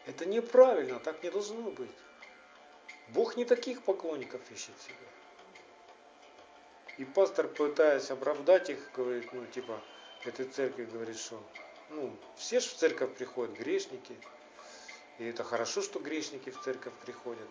Это 0.05 0.27
неправильно, 0.27 1.01
так 1.01 1.23
не 1.23 1.31
должно 1.31 1.71
быть. 1.71 1.91
Бог 3.09 3.37
не 3.37 3.45
таких 3.45 3.83
поклонников 3.83 4.41
ищет 4.51 4.75
себе. 4.83 4.97
И 6.99 7.05
пастор, 7.05 7.49
пытаясь 7.49 8.11
оправдать 8.11 8.71
их, 8.71 8.79
говорит, 8.95 9.33
ну, 9.33 9.47
типа, 9.47 9.81
этой 10.25 10.47
церкви 10.47 10.85
говорит, 10.85 11.19
что, 11.19 11.43
ну, 11.91 12.15
все 12.37 12.61
же 12.61 12.69
в 12.69 12.75
церковь 12.75 13.15
приходят, 13.15 13.57
грешники. 13.57 14.17
И 15.19 15.25
это 15.25 15.45
хорошо, 15.45 15.83
что 15.83 16.01
грешники 16.01 16.51
в 16.51 16.61
церковь 16.61 16.93
приходят. 17.05 17.49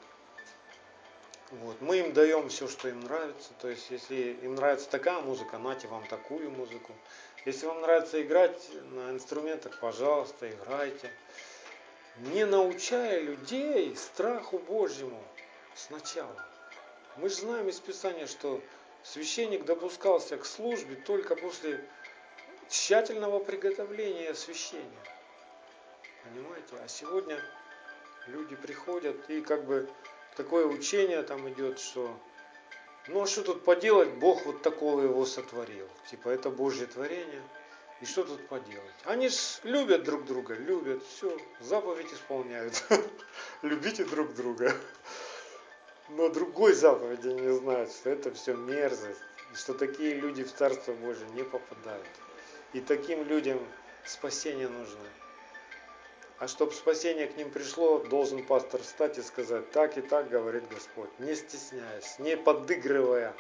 Вот. 1.52 1.80
Мы 1.80 2.00
им 2.00 2.14
даем 2.14 2.50
все, 2.50 2.68
что 2.68 2.90
им 2.90 3.02
нравится. 3.02 3.52
То 3.60 3.70
есть, 3.70 3.90
если 3.92 4.38
им 4.42 4.56
нравится 4.56 4.90
такая 4.90 5.22
музыка, 5.22 5.58
нате 5.58 5.88
вам 5.88 6.06
такую 6.08 6.50
музыку. 6.50 6.94
Если 7.46 7.68
вам 7.68 7.82
нравится 7.82 8.22
играть 8.22 8.70
на 8.92 9.12
инструментах, 9.12 9.80
пожалуйста, 9.80 10.50
играйте. 10.50 11.12
Не 12.18 12.46
научая 12.46 13.20
людей 13.20 13.96
страху 13.96 14.58
Божьему 14.58 15.22
сначала. 15.76 16.36
Мы 17.18 17.30
же 17.30 17.36
знаем 17.36 17.70
из 17.70 17.80
Писания, 17.80 18.26
что 18.26 18.62
священник 19.04 19.66
допускался 19.66 20.38
к 20.38 20.46
службе 20.46 20.96
только 20.96 21.36
после 21.36 21.86
тщательного 22.70 23.40
приготовления 23.40 24.32
освящения. 24.32 25.04
Понимаете? 26.24 26.76
А 26.84 26.88
сегодня 26.88 27.40
люди 28.28 28.56
приходят 28.56 29.30
и 29.30 29.42
как 29.42 29.66
бы 29.66 29.88
такое 30.36 30.66
учение 30.66 31.24
там 31.24 31.50
идет, 31.50 31.80
что 31.80 32.18
Ну 33.08 33.22
а 33.22 33.28
что 33.28 33.44
тут 33.44 33.64
поделать, 33.64 34.10
Бог 34.16 34.46
вот 34.46 34.62
такого 34.62 35.02
его 35.02 35.26
сотворил. 35.26 35.88
Типа 36.10 36.30
это 36.30 36.50
Божье 36.50 36.88
творение. 36.88 37.42
И 38.02 38.06
что 38.06 38.24
тут 38.24 38.46
поделать? 38.48 38.96
Они 39.06 39.30
ж 39.30 39.60
любят 39.64 40.04
друг 40.04 40.26
друга, 40.26 40.54
любят, 40.56 41.02
все, 41.04 41.38
заповедь 41.62 42.12
исполняют. 42.14 42.84
Любите 43.62 44.04
друг 44.04 44.34
друга. 44.34 44.76
Но 46.10 46.28
другой 46.30 46.74
заповеди 46.74 47.30
не 47.30 47.56
знают, 47.56 47.92
что 47.92 48.10
это 48.10 48.34
все 48.34 48.54
мерзость. 48.54 49.22
Что 49.56 49.74
такие 49.74 50.16
люди 50.16 50.44
в 50.44 50.54
Царство 50.54 50.92
Божие 50.94 51.30
не 51.32 51.44
попадают. 51.44 52.06
И 52.74 52.82
таким 52.82 53.24
людям 53.24 53.60
спасение 54.04 54.68
нужно. 54.68 55.00
А 56.38 56.48
чтобы 56.50 56.74
спасение 56.74 57.28
к 57.28 57.38
ним 57.38 57.50
пришло, 57.50 58.00
должен 58.00 58.44
пастор 58.46 58.82
встать 58.82 59.18
и 59.18 59.22
сказать, 59.22 59.72
так 59.72 59.98
и 59.98 60.02
так 60.02 60.30
говорит 60.30 60.68
Господь, 60.70 61.10
не 61.20 61.34
стесняясь, 61.34 62.20
не 62.20 62.36
подыгрывая 62.36 63.34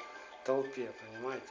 толпе, 0.45 0.89
понимаете? 1.01 1.45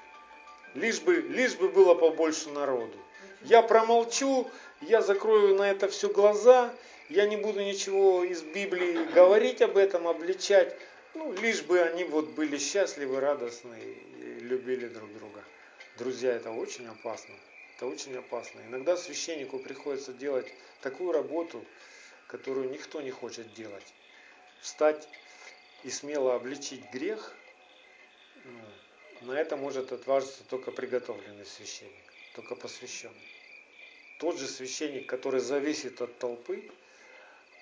Лишь 0.74 1.00
бы, 1.00 1.16
лишь 1.16 1.54
бы 1.56 1.68
было 1.68 1.94
побольше 1.94 2.48
народу. 2.48 2.96
Я 3.42 3.60
промолчу, 3.60 4.50
я 4.80 5.02
закрою 5.02 5.54
на 5.54 5.70
это 5.70 5.88
все 5.88 6.08
глаза, 6.08 6.74
я 7.10 7.26
не 7.26 7.36
буду 7.36 7.60
ничего 7.60 8.24
из 8.24 8.42
Библии 8.42 9.04
говорить 9.12 9.60
об 9.60 9.76
этом, 9.76 10.08
обличать. 10.08 10.74
Ну, 11.12 11.32
лишь 11.32 11.62
бы 11.62 11.80
они 11.80 12.04
вот 12.04 12.30
были 12.30 12.56
счастливы, 12.56 13.20
радостны 13.20 13.76
и 14.18 14.40
любили 14.40 14.88
друг 14.88 15.12
друга. 15.12 15.44
Друзья, 15.98 16.32
это 16.32 16.50
очень 16.50 16.86
опасно. 16.88 17.34
Это 17.84 17.92
очень 17.92 18.16
опасно. 18.16 18.60
Иногда 18.60 18.96
священнику 18.96 19.58
приходится 19.58 20.14
делать 20.14 20.50
такую 20.80 21.12
работу, 21.12 21.62
которую 22.28 22.70
никто 22.70 23.02
не 23.02 23.10
хочет 23.10 23.52
делать. 23.52 23.84
Встать 24.62 25.06
и 25.82 25.90
смело 25.90 26.34
обличить 26.34 26.90
грех, 26.92 27.36
ну, 28.44 29.26
на 29.26 29.32
это 29.38 29.58
может 29.58 29.92
отважиться 29.92 30.44
только 30.44 30.72
приготовленный 30.72 31.44
священник, 31.44 32.14
только 32.34 32.56
посвященный. 32.56 33.28
Тот 34.18 34.38
же 34.38 34.48
священник, 34.48 35.06
который 35.06 35.40
зависит 35.40 36.00
от 36.00 36.18
толпы, 36.18 36.70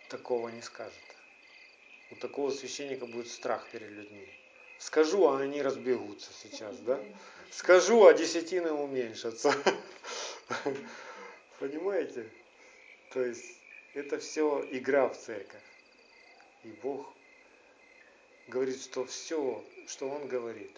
такого 0.09 0.51
не 0.51 0.63
скажет. 0.63 1.03
У 2.13 2.15
такого 2.15 2.53
священника 2.53 3.07
будет 3.07 3.27
страх 3.27 3.69
перед 3.73 3.91
людьми. 3.91 4.29
Скажу, 4.83 5.29
а 5.29 5.39
они 5.39 5.63
разбегутся 5.63 6.33
сейчас, 6.43 6.77
да? 6.79 7.01
Скажу, 7.53 8.05
а 8.05 8.15
десятины 8.15 8.73
уменьшатся. 8.73 9.55
Понимаете? 11.61 12.29
То 13.13 13.23
есть 13.23 13.45
это 13.95 14.19
все 14.19 14.67
игра 14.73 15.09
в 15.09 15.17
церковь. 15.17 15.63
И 16.65 16.71
Бог 16.83 17.07
говорит, 18.49 18.83
что 18.83 19.05
все, 19.05 19.65
что 19.87 20.09
Он 20.09 20.27
говорит, 20.27 20.77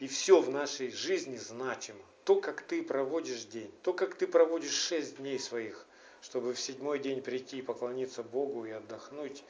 и 0.00 0.08
все 0.08 0.40
в 0.40 0.50
нашей 0.50 0.90
жизни 0.90 1.36
значимо. 1.36 2.00
То, 2.24 2.40
как 2.40 2.62
ты 2.62 2.82
проводишь 2.82 3.44
день, 3.44 3.70
то, 3.82 3.92
как 3.92 4.14
ты 4.14 4.26
проводишь 4.26 4.72
шесть 4.72 5.18
дней 5.18 5.38
своих, 5.38 5.84
чтобы 6.22 6.54
в 6.54 6.60
седьмой 6.60 7.00
день 7.00 7.20
прийти 7.20 7.58
и 7.58 7.62
поклониться 7.62 8.22
Богу 8.22 8.64
и 8.64 8.70
отдохнуть 8.70 9.44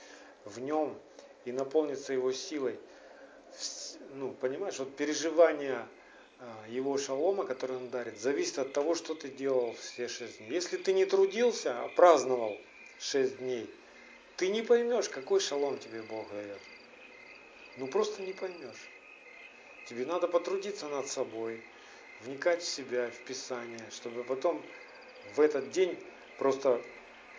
в 0.45 0.59
Нем 0.59 0.99
и 1.45 1.53
наполниться 1.53 2.13
Его 2.13 2.33
силой. 2.33 2.81
Ну, 4.15 4.33
понимаешь, 4.33 4.79
вот 4.79 4.95
переживание 4.97 5.87
а, 6.39 6.69
его 6.69 6.99
шалома, 6.99 7.45
который 7.45 7.77
он 7.77 7.89
дарит, 7.89 8.19
зависит 8.19 8.59
от 8.59 8.73
того, 8.73 8.95
что 8.95 9.15
ты 9.15 9.29
делал 9.29 9.75
все 9.81 10.09
шесть 10.09 10.39
дней. 10.39 10.51
Если 10.51 10.77
ты 10.77 10.93
не 10.93 11.05
трудился, 11.07 11.81
а 11.81 11.89
праздновал 11.89 12.59
шесть 12.99 13.39
дней, 13.39 13.71
ты 14.37 14.49
не 14.49 14.63
поймешь, 14.63 15.09
какой 15.09 15.41
шалом 15.41 15.79
тебе 15.79 16.03
Бог 16.03 16.29
дает. 16.31 16.61
Ну 17.79 17.87
просто 17.87 18.23
не 18.23 18.33
поймешь. 18.33 18.89
Тебе 19.87 20.05
надо 20.05 20.29
потрудиться 20.29 20.89
над 20.89 21.09
собой, 21.09 21.61
вникать 22.23 22.63
в 22.63 22.69
себя, 22.69 23.11
в 23.11 23.19
Писание, 23.27 23.85
чтобы 23.91 24.25
потом 24.25 24.63
в 25.35 25.41
этот 25.41 25.71
день 25.71 25.97
просто 26.39 26.83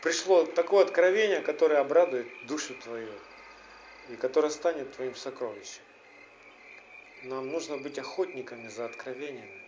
пришло 0.01 0.43
такое 0.43 0.85
откровение, 0.85 1.41
которое 1.41 1.79
обрадует 1.79 2.27
душу 2.47 2.73
твою 2.83 3.11
и 4.09 4.15
которое 4.15 4.49
станет 4.49 4.91
твоим 4.93 5.15
сокровищем. 5.15 5.82
Нам 7.23 7.51
нужно 7.51 7.77
быть 7.77 7.97
охотниками 7.97 8.67
за 8.67 8.83
откровениями, 8.83 9.61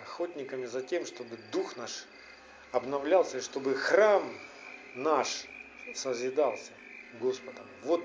охотниками 0.00 0.64
за 0.64 0.80
тем, 0.80 1.04
чтобы 1.04 1.36
дух 1.52 1.76
наш 1.76 2.06
обновлялся, 2.70 3.36
и 3.36 3.40
чтобы 3.42 3.74
храм 3.74 4.22
наш 4.94 5.44
созидался 5.94 6.72
Господом. 7.20 7.66
Вот 7.82 8.02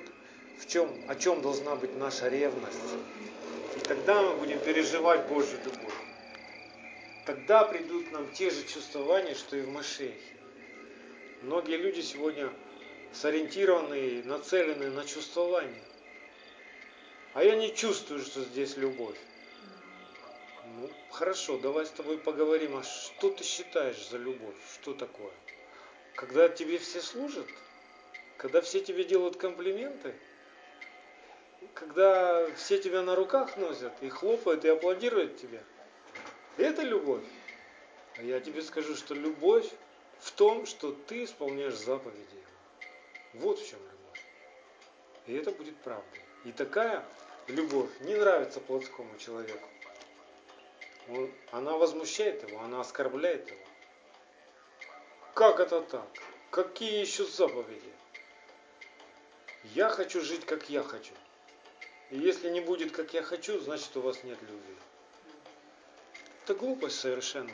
в 0.60 0.68
чем, 0.68 0.92
о 1.08 1.16
чем 1.16 1.42
должна 1.42 1.78
быть 1.78 1.96
наша 1.96 2.28
ревность. 2.28 2.78
И 3.78 3.80
тогда 3.80 4.22
мы 4.22 4.36
будем 4.36 4.60
переживать 4.60 5.26
Божью 5.28 5.58
любовь. 5.64 5.94
Тогда 7.26 7.64
придут 7.64 8.12
нам 8.12 8.30
те 8.34 8.50
же 8.50 8.68
чувствования, 8.68 9.36
что 9.36 9.56
и 9.56 9.62
в 9.62 9.70
Машехе. 9.70 10.36
Многие 11.44 11.78
люди 11.78 12.02
сегодня 12.02 12.52
сориентированы 13.14 13.96
и 13.96 14.24
нацелены 14.24 14.90
на 14.90 15.06
чувствование– 15.06 15.82
а 17.38 17.44
я 17.44 17.56
не 17.56 17.72
чувствую, 17.72 18.22
что 18.22 18.42
здесь 18.42 18.78
любовь. 18.78 19.16
Ну, 20.66 20.90
хорошо, 21.12 21.60
давай 21.60 21.86
с 21.86 21.92
тобой 21.92 22.18
поговорим, 22.18 22.76
а 22.76 22.82
что 22.82 23.30
ты 23.30 23.44
считаешь 23.44 24.10
за 24.10 24.18
любовь? 24.18 24.56
Что 24.74 24.96
такое? 24.96 25.32
Когда 26.16 26.50
тебе 26.50 26.80
все 26.80 27.00
служат? 27.00 27.46
Когда 28.38 28.62
все 28.62 28.80
тебе 28.80 29.04
делают 29.04 29.38
комплименты? 29.38 30.16
Когда 31.76 32.50
все 32.56 32.80
тебя 32.80 33.04
на 33.04 33.16
руках 33.16 33.56
носят 33.56 33.94
и 34.02 34.10
хлопают 34.10 34.66
и 34.66 34.70
аплодируют 34.70 35.38
тебе? 35.38 35.62
Это 36.58 36.82
любовь. 36.82 37.24
А 38.18 38.24
я 38.24 38.40
тебе 38.40 38.64
скажу, 38.64 38.96
что 38.96 39.14
любовь 39.14 39.70
в 40.22 40.32
том, 40.32 40.66
что 40.66 40.92
ты 40.92 41.26
исполняешь 41.26 41.76
заповеди. 41.76 42.44
Вот 43.36 43.60
в 43.60 43.70
чем 43.70 43.78
любовь. 43.78 44.26
И 45.28 45.36
это 45.36 45.52
будет 45.52 45.78
правдой. 45.84 46.24
И 46.44 46.52
такая 46.52 47.06
любовь 47.48 47.89
не 48.02 48.16
нравится 48.16 48.60
плотскому 48.60 49.18
человеку. 49.18 49.68
Он, 51.10 51.32
она 51.52 51.78
возмущает 51.78 52.48
его, 52.48 52.62
она 52.62 52.82
оскорбляет 52.82 53.50
его. 53.50 53.66
Как 55.34 55.60
это 55.60 55.82
так? 55.82 56.08
Какие 56.52 57.00
еще 57.00 57.24
заповеди? 57.24 57.93
Я 59.64 59.89
хочу 59.89 60.22
жить, 60.22 60.45
как 60.45 60.70
я 60.70 60.84
хочу. 60.84 61.14
И 62.10 62.18
если 62.18 62.50
не 62.50 62.62
будет, 62.62 62.91
как 62.91 63.14
я 63.14 63.22
хочу, 63.22 63.60
значит 63.60 63.95
у 63.98 64.02
вас 64.02 64.24
нет 64.24 64.41
любви. 64.41 64.76
Это 66.43 66.56
глупость 66.56 67.00
совершенно. 67.00 67.52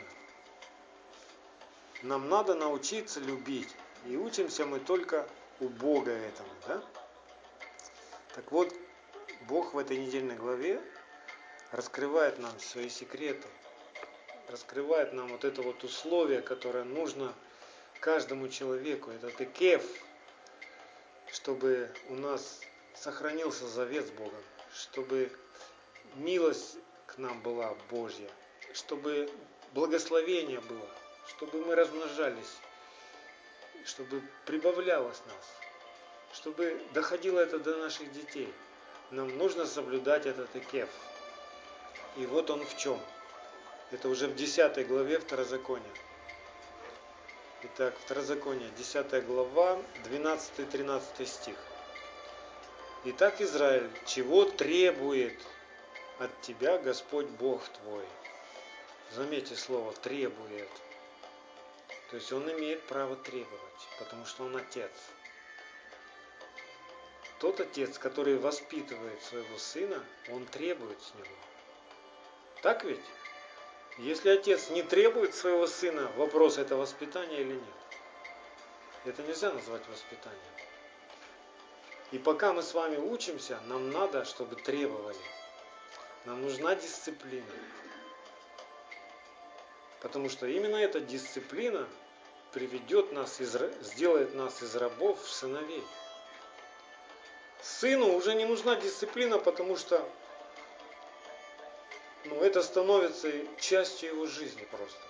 Нам 2.02 2.28
надо 2.28 2.54
научиться 2.54 3.20
любить. 3.20 3.74
И 4.06 4.16
учимся 4.16 4.66
мы 4.66 4.78
только 4.78 5.26
у 5.60 5.68
Бога 5.68 6.12
этому. 6.12 6.48
Да? 6.66 6.82
Так 8.34 8.52
вот, 8.52 8.72
Бог 9.48 9.74
в 9.74 9.78
этой 9.78 9.98
недельной 9.98 10.36
главе 10.36 10.80
раскрывает 11.70 12.38
нам 12.38 12.58
свои 12.60 12.88
секреты, 12.88 13.46
раскрывает 14.48 15.12
нам 15.12 15.28
вот 15.28 15.44
это 15.44 15.60
вот 15.60 15.84
условие, 15.84 16.40
которое 16.40 16.84
нужно 16.84 17.34
каждому 18.00 18.48
человеку, 18.48 19.10
это 19.10 19.30
текев, 19.32 19.84
чтобы 21.30 21.90
у 22.08 22.14
нас 22.14 22.60
сохранился 22.94 23.68
завет 23.68 24.06
с 24.06 24.10
Богом, 24.12 24.42
чтобы 24.72 25.30
милость 26.14 26.76
к 27.06 27.18
нам 27.18 27.42
была 27.42 27.74
Божья, 27.90 28.30
чтобы 28.72 29.30
благословение 29.72 30.60
было, 30.62 30.88
чтобы 31.28 31.62
мы 31.66 31.74
размножались, 31.74 32.56
чтобы 33.84 34.22
прибавлялось 34.46 35.20
нас, 35.26 35.56
чтобы 36.32 36.80
доходило 36.94 37.40
это 37.40 37.58
до 37.58 37.76
наших 37.76 38.10
детей– 38.10 38.50
нам 39.10 39.36
нужно 39.38 39.66
соблюдать 39.66 40.26
этот 40.26 40.54
икев. 40.56 40.88
И 42.16 42.26
вот 42.26 42.50
он 42.50 42.64
в 42.64 42.76
чем. 42.76 43.00
Это 43.90 44.08
уже 44.08 44.28
в 44.28 44.34
10 44.34 44.86
главе 44.86 45.18
Второзакония. 45.18 45.90
Итак, 47.62 47.94
Второзаконие, 48.04 48.70
10 48.76 49.24
глава, 49.26 49.78
12-13 50.04 51.26
стих. 51.26 51.56
Итак, 53.04 53.40
Израиль, 53.40 53.90
чего 54.06 54.44
требует 54.44 55.38
от 56.18 56.40
тебя 56.40 56.78
Господь 56.78 57.26
Бог 57.26 57.62
твой? 57.68 58.04
Заметьте 59.12 59.56
слово 59.56 59.92
«требует». 59.92 60.70
То 62.10 62.16
есть 62.16 62.32
он 62.32 62.50
имеет 62.50 62.82
право 62.84 63.16
требовать, 63.16 63.88
потому 63.98 64.24
что 64.26 64.44
он 64.44 64.56
отец 64.56 64.90
тот 67.44 67.60
отец, 67.60 67.98
который 67.98 68.38
воспитывает 68.38 69.22
своего 69.22 69.58
сына, 69.58 70.02
он 70.30 70.46
требует 70.46 70.98
с 71.02 71.14
него. 71.14 71.36
Так 72.62 72.84
ведь? 72.84 73.04
Если 73.98 74.30
отец 74.30 74.70
не 74.70 74.82
требует 74.82 75.34
своего 75.34 75.66
сына, 75.66 76.10
вопрос 76.16 76.56
это 76.56 76.74
воспитание 76.74 77.42
или 77.42 77.52
нет. 77.52 77.74
Это 79.04 79.22
нельзя 79.24 79.52
назвать 79.52 79.86
воспитанием. 79.88 80.40
И 82.12 82.18
пока 82.18 82.54
мы 82.54 82.62
с 82.62 82.72
вами 82.72 82.96
учимся, 82.96 83.60
нам 83.66 83.90
надо, 83.90 84.24
чтобы 84.24 84.56
требовали. 84.56 85.20
Нам 86.24 86.40
нужна 86.40 86.74
дисциплина. 86.74 87.44
Потому 90.00 90.30
что 90.30 90.46
именно 90.46 90.76
эта 90.76 90.98
дисциплина 90.98 91.86
приведет 92.52 93.12
нас, 93.12 93.38
из, 93.38 93.54
сделает 93.82 94.34
нас 94.34 94.62
из 94.62 94.74
рабов 94.76 95.22
в 95.22 95.30
сыновей. 95.30 95.84
Сыну 97.64 98.14
уже 98.14 98.34
не 98.34 98.44
нужна 98.44 98.76
дисциплина, 98.76 99.38
потому 99.38 99.78
что 99.78 100.06
ну, 102.26 102.42
это 102.42 102.62
становится 102.62 103.30
частью 103.58 104.10
его 104.10 104.26
жизни 104.26 104.68
просто. 104.70 105.00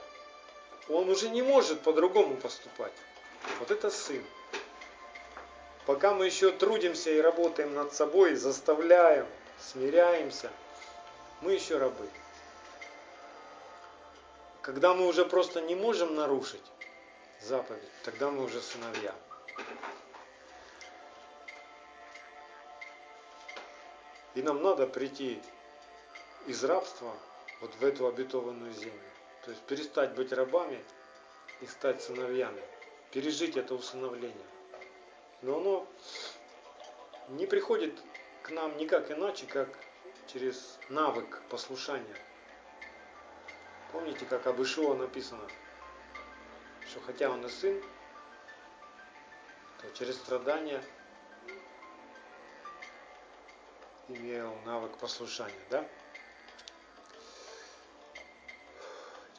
Он 0.88 1.09
уже 1.09 1.30
не 1.30 1.42
может 1.42 1.80
по-другому 1.80 2.36
поступать. 2.36 2.92
Вот 3.59 3.72
это 3.72 3.90
сын. 3.90 4.24
Пока 5.84 6.14
мы 6.14 6.26
еще 6.26 6.52
трудимся 6.52 7.11
и 7.11 7.20
работаем 7.20 7.74
над 7.74 7.92
собой, 7.92 8.36
заставляем, 8.36 9.26
смиряемся, 9.59 10.50
мы 11.40 11.52
еще 11.55 11.78
рабы. 11.78 12.09
Когда 14.62 14.94
мы 14.94 15.09
уже 15.09 15.24
просто 15.24 15.61
не 15.61 15.74
можем 15.74 16.14
нарушить 16.14 16.62
заповедь, 17.42 17.82
тогда 18.05 18.30
мы 18.30 18.44
уже 18.44 18.62
сыновья. 18.62 19.12
И 24.35 24.43
нам 24.43 24.62
надо 24.62 24.87
прийти 24.87 25.41
из 26.47 26.62
рабства 26.64 27.12
вот 27.61 27.74
в 27.76 27.85
эту 27.85 28.07
обетованную 28.07 28.72
землю. 28.72 29.01
То 29.45 29.51
есть 29.51 29.62
перестать 29.62 30.14
быть 30.14 30.32
рабами 30.32 30.82
и 31.61 31.66
стать 31.66 32.03
сыновьями. 32.03 32.62
Пережить 33.12 33.57
это 33.57 33.74
усыновление. 33.74 34.47
Но 35.43 35.59
оно 35.59 35.87
не 37.28 37.47
приходит 37.47 38.01
к 38.43 38.51
нам 38.51 38.76
никак 38.76 39.11
иначе, 39.11 39.47
как 39.47 39.68
через 40.26 40.78
навык 40.89 41.43
послушания. 41.49 42.16
Помните, 43.93 44.26
как 44.26 44.47
об 44.47 44.61
Ишуа 44.61 44.95
написано, 44.95 45.47
что 46.89 47.01
хотя 47.01 47.30
он 47.30 47.45
и 47.47 47.49
сын, 47.49 47.80
то 49.80 49.91
через 49.93 50.16
страдания 50.16 50.82
имел 54.09 54.55
навык 54.64 54.96
послушания, 54.98 55.55
да? 55.70 55.88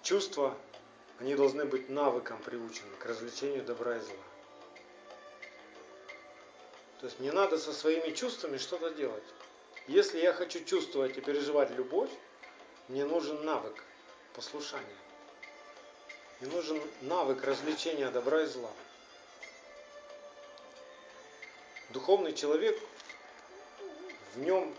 Чувства, 0.02 0.58
они 1.20 1.36
должны 1.36 1.66
быть 1.66 1.90
навыком 1.90 2.42
приучены 2.42 2.96
к 2.98 3.06
развлечению 3.06 3.64
добра 3.64 3.98
и 3.98 4.00
зла. 4.00 4.24
То 7.00 7.08
есть 7.08 7.20
мне 7.20 7.32
надо 7.32 7.58
со 7.58 7.74
своими 7.74 8.12
чувствами 8.12 8.58
что-то 8.58 8.92
делать. 8.92 9.24
Если 9.88 10.20
я 10.20 10.34
хочу 10.34 10.64
чувствовать 10.64 11.18
и 11.18 11.22
переживать 11.22 11.70
любовь, 11.72 12.10
мне 12.88 13.06
нужен 13.06 13.44
навык 13.46 13.84
послушания. 14.34 14.86
Мне 16.40 16.52
нужен 16.52 16.82
навык 17.02 17.44
развлечения 17.44 18.10
добра 18.10 18.42
и 18.42 18.46
зла. 18.46 18.72
Духовный 21.92 22.34
человек, 22.34 22.80
в 24.36 24.40
нем 24.40 24.74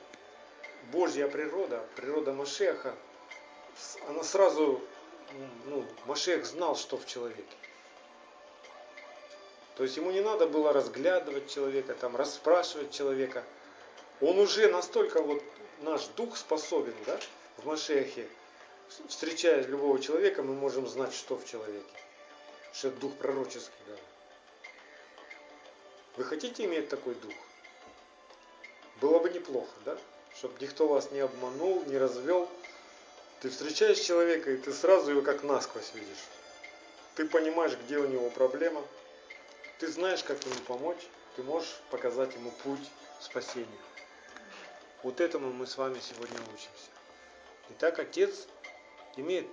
Божья 0.92 1.28
природа, 1.28 1.84
природа 1.96 2.32
Машеха, 2.32 2.94
она 4.08 4.22
сразу 4.22 4.80
ну, 5.66 5.84
Машех 6.06 6.46
знал, 6.46 6.76
что 6.76 6.96
в 6.96 7.06
человеке. 7.06 7.42
То 9.76 9.82
есть 9.82 9.96
ему 9.96 10.10
не 10.10 10.20
надо 10.20 10.46
было 10.46 10.72
разглядывать 10.72 11.52
человека, 11.52 11.94
там, 11.94 12.16
расспрашивать 12.16 12.92
человека. 12.92 13.44
Он 14.20 14.38
уже 14.38 14.68
настолько 14.68 15.20
вот 15.20 15.42
наш 15.80 16.06
дух 16.16 16.36
способен, 16.36 16.94
да, 17.04 17.18
в 17.58 17.66
Машехе, 17.66 18.26
встречая 19.08 19.62
любого 19.64 20.00
человека, 20.00 20.42
мы 20.42 20.54
можем 20.54 20.86
знать, 20.86 21.12
что 21.12 21.36
в 21.36 21.44
человеке. 21.44 21.84
Что 22.72 22.88
это 22.88 22.98
дух 22.98 23.14
пророческий, 23.16 23.72
да. 23.86 23.96
Вы 26.16 26.24
хотите 26.24 26.64
иметь 26.64 26.88
такой 26.88 27.14
дух? 27.14 27.34
Было 29.00 29.18
бы 29.18 29.30
неплохо, 29.30 29.72
да? 29.84 29.96
Чтобы 30.36 30.54
никто 30.60 30.86
вас 30.86 31.10
не 31.10 31.20
обманул, 31.20 31.82
не 31.86 31.98
развел, 31.98 32.48
ты 33.40 33.50
встречаешь 33.50 33.98
человека, 33.98 34.50
и 34.50 34.56
ты 34.56 34.72
сразу 34.72 35.10
его 35.10 35.22
как 35.22 35.42
насквозь 35.42 35.92
видишь. 35.94 36.24
Ты 37.14 37.26
понимаешь, 37.26 37.76
где 37.84 37.98
у 37.98 38.06
него 38.06 38.30
проблема, 38.30 38.82
ты 39.78 39.88
знаешь, 39.88 40.22
как 40.22 40.42
ему 40.44 40.54
помочь, 40.66 41.06
ты 41.36 41.42
можешь 41.42 41.80
показать 41.90 42.34
ему 42.34 42.50
путь 42.62 42.90
спасения. 43.20 43.66
Вот 45.02 45.20
этому 45.20 45.52
мы 45.52 45.66
с 45.66 45.76
вами 45.76 45.98
сегодня 46.00 46.38
учимся. 46.54 46.90
Итак, 47.70 47.98
Отец 47.98 48.46
имеет 49.16 49.46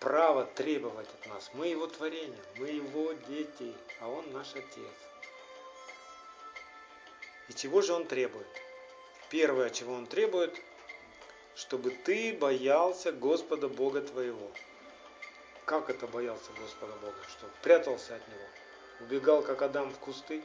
право 0.00 0.44
требовать 0.44 1.08
от 1.20 1.26
нас. 1.28 1.50
Мы 1.52 1.68
его 1.68 1.86
творение, 1.86 2.42
мы 2.56 2.68
его 2.68 3.12
дети, 3.28 3.74
а 4.00 4.08
он 4.08 4.32
наш 4.32 4.54
Отец. 4.54 4.94
И 7.48 7.54
чего 7.54 7.82
же 7.82 7.92
он 7.92 8.06
требует? 8.06 8.46
Первое, 9.30 9.68
чего 9.68 9.92
он 9.92 10.06
требует, 10.06 10.58
чтобы 11.54 11.90
ты 11.90 12.32
боялся 12.32 13.12
Господа 13.12 13.68
Бога 13.68 14.00
твоего. 14.00 14.50
Как 15.66 15.90
это 15.90 16.06
боялся 16.06 16.50
Господа 16.58 16.94
Бога? 16.94 17.18
Что 17.28 17.46
прятался 17.62 18.16
от 18.16 18.26
Него, 18.26 18.46
убегал, 19.00 19.42
как 19.42 19.60
Адам 19.60 19.90
в 19.92 19.98
кусты, 19.98 20.42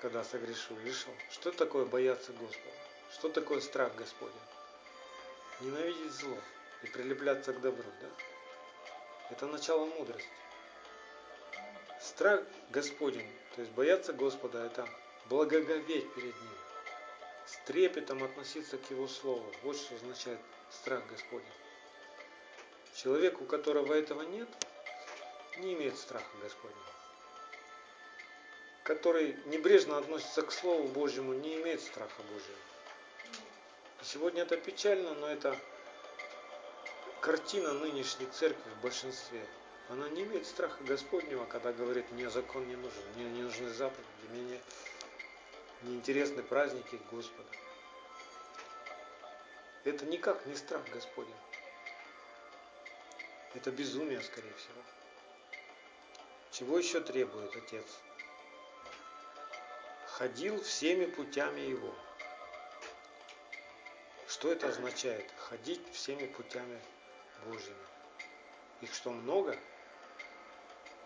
когда 0.00 0.22
согрешил, 0.22 0.78
решил. 0.84 1.12
Что 1.30 1.50
такое 1.50 1.84
бояться 1.84 2.32
Господа? 2.32 2.76
Что 3.12 3.28
такое 3.28 3.60
страх 3.60 3.92
Господень? 3.96 4.36
Ненавидеть 5.60 6.12
зло 6.12 6.38
и 6.84 6.86
прилепляться 6.86 7.52
к 7.52 7.60
добру, 7.60 7.90
да? 8.00 8.08
Это 9.30 9.46
начало 9.46 9.86
мудрости. 9.86 10.28
Страх 12.00 12.42
Господень, 12.70 13.28
то 13.56 13.62
есть 13.62 13.72
бояться 13.72 14.12
Господа, 14.12 14.64
это 14.64 14.88
благоговеть 15.28 16.14
перед 16.14 16.40
Ним 16.40 16.57
с 17.48 17.66
трепетом 17.66 18.22
относиться 18.22 18.76
к 18.76 18.90
Его 18.90 19.08
Слову. 19.08 19.44
Вот 19.62 19.76
что 19.76 19.94
означает 19.94 20.38
страх 20.70 21.06
Господень. 21.08 21.46
Человек, 22.94 23.40
у 23.40 23.44
которого 23.44 23.94
этого 23.94 24.22
нет, 24.22 24.48
не 25.58 25.74
имеет 25.74 25.96
страха 25.96 26.28
Господня. 26.42 26.76
Который 28.84 29.36
небрежно 29.46 29.98
относится 29.98 30.42
к 30.42 30.52
Слову 30.52 30.88
Божьему, 30.88 31.32
не 31.32 31.56
имеет 31.56 31.80
страха 31.80 32.22
Божьего. 32.22 32.58
сегодня 34.02 34.42
это 34.42 34.56
печально, 34.56 35.14
но 35.14 35.28
это 35.28 35.56
картина 37.20 37.72
нынешней 37.72 38.26
церкви 38.26 38.70
в 38.78 38.82
большинстве. 38.82 39.44
Она 39.88 40.08
не 40.10 40.22
имеет 40.22 40.46
страха 40.46 40.82
Господнего, 40.84 41.46
когда 41.46 41.72
говорит, 41.72 42.10
мне 42.12 42.28
закон 42.28 42.68
не 42.68 42.76
нужен, 42.76 43.02
мне 43.16 43.24
не 43.24 43.42
нужны 43.42 43.70
заповеди, 43.70 44.04
мне 44.30 44.60
неинтересны 45.82 46.42
праздники 46.42 47.00
Господа. 47.10 47.48
Это 49.84 50.04
никак 50.06 50.44
не 50.46 50.54
страх 50.54 50.82
Господень. 50.90 51.34
Это 53.54 53.70
безумие, 53.70 54.20
скорее 54.20 54.52
всего. 54.54 54.82
Чего 56.50 56.78
еще 56.78 57.00
требует 57.00 57.54
Отец? 57.56 57.86
Ходил 60.06 60.62
всеми 60.62 61.06
путями 61.06 61.60
Его. 61.60 61.94
Что 64.26 64.52
это 64.52 64.68
означает? 64.68 65.30
Ходить 65.38 65.80
всеми 65.92 66.26
путями 66.26 66.80
Божьими. 67.46 67.76
Их 68.80 68.92
что, 68.94 69.10
много? 69.10 69.56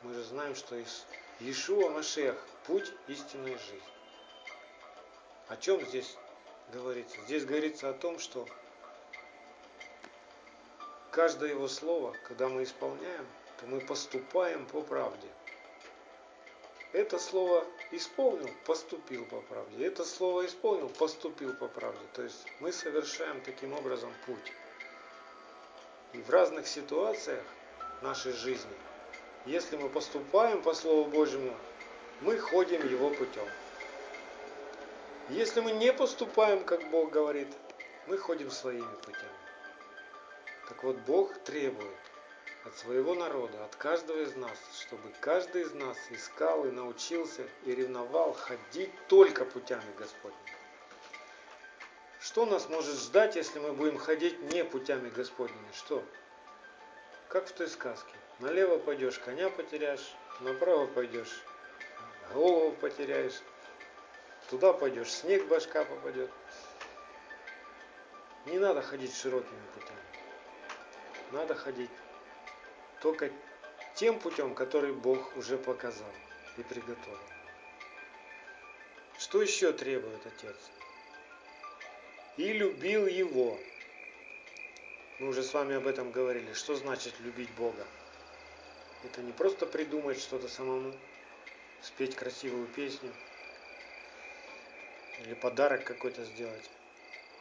Мы 0.02 0.14
же 0.14 0.24
знаем, 0.24 0.54
что 0.54 0.76
из 0.76 1.06
Иешуа 1.38 1.90
Машех– 1.90 2.36
путь 2.66 2.92
истинной 3.08 3.56
жизни. 3.58 4.01
О 5.52 5.56
чем 5.58 5.84
здесь 5.84 6.16
говорится? 6.72 7.20
Здесь 7.26 7.44
говорится 7.44 7.90
о 7.90 7.92
том, 7.92 8.18
что 8.18 8.48
каждое 11.10 11.50
его 11.50 11.68
слово, 11.68 12.16
когда 12.26 12.48
мы 12.48 12.62
исполняем, 12.62 13.26
то 13.60 13.66
мы 13.66 13.80
поступаем 13.80 14.64
по 14.64 14.80
правде. 14.80 15.28
Это 16.94 17.18
слово 17.18 17.66
исполнил, 17.90 18.48
поступил 18.64 19.26
по 19.26 19.42
правде. 19.42 19.84
Это 19.84 20.06
слово 20.06 20.46
исполнил, 20.46 20.88
поступил 20.88 21.52
по 21.52 21.68
правде. 21.68 22.00
То 22.14 22.22
есть 22.22 22.46
мы 22.60 22.72
совершаем 22.72 23.42
таким 23.42 23.74
образом 23.74 24.10
путь. 24.24 24.52
И 26.14 26.22
в 26.22 26.30
разных 26.30 26.66
ситуациях 26.66 27.44
нашей 28.00 28.32
жизни, 28.32 28.72
если 29.44 29.76
мы 29.76 29.90
поступаем 29.90 30.62
по 30.62 30.72
Слову 30.72 31.10
Божьему, 31.10 31.54
мы 32.22 32.38
ходим 32.38 32.88
Его 32.88 33.10
путем. 33.10 33.46
Если 35.32 35.60
мы 35.60 35.72
не 35.72 35.94
поступаем, 35.94 36.62
как 36.62 36.90
Бог 36.90 37.10
говорит, 37.10 37.48
мы 38.06 38.18
ходим 38.18 38.50
своими 38.50 38.94
путями. 38.96 39.32
Так 40.68 40.84
вот, 40.84 40.96
Бог 41.06 41.32
требует 41.38 41.96
от 42.66 42.76
своего 42.76 43.14
народа, 43.14 43.64
от 43.64 43.74
каждого 43.76 44.18
из 44.18 44.36
нас, 44.36 44.58
чтобы 44.78 45.10
каждый 45.20 45.62
из 45.62 45.72
нас 45.72 45.96
искал 46.10 46.66
и 46.66 46.70
научился 46.70 47.48
и 47.64 47.74
ревновал 47.74 48.34
ходить 48.34 48.90
только 49.08 49.46
путями 49.46 49.90
Господними. 49.96 50.56
Что 52.20 52.44
нас 52.44 52.68
может 52.68 52.94
ждать, 52.96 53.34
если 53.34 53.58
мы 53.58 53.72
будем 53.72 53.96
ходить 53.96 54.38
не 54.52 54.66
путями 54.66 55.08
Господними? 55.08 55.72
Что? 55.72 56.04
Как 57.28 57.48
в 57.48 57.52
той 57.52 57.68
сказке. 57.68 58.14
Налево 58.38 58.76
пойдешь, 58.76 59.18
коня 59.18 59.48
потеряешь, 59.48 60.14
направо 60.40 60.86
пойдешь, 60.86 61.42
голову 62.34 62.72
потеряешь, 62.72 63.40
туда 64.50 64.72
пойдешь, 64.72 65.10
снег 65.10 65.46
башка 65.48 65.84
попадет. 65.84 66.30
Не 68.46 68.58
надо 68.58 68.82
ходить 68.82 69.14
широкими 69.14 69.62
путями. 69.74 69.98
Надо 71.30 71.54
ходить 71.54 71.90
только 73.00 73.30
тем 73.94 74.18
путем, 74.18 74.54
который 74.54 74.92
Бог 74.92 75.36
уже 75.36 75.58
показал 75.58 76.12
и 76.56 76.62
приготовил. 76.62 77.18
Что 79.18 79.40
еще 79.40 79.72
требует 79.72 80.26
Отец? 80.26 80.56
И 82.36 82.52
любил 82.52 83.06
его. 83.06 83.58
Мы 85.18 85.28
уже 85.28 85.42
с 85.42 85.54
вами 85.54 85.76
об 85.76 85.86
этом 85.86 86.10
говорили. 86.10 86.52
Что 86.54 86.74
значит 86.74 87.14
любить 87.20 87.50
Бога? 87.52 87.86
Это 89.04 89.20
не 89.20 89.32
просто 89.32 89.66
придумать 89.66 90.20
что-то 90.20 90.48
самому, 90.48 90.94
спеть 91.82 92.14
красивую 92.14 92.66
песню 92.68 93.12
или 95.24 95.34
подарок 95.34 95.84
какой-то 95.84 96.24
сделать. 96.24 96.70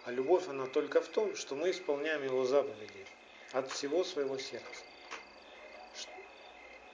А 0.06 0.12
любовь, 0.12 0.48
она 0.48 0.66
только 0.66 1.02
в 1.02 1.08
том, 1.08 1.36
что 1.36 1.56
мы 1.56 1.72
исполняем 1.72 2.24
Его 2.24 2.46
заповеди 2.46 3.06
от 3.52 3.72
всего 3.72 4.04
своего 4.04 4.38
сердца. 4.38 4.84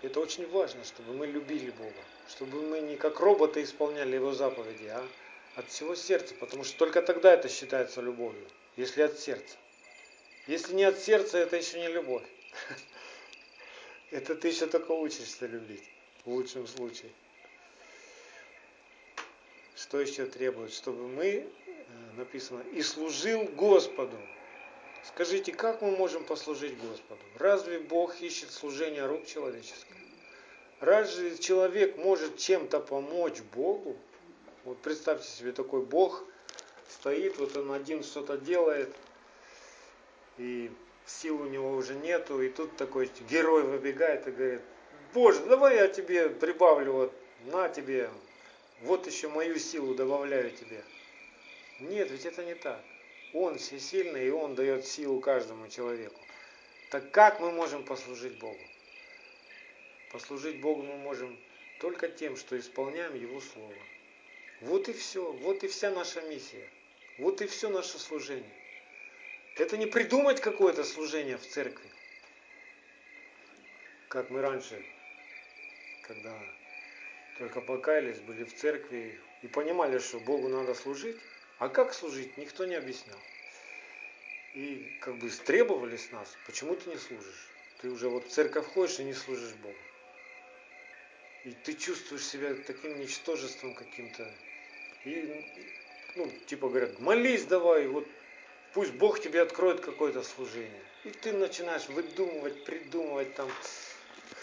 Это 0.02 0.20
очень 0.20 0.48
важно, 0.50 0.84
чтобы 0.84 1.14
мы 1.14 1.28
любили 1.28 1.72
Бога, 1.72 2.04
чтобы 2.28 2.62
мы 2.62 2.82
не 2.82 2.98
как 2.98 3.20
роботы 3.20 3.64
исполняли 3.64 4.16
Его 4.16 4.34
заповеди, 4.34 4.88
а 4.88 5.08
от 5.56 5.70
всего 5.70 5.96
сердца, 5.96 6.36
потому 6.40 6.64
что 6.64 6.78
только 6.78 7.02
тогда 7.02 7.34
это 7.34 7.50
считается 7.50 8.02
любовью, 8.02 8.48
если 8.76 9.02
от 9.02 9.18
сердца. 9.18 9.58
Если 10.46 10.74
не 10.76 10.84
от 10.84 11.00
сердца, 11.00 11.38
это 11.40 11.58
еще 11.58 11.80
не 11.80 11.88
любовь. 11.88 12.24
Это 14.12 14.36
ты 14.36 14.48
еще 14.48 14.68
только 14.68 14.92
учишься 14.92 15.48
любить, 15.48 15.84
в 16.24 16.30
лучшем 16.32 16.66
случае. 16.66 17.12
Что 19.78 20.02
еще 20.02 20.26
требует? 20.26 20.74
Чтобы 20.74 21.08
мы, 21.08 21.26
э, 21.28 21.46
написано, 22.18 22.64
и 22.74 22.82
служил 22.82 23.44
Господу. 23.44 24.18
Скажите, 25.04 25.54
как 25.54 25.84
мы 25.84 25.92
можем 25.92 26.26
послужить 26.26 26.76
Господу? 26.80 27.22
Разве 27.38 27.80
Бог 27.80 28.20
ищет 28.20 28.52
служение 28.52 29.06
рук 29.06 29.28
человеческих? 29.28 29.96
Разве 30.80 31.38
человек 31.38 31.96
может 31.98 32.38
чем-то 32.38 32.80
помочь 32.80 33.40
Богу? 33.54 33.96
Вот 34.64 34.80
представьте 34.80 35.30
себе 35.30 35.52
такой 35.52 35.86
Бог 35.86 36.24
стоит, 36.90 37.38
вот 37.38 37.56
он 37.56 37.72
один 37.72 38.04
что-то 38.04 38.38
делает, 38.38 38.90
и 40.40 40.72
сил 41.06 41.40
у 41.40 41.46
него 41.46 41.72
уже 41.74 41.94
нету, 41.94 42.42
и 42.42 42.50
тут 42.50 42.76
такой 42.78 43.12
герой 43.30 43.62
выбегает 43.62 44.28
и 44.28 44.32
говорит, 44.32 44.62
Боже, 45.14 45.46
давай 45.46 45.76
я 45.76 45.88
тебе 45.88 46.30
прибавлю, 46.30 46.94
вот 46.94 47.14
на 47.46 47.70
тебе, 47.70 48.10
вот 48.82 49.08
еще 49.08 49.28
мою 49.28 49.58
силу 49.58 49.96
добавляю 49.96 50.52
тебе. 50.52 50.84
Нет, 51.80 52.12
ведь 52.12 52.26
это 52.26 52.44
не 52.44 52.56
так. 52.56 52.84
Он 53.34 53.58
всесильный, 53.58 54.28
и 54.28 54.32
Он 54.32 54.56
дает 54.56 54.86
силу 54.86 55.20
каждому 55.20 55.68
человеку. 55.68 56.20
Так 56.90 57.12
как 57.12 57.40
мы 57.40 57.52
можем 57.52 57.84
послужить 57.84 58.40
Богу? 58.40 58.60
Послужить 60.12 60.62
Богу 60.62 60.84
мы 60.84 60.96
можем 60.98 61.38
только 61.80 62.08
тем, 62.08 62.38
что 62.38 62.58
исполняем 62.58 63.14
Его 63.16 63.42
Слово. 63.42 63.74
Вот 64.62 64.90
и 64.90 64.94
все, 64.94 65.32
вот 65.32 65.64
и 65.64 65.68
вся 65.68 65.92
наша 65.92 66.22
миссия. 66.22 66.70
Вот 67.18 67.42
и 67.42 67.48
все 67.48 67.70
наше 67.70 68.00
служение. 68.00 68.54
Это 69.56 69.76
не 69.78 69.88
придумать 69.88 70.40
какое-то 70.40 70.84
служение 70.84 71.38
в 71.38 71.48
церкви. 71.48 71.90
Как 74.08 74.30
мы 74.30 74.42
раньше, 74.42 74.84
когда 76.04 76.40
только 77.38 77.62
покаялись, 77.62 78.20
были 78.20 78.44
в 78.44 78.56
церкви 78.56 79.20
и 79.42 79.48
понимали, 79.48 80.00
что 80.00 80.20
Богу 80.20 80.48
надо 80.48 80.74
служить, 80.74 81.18
а 81.60 81.70
как 81.70 81.94
служить, 81.94 82.38
никто 82.38 82.66
не 82.66 82.76
объяснял. 82.76 83.20
И 84.54 84.98
как 85.02 85.18
бы 85.18 85.30
требовали 85.30 85.98
с 85.98 86.12
нас, 86.12 86.36
почему 86.46 86.76
ты 86.76 86.90
не 86.90 86.98
служишь? 86.98 87.48
Ты 87.82 87.90
уже 87.90 88.10
вот 88.10 88.26
в 88.26 88.30
церковь 88.30 88.66
ходишь 88.66 89.00
и 89.00 89.04
не 89.04 89.14
служишь 89.14 89.54
Богу. 89.56 89.76
И 91.46 91.52
ты 91.52 91.74
чувствуешь 91.74 92.26
себя 92.26 92.56
таким 92.66 93.00
ничтожеством 93.00 93.76
каким-то. 93.76 94.30
И, 95.06 95.46
ну, 96.16 96.30
типа 96.48 96.70
говорят, 96.70 97.00
молись 97.00 97.46
давай, 97.46 97.88
вот 97.88 98.08
пусть 98.74 98.94
Бог 98.94 99.22
тебе 99.22 99.42
откроет 99.42 99.80
какое-то 99.80 100.24
служение. 100.24 100.82
И 101.04 101.12
ты 101.12 101.34
начинаешь 101.34 101.88
выдумывать, 101.88 102.66
придумывать 102.66 103.36
там, 103.36 103.50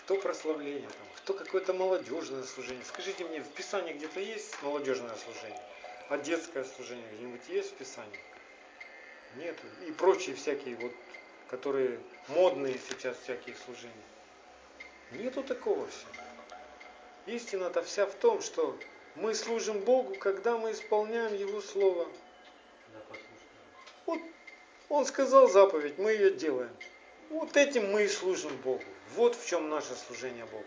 кто 0.04 0.16
прославление, 0.16 0.86
там, 0.86 1.08
кто 1.16 1.32
какое-то 1.32 1.72
молодежное 1.72 2.42
служение. 2.42 2.84
Скажите 2.84 3.24
мне, 3.24 3.40
в 3.40 3.48
Писании 3.48 3.94
где-то 3.94 4.20
есть 4.20 4.62
молодежное 4.62 5.16
служение? 5.16 5.62
А 6.10 6.18
детское 6.18 6.64
служение 6.64 7.06
где-нибудь 7.14 7.48
есть 7.48 7.70
в 7.70 7.74
Писании? 7.76 8.20
Нет. 9.36 9.56
И 9.88 9.92
прочие 9.92 10.36
всякие 10.36 10.76
вот, 10.76 10.92
которые 11.48 11.98
модные 12.28 12.78
сейчас 12.90 13.16
всякие 13.24 13.56
служения. 13.64 13.94
Нету 15.12 15.42
такого 15.42 15.86
все. 15.86 16.06
Истина-то 17.24 17.82
вся 17.82 18.04
в 18.04 18.14
том, 18.14 18.42
что 18.42 18.78
мы 19.14 19.34
служим 19.34 19.80
Богу, 19.80 20.14
когда 20.16 20.58
мы 20.58 20.72
исполняем 20.72 21.34
Его 21.34 21.62
Слово. 21.62 22.06
Вот 24.04 24.20
Он 24.90 25.06
сказал 25.06 25.48
заповедь, 25.48 25.96
мы 25.96 26.12
ее 26.12 26.30
делаем. 26.32 26.76
Вот 27.30 27.56
этим 27.56 27.90
мы 27.90 28.04
и 28.04 28.08
служим 28.08 28.54
Богу. 28.58 28.84
Вот 29.12 29.36
в 29.36 29.46
чем 29.46 29.68
наше 29.68 29.94
служение 29.94 30.44
Богу. 30.46 30.64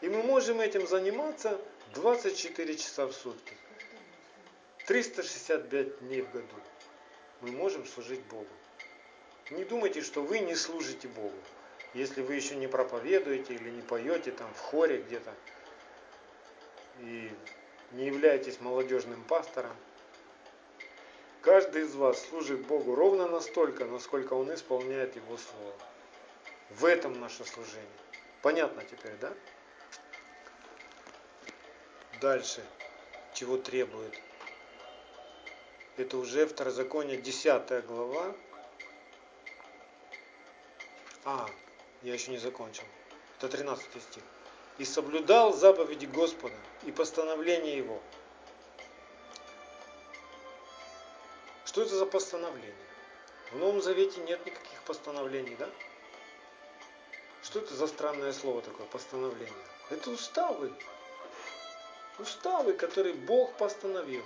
И 0.00 0.08
мы 0.08 0.22
можем 0.22 0.60
этим 0.60 0.86
заниматься 0.86 1.60
24 1.94 2.76
часа 2.76 3.06
в 3.06 3.12
сутки. 3.12 3.54
365 4.86 6.00
дней 6.00 6.22
в 6.22 6.32
году. 6.32 6.56
Мы 7.40 7.52
можем 7.52 7.86
служить 7.86 8.20
Богу. 8.22 8.48
Не 9.50 9.64
думайте, 9.64 10.02
что 10.02 10.22
вы 10.22 10.40
не 10.40 10.54
служите 10.54 11.08
Богу. 11.08 11.36
Если 11.94 12.22
вы 12.22 12.34
еще 12.34 12.54
не 12.54 12.66
проповедуете 12.66 13.54
или 13.54 13.70
не 13.70 13.82
поете 13.82 14.30
там 14.30 14.52
в 14.54 14.58
хоре 14.58 15.02
где-то, 15.02 15.34
и 17.00 17.30
не 17.92 18.06
являетесь 18.06 18.60
молодежным 18.60 19.22
пастором, 19.24 19.74
каждый 21.40 21.82
из 21.82 21.94
вас 21.94 22.24
служит 22.28 22.66
Богу 22.66 22.94
ровно 22.94 23.26
настолько, 23.26 23.86
насколько 23.86 24.34
он 24.34 24.52
исполняет 24.54 25.16
Его 25.16 25.36
Слово. 25.36 25.74
В 26.70 26.84
этом 26.84 27.18
наше 27.20 27.44
служение. 27.44 27.86
Понятно 28.42 28.84
теперь, 28.84 29.14
да? 29.20 29.32
Дальше, 32.20 32.64
чего 33.34 33.56
требует. 33.56 34.18
Это 35.96 36.16
уже 36.16 36.46
Второзаконие, 36.46 37.20
10 37.20 37.84
глава. 37.86 38.34
А, 41.24 41.48
я 42.02 42.14
еще 42.14 42.30
не 42.30 42.38
закончил. 42.38 42.84
Это 43.38 43.48
13 43.48 44.02
стих 44.02 44.22
и 44.80 44.84
соблюдал 44.86 45.52
заповеди 45.52 46.06
Господа 46.06 46.54
и 46.84 46.90
постановления 46.90 47.76
Его. 47.76 48.00
Что 51.66 51.82
это 51.82 51.94
за 51.96 52.06
постановление? 52.06 52.74
В 53.52 53.58
Новом 53.58 53.82
Завете 53.82 54.22
нет 54.22 54.44
никаких 54.46 54.82
постановлений, 54.86 55.54
да? 55.56 55.68
Что 57.50 57.58
это 57.58 57.74
за 57.74 57.88
странное 57.88 58.32
слово 58.32 58.62
такое, 58.62 58.86
постановление? 58.86 59.52
Это 59.90 60.10
уставы. 60.10 60.72
Уставы, 62.20 62.74
которые 62.74 63.14
Бог 63.14 63.52
постановил. 63.54 64.22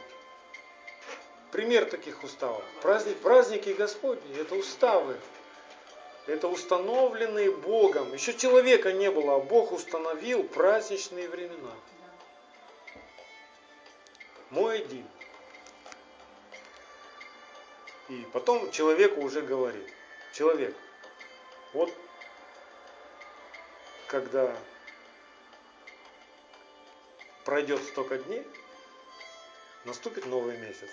Пример 1.51 1.87
таких 1.87 2.23
уставов. 2.23 2.63
Праздник, 2.83 3.17
праздники 3.21 3.71
Господни– 3.71 4.39
это 4.39 4.55
уставы, 4.57 5.19
это 6.27 6.49
установленные 6.49 7.51
Богом. 7.51 8.13
Еще 8.13 8.35
человека 8.35 8.93
не 8.93 9.11
было, 9.11 9.37
а 9.37 9.41
Бог 9.41 9.73
установил 9.73 10.45
праздничные 10.45 11.27
времена. 11.31 11.73
Мой 14.51 14.81
один. 14.81 15.07
И 18.11 18.27
потом 18.35 18.71
человеку 18.71 19.23
уже 19.23 19.41
говорит, 19.41 19.91
человек, 20.35 20.77
вот 21.73 21.91
когда 24.15 24.57
пройдет 27.45 27.83
столько 27.83 28.17
дней, 28.17 28.47
наступит 29.85 30.25
новый 30.27 30.57
месяц. 30.57 30.89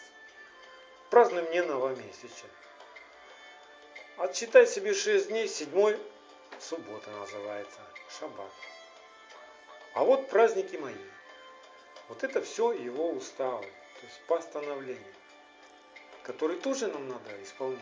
Празднуй 1.12 1.44
мне 1.44 1.62
новомесячие. 1.62 2.50
Отсчитай 4.18 4.66
себе 4.66 4.96
6 4.96 5.28
дней, 5.28 5.48
седьмой 5.48 6.00
суббота 6.60 7.12
называется, 7.12 7.80
шаббат. 8.10 8.52
А 9.94 10.04
вот 10.04 10.28
праздники 10.30 10.78
мои. 10.78 10.96
Вот 12.10 12.24
это 12.24 12.42
все 12.42 12.72
его 12.72 13.12
уставы, 13.12 13.62
то 13.62 14.08
есть 14.08 14.20
постановление. 14.26 15.14
который 16.24 16.58
тоже 16.58 16.88
нам 16.88 17.08
надо 17.08 17.44
исполнять. 17.44 17.80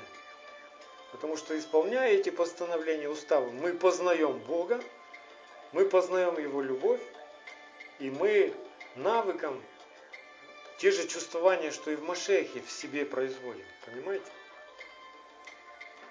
Потому 1.13 1.37
что 1.37 1.57
исполняя 1.57 2.09
эти 2.09 2.29
постановления 2.29 3.07
устава, 3.07 3.49
мы 3.51 3.73
познаем 3.73 4.37
Бога, 4.39 4.83
мы 5.72 5.86
познаем 5.86 6.38
Его 6.38 6.61
любовь, 6.61 7.01
и 7.99 8.09
мы 8.09 8.53
навыком 8.95 9.61
те 10.78 10.91
же 10.91 11.07
чувствования, 11.07 11.72
что 11.72 11.91
и 11.91 11.95
в 11.95 12.03
Машехе 12.03 12.61
в 12.61 12.72
себе 12.72 13.05
производим. 13.05 13.65
Понимаете? 13.86 14.32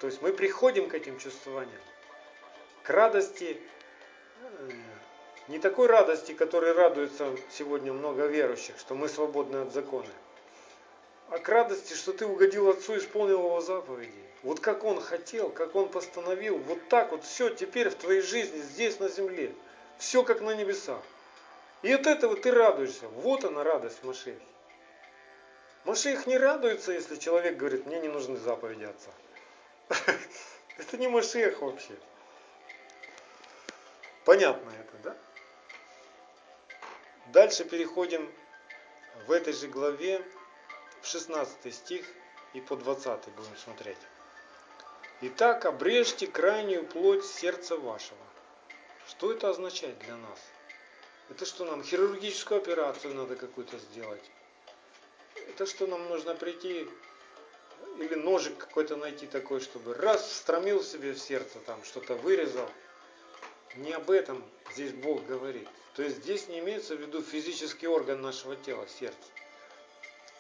То 0.01 0.07
есть 0.07 0.23
мы 0.23 0.33
приходим 0.33 0.89
к 0.89 0.95
этим 0.95 1.19
чувствованиям, 1.19 1.81
к 2.83 2.91
радости, 2.91 3.61
э, 4.43 4.71
не 5.49 5.59
такой 5.59 5.89
радости, 5.89 6.33
которой 6.33 6.73
радуются 6.73 7.37
сегодня 7.51 7.93
много 7.93 8.27
верующих, 8.27 8.79
что 8.79 8.95
мы 8.95 9.09
свободны 9.09 9.57
от 9.57 9.73
закона, 9.73 10.11
а 11.31 11.39
к 11.39 11.49
радости, 11.49 11.95
что 11.95 12.13
ты 12.13 12.27
угодил 12.27 12.69
Отцу 12.71 12.97
исполнил 12.97 13.39
Его 13.39 13.61
заповеди. 13.61 14.13
Вот 14.43 14.61
как 14.61 14.85
Он 14.85 15.01
хотел, 15.01 15.51
как 15.51 15.75
Он 15.75 15.89
постановил, 15.89 16.59
вот 16.59 16.89
так 16.89 17.11
вот 17.11 17.25
все 17.25 17.51
теперь 17.51 17.91
в 17.91 17.97
твоей 17.97 18.23
жизни, 18.23 18.59
здесь 18.59 18.99
на 18.99 19.09
земле. 19.09 19.55
Все 19.99 20.23
как 20.23 20.41
на 20.41 20.55
небесах. 20.55 21.03
И 21.83 21.93
от 21.93 22.07
этого 22.07 22.37
ты 22.37 22.51
радуешься. 22.51 23.09
Вот 23.09 23.45
она 23.45 23.65
радость 23.65 24.03
Машех. 24.05 24.39
Машех 25.85 26.27
не 26.27 26.39
радуется, 26.39 26.93
если 26.93 27.17
человек 27.17 27.57
говорит, 27.57 27.87
мне 27.87 28.01
не 28.01 28.09
нужны 28.09 28.37
заповеди 28.37 28.85
Отца. 28.85 29.11
Это 30.79 30.97
не 30.97 31.09
Машех 31.09 31.61
вообще. 31.61 31.95
Понятно 34.25 34.71
это, 34.71 34.93
да? 35.03 35.17
Дальше 37.33 37.65
переходим 37.65 38.31
в 39.27 39.33
этой 39.33 39.55
же 39.55 39.69
главе, 39.69 40.23
16 41.03 41.75
стих 41.75 42.07
и 42.55 42.61
по 42.61 42.77
20 42.77 43.29
будем 43.29 43.57
смотреть. 43.57 43.99
Итак, 45.21 45.65
обрежьте 45.67 46.27
крайнюю 46.27 46.87
плоть 46.87 47.25
сердца 47.25 47.77
вашего. 47.77 48.19
Что 49.09 49.33
это 49.33 49.51
означает 49.51 49.99
для 49.99 50.17
нас? 50.17 50.39
Это 51.31 51.45
что 51.45 51.65
нам 51.65 51.83
хирургическую 51.83 52.61
операцию 52.61 53.15
надо 53.15 53.37
какую-то 53.37 53.79
сделать? 53.79 54.31
Это 55.49 55.67
что 55.67 55.87
нам 55.87 56.09
нужно 56.09 56.35
прийти 56.35 56.89
или 57.99 58.15
ножик 58.15 58.57
какой-то 58.59 58.97
найти 58.97 59.27
такой, 59.27 59.61
чтобы 59.61 59.95
раз 59.95 60.23
встромил 60.23 60.83
себе 60.83 61.13
в 61.13 61.19
сердце, 61.19 61.59
там 61.61 61.83
что-то 61.85 62.15
вырезал. 62.15 62.71
Не 63.77 63.93
об 63.93 64.11
этом 64.11 64.45
здесь 64.73 64.93
Бог 64.93 65.25
говорит. 65.27 65.69
То 65.95 66.03
есть 66.03 66.19
здесь 66.19 66.49
не 66.49 66.61
имеется 66.61 66.97
в 66.97 67.01
виду 67.01 67.23
физический 67.23 67.89
орган 67.89 68.23
нашего 68.23 68.57
тела, 68.57 68.87
сердце. 68.87 69.17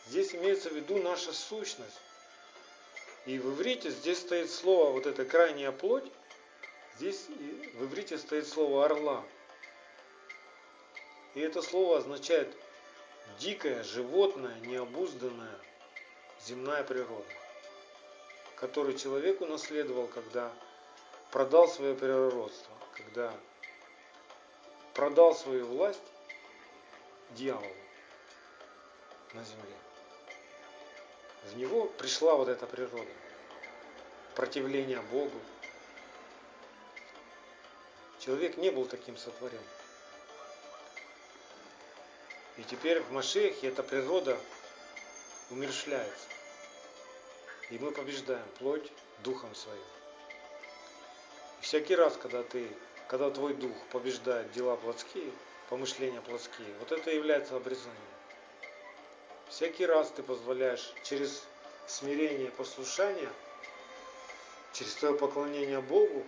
Здесь 0.09 0.35
имеется 0.35 0.71
в 0.71 0.73
виду 0.73 0.99
наша 1.03 1.33
сущность. 1.33 2.01
И 3.27 3.39
в 3.39 3.55
иврите 3.55 3.91
здесь 3.91 4.21
стоит 4.21 4.51
слово, 4.51 4.93
вот 4.93 5.07
это 5.07 5.27
крайняя 5.27 5.71
плоть, 5.71 6.11
здесь 6.97 7.27
в 7.75 7.85
иврите 7.85 8.17
стоит 8.17 8.49
слово 8.49 8.87
орла. 8.87 9.23
И 11.35 11.41
это 11.41 11.61
слово 11.61 11.99
означает 11.99 12.57
дикая, 13.39 13.85
животная, 13.85 14.59
необузданная 14.61 15.59
земная 16.47 16.85
природа, 16.85 17.29
которую 18.57 18.97
человек 18.97 19.43
унаследовал, 19.43 20.07
когда 20.07 20.51
продал 21.31 21.69
свое 21.69 21.95
природство, 21.95 22.73
когда 22.95 23.35
продал 24.95 25.35
свою 25.35 25.67
власть 25.67 26.01
дьяволу 27.33 27.67
на 29.35 29.45
земле. 29.45 29.77
В 31.53 31.57
него 31.57 31.87
пришла 31.87 32.35
вот 32.35 32.49
эта 32.49 32.67
природа, 32.67 33.11
противление 34.35 35.01
Богу. 35.11 35.41
Человек 38.19 38.59
не 38.59 38.71
был 38.71 38.85
таким 38.85 39.17
сотворен. 39.17 39.63
И 42.59 42.65
теперь 42.65 43.01
в 43.01 43.13
Машехе 43.13 43.69
эта 43.69 43.83
природа 43.83 44.39
умершляется. 45.51 46.29
И 47.71 47.79
мы 47.79 47.93
побеждаем 47.93 48.47
плоть 48.59 48.93
духом 49.25 49.55
своим. 49.55 49.81
И 51.61 51.63
всякий 51.63 51.97
раз, 51.97 52.17
когда 52.19 52.43
ты, 52.43 52.69
когда 53.07 53.31
твой 53.31 53.55
дух 53.55 53.75
побеждает 53.91 54.53
дела 54.53 54.77
плотские, 54.77 55.33
помышления 55.71 56.21
плотские, 56.21 56.75
вот 56.81 56.93
это 56.93 57.11
является 57.11 57.57
обрезанием. 57.57 58.18
Всякий 59.49 59.87
раз 59.87 60.11
ты 60.11 60.23
позволяешь 60.23 60.93
через 61.03 61.43
смирение 61.87 62.49
и 62.49 62.51
послушание, 62.51 63.31
через 64.73 64.95
твое 64.95 65.15
поклонение 65.15 65.81
Богу, 65.81 66.27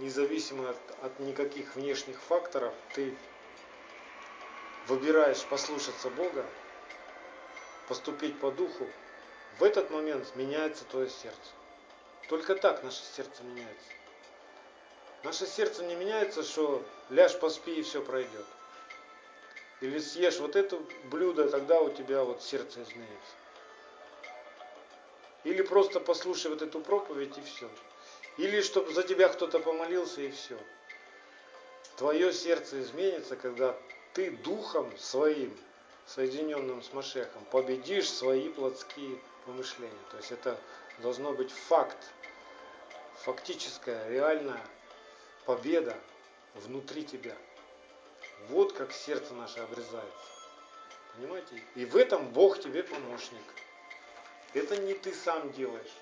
независимо 0.00 0.70
от, 0.70 0.76
от 1.02 1.20
никаких 1.20 1.76
внешних 1.76 2.18
факторов, 2.20 2.72
ты 2.94 3.14
выбираешь 4.86 5.44
послушаться 5.44 6.08
Бога, 6.08 6.46
поступить 7.88 8.38
по 8.40 8.50
духу, 8.50 8.86
в 9.58 9.62
этот 9.62 9.90
момент 9.90 10.34
меняется 10.34 10.84
твое 10.84 11.10
сердце. 11.10 11.52
Только 12.28 12.54
так 12.54 12.82
наше 12.82 13.02
сердце 13.16 13.42
меняется. 13.42 13.88
Наше 15.24 15.46
сердце 15.46 15.84
не 15.84 15.94
меняется, 15.94 16.42
что 16.42 16.82
ляжь 17.10 17.38
поспи 17.38 17.74
и 17.74 17.82
все 17.82 18.00
пройдет. 18.00 18.46
Или 19.80 19.98
съешь 19.98 20.38
вот 20.38 20.56
это 20.56 20.78
блюдо, 21.04 21.48
тогда 21.48 21.80
у 21.80 21.90
тебя 21.90 22.24
вот 22.24 22.42
сердце 22.42 22.82
изменится. 22.82 23.34
Или 25.44 25.62
просто 25.62 26.00
послушай 26.00 26.50
вот 26.50 26.62
эту 26.62 26.80
проповедь 26.80 27.38
и 27.38 27.40
все. 27.42 27.70
Или 28.38 28.60
чтобы 28.60 28.92
за 28.92 29.02
тебя 29.02 29.28
кто-то 29.28 29.60
помолился 29.60 30.20
и 30.20 30.30
все. 30.30 30.58
Твое 31.96 32.32
сердце 32.32 32.80
изменится, 32.82 33.36
когда 33.36 33.76
ты 34.14 34.30
духом 34.30 34.96
своим, 34.98 35.56
соединенным 36.06 36.82
с 36.82 36.92
Машехом, 36.92 37.44
победишь 37.50 38.10
свои 38.10 38.48
плотские 38.48 39.18
помышления. 39.46 39.92
То 40.10 40.16
есть 40.16 40.32
это 40.32 40.58
должно 40.98 41.32
быть 41.32 41.50
факт, 41.50 41.98
фактическая, 43.24 44.08
реальная 44.08 44.60
победа 45.44 45.96
внутри 46.54 47.04
тебя. 47.04 47.36
Вот 48.48 48.72
как 48.72 48.92
сердце 48.92 49.34
наше 49.34 49.60
обрезается. 49.60 50.28
Понимаете? 51.14 51.62
И 51.74 51.84
в 51.84 51.96
этом 51.96 52.28
Бог 52.30 52.60
тебе 52.60 52.82
помощник. 52.82 53.42
Это 54.54 54.76
не 54.76 54.94
ты 54.94 55.12
сам 55.12 55.52
делаешь. 55.52 55.92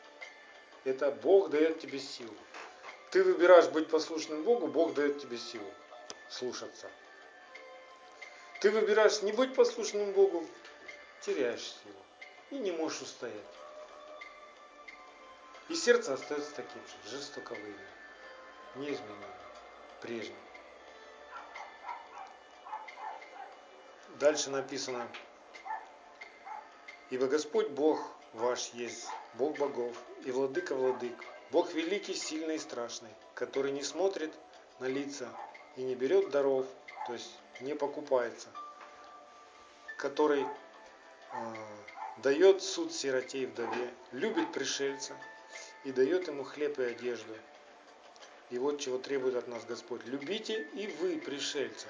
Это 0.85 1.11
Бог 1.11 1.51
дает 1.51 1.81
тебе 1.81 1.99
силу. 1.99 2.35
Ты 3.11 3.25
выбираешь 3.25 3.69
быть 3.69 3.89
послушным 3.89 4.45
Богу, 4.45 4.67
Бог 4.67 4.95
дает 4.95 5.21
тебе 5.21 5.39
силу 5.39 5.73
слушаться. 6.29 6.91
Ты 8.61 8.71
выбираешь 8.71 9.23
не 9.23 9.33
быть 9.33 9.55
послушным 9.55 10.13
Богу, 10.13 10.47
теряешь 11.21 11.63
силу 11.63 12.03
и 12.51 12.59
не 12.59 12.73
можешь 12.73 13.03
устоять. 13.03 13.35
И 15.69 15.75
сердце 15.75 16.15
остается 16.15 16.55
таким 16.55 16.83
же, 16.87 17.11
жестоковым, 17.11 17.77
неизменным, 18.77 19.31
прежним. 20.01 20.37
Дальше 24.19 24.51
написано, 24.51 25.07
Ибо 27.11 27.29
Господь 27.29 27.69
Бог 27.69 28.01
ваш 28.33 28.71
есть, 28.71 29.07
Бог 29.35 29.59
богов 29.59 29.95
и 30.25 30.31
владыка 30.31 30.75
владык, 30.75 31.15
Бог 31.53 31.73
великий, 31.75 32.15
сильный 32.15 32.57
и 32.57 32.59
страшный, 32.59 33.11
который 33.35 33.71
не 33.71 33.83
смотрит 33.83 34.33
на 34.81 34.87
лица 34.87 35.29
и 35.77 35.83
не 35.83 35.95
берет 35.95 36.31
даров, 36.31 36.67
то 37.07 37.13
есть 37.13 37.31
не 37.61 37.75
покупается, 37.75 38.49
который 39.99 40.43
э, 40.43 41.55
дает 42.23 42.63
суд 42.63 42.93
сироте 42.93 43.43
и 43.43 43.47
вдове, 43.47 43.95
любит 44.13 44.51
пришельца 44.51 45.15
и 45.85 45.93
дает 45.93 46.27
ему 46.27 46.43
хлеб 46.43 46.79
и 46.81 46.85
одежду. 46.85 47.35
И 48.51 48.59
вот 48.59 48.81
чего 48.81 48.99
требует 48.99 49.37
от 49.37 49.47
нас 49.47 49.65
Господь. 49.65 50.05
Любите 50.07 50.63
и 50.75 50.89
вы 50.89 51.19
пришельца, 51.19 51.87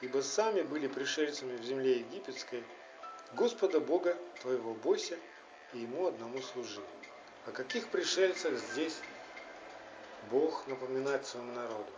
ибо 0.00 0.20
сами 0.20 0.62
были 0.62 0.86
пришельцами 0.86 1.56
в 1.56 1.64
земле 1.64 1.98
египетской, 1.98 2.62
Господа 3.32 3.80
Бога 3.80 4.16
твоего 4.42 4.74
бойся 4.74 5.18
и 5.72 5.78
Ему 5.78 6.06
одному 6.06 6.40
служи. 6.40 6.82
О 7.46 7.50
каких 7.50 7.88
пришельцах 7.88 8.54
здесь 8.54 8.98
Бог 10.30 10.66
напоминает 10.66 11.26
своему 11.26 11.52
народу? 11.52 11.90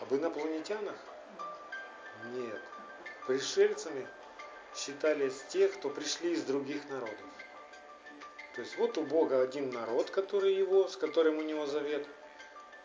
Об 0.00 0.14
инопланетянах? 0.14 0.96
Нет. 2.32 2.60
Пришельцами 3.26 4.06
считались 4.74 5.42
тех, 5.48 5.74
кто 5.74 5.90
пришли 5.90 6.32
из 6.32 6.44
других 6.44 6.88
народов. 6.88 7.26
То 8.54 8.62
есть 8.62 8.76
вот 8.78 8.98
у 8.98 9.02
Бога 9.02 9.42
один 9.42 9.70
народ, 9.70 10.10
который 10.10 10.54
его, 10.54 10.88
с 10.88 10.96
которым 10.96 11.38
у 11.38 11.42
него 11.42 11.66
завет, 11.66 12.06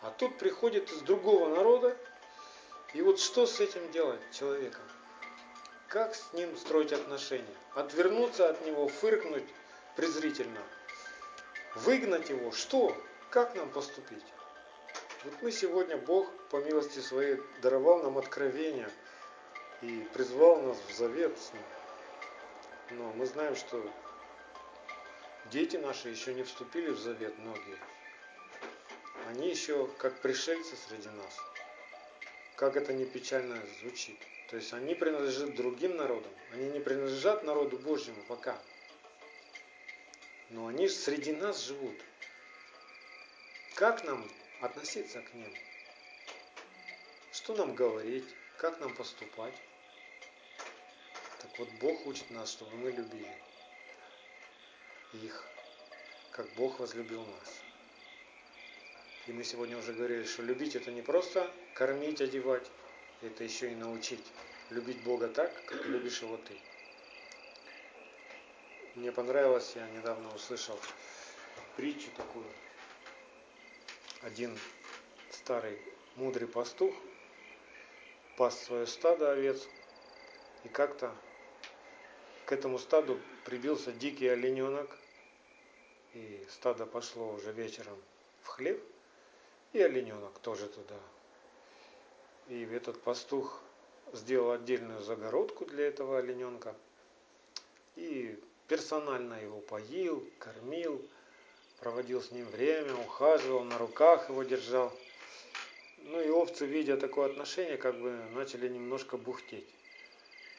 а 0.02 0.10
тут 0.10 0.38
приходит 0.38 0.90
из 0.90 1.00
другого 1.00 1.48
народа 1.48 1.96
и 2.96 3.02
вот 3.02 3.20
что 3.20 3.44
с 3.44 3.60
этим 3.60 3.90
делать 3.90 4.22
человеком? 4.32 4.82
Как 5.86 6.14
с 6.14 6.32
ним 6.32 6.56
строить 6.56 6.94
отношения? 6.94 7.54
Отвернуться 7.74 8.48
от 8.48 8.64
него, 8.64 8.88
фыркнуть, 8.88 9.44
презрительно, 9.96 10.62
выгнать 11.74 12.30
его, 12.30 12.52
что? 12.52 12.96
Как 13.28 13.54
нам 13.54 13.68
поступить? 13.68 14.24
Вот 15.24 15.34
мы 15.42 15.52
сегодня, 15.52 15.98
Бог, 15.98 16.26
по 16.48 16.56
милости 16.56 17.00
своей, 17.00 17.38
даровал 17.60 18.02
нам 18.02 18.16
откровение 18.16 18.88
и 19.82 20.08
призвал 20.14 20.62
нас 20.62 20.78
в 20.88 20.96
завет 20.96 21.38
с 21.38 21.52
Ним. 21.52 22.98
Но 22.98 23.12
мы 23.12 23.26
знаем, 23.26 23.56
что 23.56 23.86
дети 25.50 25.76
наши 25.76 26.08
еще 26.08 26.32
не 26.32 26.44
вступили 26.44 26.88
в 26.88 26.98
завет, 26.98 27.36
многие. 27.40 27.78
Они 29.28 29.50
еще 29.50 29.86
как 29.98 30.18
пришельцы 30.22 30.76
среди 30.88 31.10
нас. 31.10 31.55
Как 32.56 32.76
это 32.76 32.92
не 32.92 33.04
печально 33.04 33.60
звучит. 33.80 34.18
То 34.48 34.56
есть 34.56 34.72
они 34.72 34.94
принадлежат 34.94 35.54
другим 35.54 35.96
народам. 35.96 36.32
Они 36.52 36.70
не 36.70 36.80
принадлежат 36.80 37.44
народу 37.44 37.78
Божьему 37.78 38.22
пока. 38.28 38.58
Но 40.50 40.66
они 40.68 40.88
же 40.88 40.94
среди 40.94 41.32
нас 41.32 41.64
живут. 41.64 41.96
Как 43.74 44.04
нам 44.04 44.26
относиться 44.62 45.20
к 45.20 45.34
ним? 45.34 45.52
Что 47.32 47.54
нам 47.54 47.74
говорить? 47.74 48.24
Как 48.56 48.80
нам 48.80 48.94
поступать? 48.94 49.54
Так 51.40 51.58
вот, 51.58 51.68
Бог 51.80 52.06
учит 52.06 52.30
нас, 52.30 52.50
чтобы 52.50 52.74
мы 52.76 52.90
любили 52.90 53.36
их, 55.12 55.44
как 56.30 56.48
Бог 56.54 56.80
возлюбил 56.80 57.24
нас. 57.24 57.60
И 59.26 59.32
мы 59.32 59.44
сегодня 59.44 59.76
уже 59.76 59.92
говорили, 59.92 60.24
что 60.24 60.42
любить 60.42 60.76
это 60.76 60.90
не 60.90 61.02
просто 61.02 61.50
кормить, 61.76 62.22
одевать, 62.22 62.66
это 63.20 63.44
еще 63.44 63.70
и 63.70 63.74
научить. 63.74 64.24
Любить 64.70 65.02
Бога 65.04 65.28
так, 65.28 65.52
как 65.66 65.84
любишь 65.84 66.22
его 66.22 66.38
ты. 66.38 66.58
Мне 68.94 69.12
понравилось, 69.12 69.72
я 69.76 69.86
недавно 69.90 70.34
услышал 70.34 70.78
притчу 71.76 72.10
такую. 72.16 72.46
Один 74.22 74.58
старый 75.30 75.78
мудрый 76.16 76.48
пастух 76.48 76.94
пас 78.38 78.58
свое 78.64 78.86
стадо 78.86 79.32
овец, 79.32 79.68
и 80.64 80.68
как-то 80.68 81.14
к 82.46 82.52
этому 82.52 82.78
стаду 82.78 83.20
прибился 83.44 83.92
дикий 83.92 84.28
олененок, 84.28 84.98
и 86.14 86.44
стадо 86.50 86.86
пошло 86.86 87.32
уже 87.34 87.52
вечером 87.52 88.02
в 88.42 88.48
хлеб, 88.48 88.82
и 89.74 89.80
олененок 89.80 90.38
тоже 90.38 90.68
туда. 90.68 90.98
И 92.48 92.62
этот 92.62 93.00
пастух 93.02 93.60
сделал 94.12 94.52
отдельную 94.52 95.02
загородку 95.02 95.66
для 95.66 95.86
этого 95.86 96.18
олененка 96.18 96.74
и 97.96 98.38
персонально 98.68 99.42
его 99.42 99.60
поил, 99.60 100.28
кормил, 100.38 101.04
проводил 101.80 102.22
с 102.22 102.30
ним 102.30 102.46
время, 102.46 102.94
ухаживал, 102.94 103.64
на 103.64 103.78
руках 103.78 104.28
его 104.28 104.42
держал. 104.42 104.92
Ну 105.98 106.20
и 106.20 106.28
овцы, 106.28 106.66
видя 106.66 106.96
такое 106.96 107.26
отношение, 107.30 107.76
как 107.76 108.00
бы 108.00 108.10
начали 108.34 108.68
немножко 108.68 109.16
бухтеть. 109.16 109.66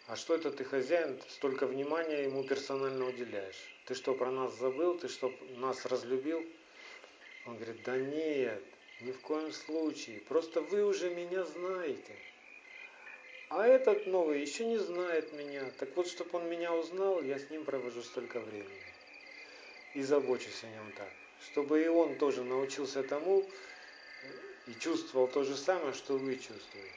А 0.07 0.15
что 0.15 0.35
это 0.35 0.51
ты, 0.51 0.63
хозяин, 0.63 1.21
столько 1.29 1.67
внимания 1.67 2.23
ему 2.23 2.43
персонально 2.43 3.05
уделяешь? 3.05 3.75
Ты 3.85 3.93
что, 3.93 4.13
про 4.13 4.31
нас 4.31 4.57
забыл? 4.57 4.97
Ты 4.97 5.07
что, 5.07 5.33
нас 5.57 5.85
разлюбил? 5.85 6.45
Он 7.45 7.55
говорит, 7.55 7.83
да 7.83 7.97
нет, 7.97 8.63
ни 9.01 9.11
в 9.11 9.19
коем 9.21 9.51
случае. 9.51 10.19
Просто 10.21 10.61
вы 10.61 10.83
уже 10.83 11.09
меня 11.09 11.43
знаете. 11.43 12.15
А 13.49 13.65
этот 13.65 14.07
новый 14.07 14.41
еще 14.41 14.65
не 14.65 14.77
знает 14.77 15.31
меня. 15.33 15.63
Так 15.77 15.95
вот, 15.95 16.07
чтобы 16.07 16.29
он 16.33 16.49
меня 16.49 16.73
узнал, 16.73 17.21
я 17.21 17.39
с 17.39 17.49
ним 17.49 17.63
провожу 17.63 18.01
столько 18.01 18.39
времени. 18.39 18.93
И 19.93 20.01
забочусь 20.01 20.63
о 20.63 20.67
нем 20.67 20.91
так. 20.93 21.09
Чтобы 21.45 21.83
и 21.83 21.87
он 21.87 22.17
тоже 22.17 22.43
научился 22.43 23.03
тому 23.03 23.47
и 24.65 24.73
чувствовал 24.73 25.27
то 25.27 25.43
же 25.43 25.55
самое, 25.55 25.93
что 25.93 26.17
вы 26.17 26.35
чувствуете. 26.35 26.91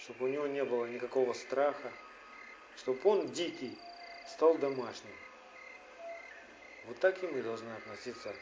Чтобы 0.00 0.26
у 0.26 0.28
него 0.28 0.46
не 0.46 0.64
было 0.64 0.86
никакого 0.86 1.32
страха. 1.32 1.92
Чтобы 2.76 3.00
он 3.04 3.32
дикий 3.32 3.76
стал 4.28 4.56
домашним. 4.58 5.14
Вот 6.86 6.98
так 7.00 7.22
и 7.24 7.26
мы 7.26 7.42
должны 7.42 7.70
относиться 7.70 8.34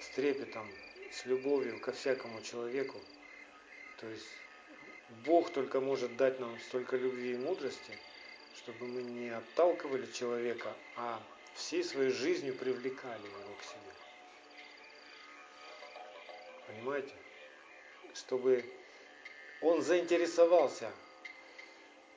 с 0.00 0.08
трепетом, 0.10 0.68
с 1.12 1.26
любовью 1.26 1.80
ко 1.80 1.92
всякому 1.92 2.42
человеку. 2.42 2.98
То 3.98 4.08
есть 4.08 4.28
Бог 5.24 5.50
только 5.52 5.80
может 5.80 6.16
дать 6.16 6.38
нам 6.40 6.58
столько 6.60 6.96
любви 6.96 7.34
и 7.34 7.38
мудрости, 7.38 7.98
чтобы 8.56 8.86
мы 8.86 9.02
не 9.02 9.30
отталкивали 9.30 10.10
человека, 10.12 10.74
а 10.96 11.22
всей 11.54 11.82
своей 11.82 12.10
жизнью 12.10 12.54
привлекали 12.54 13.24
его 13.24 13.54
к 13.58 13.62
себе. 13.62 13.92
Понимаете? 16.66 17.14
Чтобы 18.14 18.64
он 19.62 19.82
заинтересовался, 19.82 20.92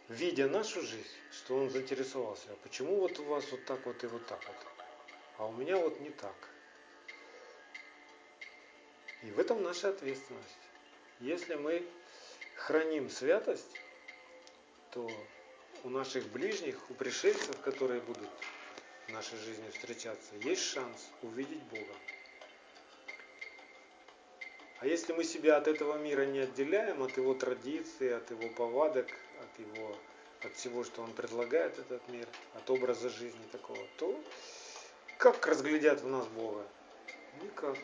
видя 0.10 0.48
нашу 0.48 0.82
жизнь, 0.82 1.08
что 1.32 1.56
он 1.56 1.70
заинтересовался, 1.70 2.52
а 2.52 2.56
почему 2.64 2.98
вот 2.98 3.18
у 3.20 3.24
вас 3.24 3.50
вот 3.52 3.64
так 3.66 3.86
вот 3.86 4.04
и 4.04 4.08
вот 4.08 4.26
так 4.28 4.46
вот, 4.46 4.58
а 5.38 5.48
у 5.48 5.54
меня 5.54 5.78
вот 5.78 6.00
не 6.02 6.10
так. 6.10 6.51
И 9.24 9.32
в 9.32 9.40
этом 9.40 9.62
наша 9.64 9.90
ответственность. 9.90 10.58
Если 11.20 11.56
мы 11.56 11.86
храним 12.56 13.10
святость, 13.10 13.80
то 14.92 15.10
у 15.84 15.90
наших 15.90 16.28
ближних, 16.30 16.78
у 16.90 16.94
пришельцев, 16.94 17.60
которые 17.62 18.02
будут 18.02 18.30
в 19.08 19.12
нашей 19.12 19.38
жизни 19.38 19.70
встречаться, 19.70 20.36
есть 20.42 20.64
шанс 20.64 21.10
увидеть 21.22 21.62
Бога. 21.64 21.96
А 24.80 24.88
если 24.88 25.14
мы 25.14 25.24
себя 25.24 25.58
от 25.58 25.68
этого 25.68 25.98
мира 25.98 26.26
не 26.26 26.40
отделяем, 26.40 27.04
от 27.04 27.16
его 27.18 27.36
традиций, 27.36 28.16
от 28.18 28.32
его 28.32 28.50
повадок, 28.50 29.08
от 29.40 29.60
его 29.60 29.96
от 30.44 30.56
всего, 30.56 30.84
что 30.84 31.02
он 31.04 31.14
предлагает 31.14 31.78
этот 31.78 32.08
мир, 32.10 32.28
от 32.56 32.70
образа 32.70 33.10
жизни 33.10 33.46
такого, 33.52 33.80
то 33.98 34.20
как 35.18 35.46
разглядят 35.46 36.02
в 36.02 36.08
нас 36.08 36.26
Бога? 36.28 36.66
Никак. 37.44 37.78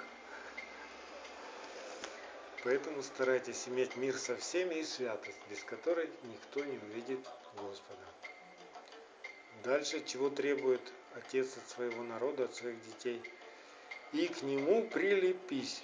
Поэтому 2.67 3.01
старайтесь 3.01 3.65
иметь 3.69 3.95
мир 3.95 4.13
со 4.17 4.35
всеми 4.35 4.75
и 4.75 4.83
святость, 4.83 5.39
без 5.49 5.63
которой 5.63 6.09
никто 6.25 6.65
не 6.65 6.77
увидит 6.79 7.25
Господа. 7.55 8.03
Дальше, 9.63 10.03
чего 10.03 10.29
требует 10.29 10.81
Отец 11.15 11.55
от 11.55 11.69
своего 11.69 12.03
народа, 12.03 12.43
от 12.43 12.55
своих 12.55 12.75
детей? 12.85 13.23
И 14.11 14.27
к 14.27 14.41
нему 14.41 14.85
прилепись. 14.89 15.81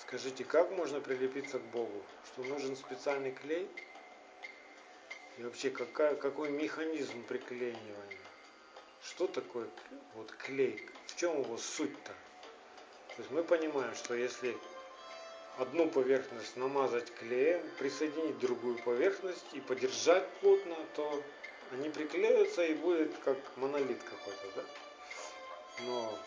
Скажите, 0.00 0.42
как 0.42 0.70
можно 0.70 1.02
прилепиться 1.02 1.58
к 1.58 1.64
Богу? 1.64 2.02
Что 2.32 2.42
нужен 2.44 2.74
специальный 2.74 3.32
клей? 3.32 3.68
И 5.36 5.42
вообще, 5.42 5.68
какая, 5.68 6.14
какой 6.14 6.48
механизм 6.48 7.24
приклеивания? 7.24 8.18
Что 9.02 9.26
такое 9.26 9.68
вот 10.14 10.32
клей? 10.32 10.88
В 11.08 11.16
чем 11.16 11.42
его 11.42 11.58
суть-то? 11.58 12.12
То 13.08 13.16
есть 13.18 13.30
мы 13.30 13.44
понимаем, 13.44 13.94
что 13.94 14.14
если 14.14 14.56
одну 15.58 15.88
поверхность 15.88 16.56
намазать 16.56 17.12
клеем, 17.14 17.62
присоединить 17.78 18.38
другую 18.38 18.78
поверхность 18.78 19.46
и 19.52 19.60
подержать 19.60 20.26
плотно, 20.40 20.76
то 20.94 21.22
они 21.72 21.88
приклеются 21.90 22.64
и 22.64 22.74
будет 22.74 23.16
как 23.24 23.38
монолит 23.56 24.02
какой-то, 24.02 24.46
да? 24.56 24.64
Но 25.80 26.18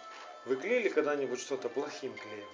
вы 0.46 0.56
клеили 0.56 0.90
когда-нибудь 0.90 1.40
что-то 1.40 1.70
плохим 1.70 2.14
клеем? 2.14 2.50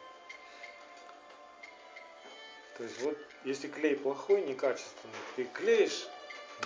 То 2.78 2.84
есть 2.84 3.02
вот 3.02 3.18
если 3.44 3.68
клей 3.68 3.96
плохой, 3.96 4.42
некачественный, 4.42 5.14
ты 5.36 5.46
клеишь, 5.46 6.08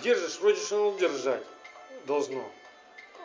держишь, 0.02 0.38
вроде 0.38 0.60
что 0.60 0.88
оно 0.88 0.98
держать 0.98 1.44
должно, 2.06 2.48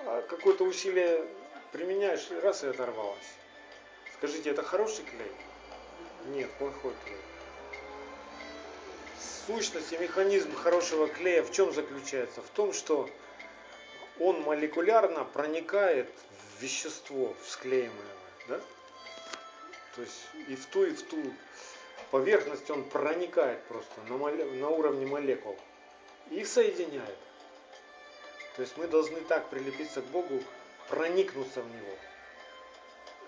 а 0.06 0.22
какое-то 0.24 0.64
усилие 0.64 1.26
применяешь, 1.72 2.30
раз 2.42 2.64
и 2.64 2.68
оторвалось. 2.68 3.18
Скажите, 4.18 4.50
это 4.50 4.64
хороший 4.64 5.04
клей? 5.06 5.32
Нет, 6.28 6.50
плохой 6.60 6.94
клей. 7.06 7.18
Сущность 9.48 9.92
и 9.94 9.98
механизм 9.98 10.54
хорошего 10.56 11.08
клея 11.08 11.44
в 11.44 11.52
чем 11.52 11.74
заключается? 11.74 12.42
В 12.42 12.50
том, 12.50 12.74
что 12.74 13.10
он 14.20 14.42
молекулярно 14.42 15.24
проникает 15.24 16.10
в 16.58 16.62
вещество, 16.62 17.36
склеиваемое. 17.48 18.16
Да? 18.48 18.60
То 19.96 20.02
есть 20.02 20.28
и 20.48 20.56
в 20.56 20.66
ту, 20.68 20.86
и 20.86 20.92
в 20.92 21.02
ту 21.04 21.18
поверхность 22.12 22.70
он 22.70 22.84
проникает 22.84 23.64
просто 23.64 24.02
на, 24.08 24.18
моле, 24.18 24.46
на 24.46 24.70
уровне 24.70 25.06
молекул. 25.08 25.58
Их 26.30 26.48
соединяет. 26.48 27.18
То 28.56 28.62
есть 28.62 28.78
мы 28.78 28.88
должны 28.88 29.22
так 29.22 29.50
прилепиться 29.50 30.02
к 30.02 30.06
Богу, 30.06 30.44
проникнуться 30.90 31.62
в 31.62 31.68
Него 31.68 31.96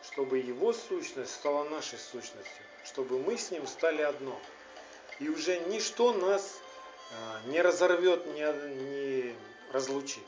чтобы 0.03 0.39
его 0.39 0.73
сущность 0.73 1.33
стала 1.33 1.63
нашей 1.69 1.99
сущностью, 1.99 2.65
чтобы 2.85 3.19
мы 3.19 3.37
с 3.37 3.51
ним 3.51 3.67
стали 3.67 4.01
одно. 4.01 4.39
И 5.19 5.29
уже 5.29 5.59
ничто 5.59 6.13
нас 6.13 6.59
а, 7.11 7.41
не 7.47 7.61
разорвет, 7.61 8.25
не, 8.33 9.35
разлучит. 9.71 10.23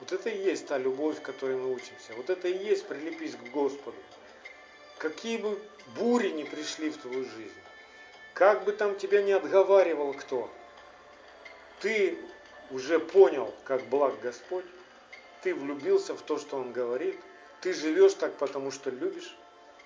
Вот 0.00 0.12
это 0.12 0.30
и 0.30 0.42
есть 0.42 0.66
та 0.66 0.78
любовь, 0.78 1.20
которой 1.22 1.56
мы 1.56 1.72
учимся. 1.72 2.14
Вот 2.16 2.30
это 2.30 2.48
и 2.48 2.56
есть 2.56 2.86
прилепись 2.86 3.34
к 3.34 3.50
Господу. 3.50 3.96
Какие 4.98 5.38
бы 5.38 5.60
бури 5.96 6.30
ни 6.30 6.44
пришли 6.44 6.90
в 6.90 6.98
твою 6.98 7.24
жизнь, 7.24 7.60
как 8.34 8.64
бы 8.64 8.72
там 8.72 8.96
тебя 8.96 9.22
не 9.22 9.32
отговаривал 9.32 10.12
кто, 10.12 10.50
ты 11.80 12.18
уже 12.70 12.98
понял, 12.98 13.54
как 13.64 13.84
благ 13.88 14.20
Господь, 14.20 14.64
ты 15.42 15.54
влюбился 15.54 16.14
в 16.14 16.22
то, 16.22 16.38
что 16.38 16.56
Он 16.56 16.72
говорит, 16.72 17.18
ты 17.60 17.72
живешь 17.72 18.14
так, 18.14 18.34
потому 18.34 18.70
что 18.70 18.90
любишь, 18.90 19.36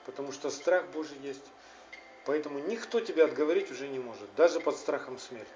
потому 0.07 0.33
что 0.33 0.51
страх 0.51 0.87
Божий 0.89 1.19
есть. 1.23 1.45
Поэтому 2.25 2.59
никто 2.61 3.01
тебя 3.01 3.25
отговорить 3.25 3.71
уже 3.71 3.89
не 3.89 3.99
может, 3.99 4.33
даже 4.37 4.61
под 4.61 4.77
страхом 4.77 5.19
смерти. 5.19 5.51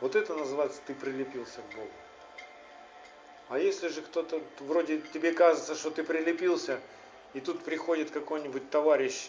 Вот 0.00 0.16
это 0.16 0.34
называется, 0.34 0.80
ты 0.86 0.94
прилепился 0.94 1.60
к 1.60 1.74
Богу. 1.74 1.90
А 3.50 3.58
если 3.58 3.88
же 3.88 4.00
кто-то, 4.00 4.40
вроде 4.60 5.00
тебе 5.00 5.32
кажется, 5.32 5.74
что 5.74 5.90
ты 5.90 6.04
прилепился, 6.04 6.80
и 7.34 7.40
тут 7.40 7.64
приходит 7.64 8.10
какой-нибудь 8.10 8.70
товарищ, 8.70 9.28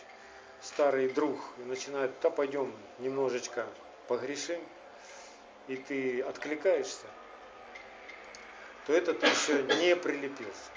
старый 0.61 1.09
друг, 1.09 1.39
и 1.57 1.63
начинает, 1.63 2.11
да 2.21 2.29
пойдем 2.29 2.73
немножечко 2.99 3.67
погрешим, 4.07 4.61
и 5.67 5.75
ты 5.75 6.21
откликаешься, 6.21 7.07
то 8.85 8.93
это 8.93 9.13
ты 9.13 9.27
еще 9.27 9.63
не 9.79 9.95
прилепился. 9.95 10.69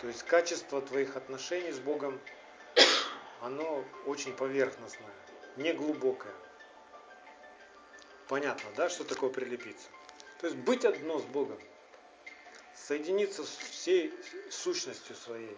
То 0.00 0.08
есть 0.08 0.22
качество 0.24 0.80
твоих 0.80 1.16
отношений 1.16 1.72
с 1.72 1.78
Богом, 1.78 2.18
оно 3.40 3.84
очень 4.06 4.34
поверхностное, 4.34 5.10
не 5.56 5.72
глубокое. 5.72 6.32
Понятно, 8.28 8.70
да, 8.76 8.88
что 8.88 9.04
такое 9.04 9.30
прилепиться? 9.30 9.88
То 10.40 10.46
есть 10.46 10.58
быть 10.58 10.84
одно 10.84 11.18
с 11.18 11.24
Богом 11.24 11.58
соединиться 12.74 13.44
с 13.44 13.56
всей 13.56 14.12
сущностью 14.50 15.14
своей. 15.16 15.56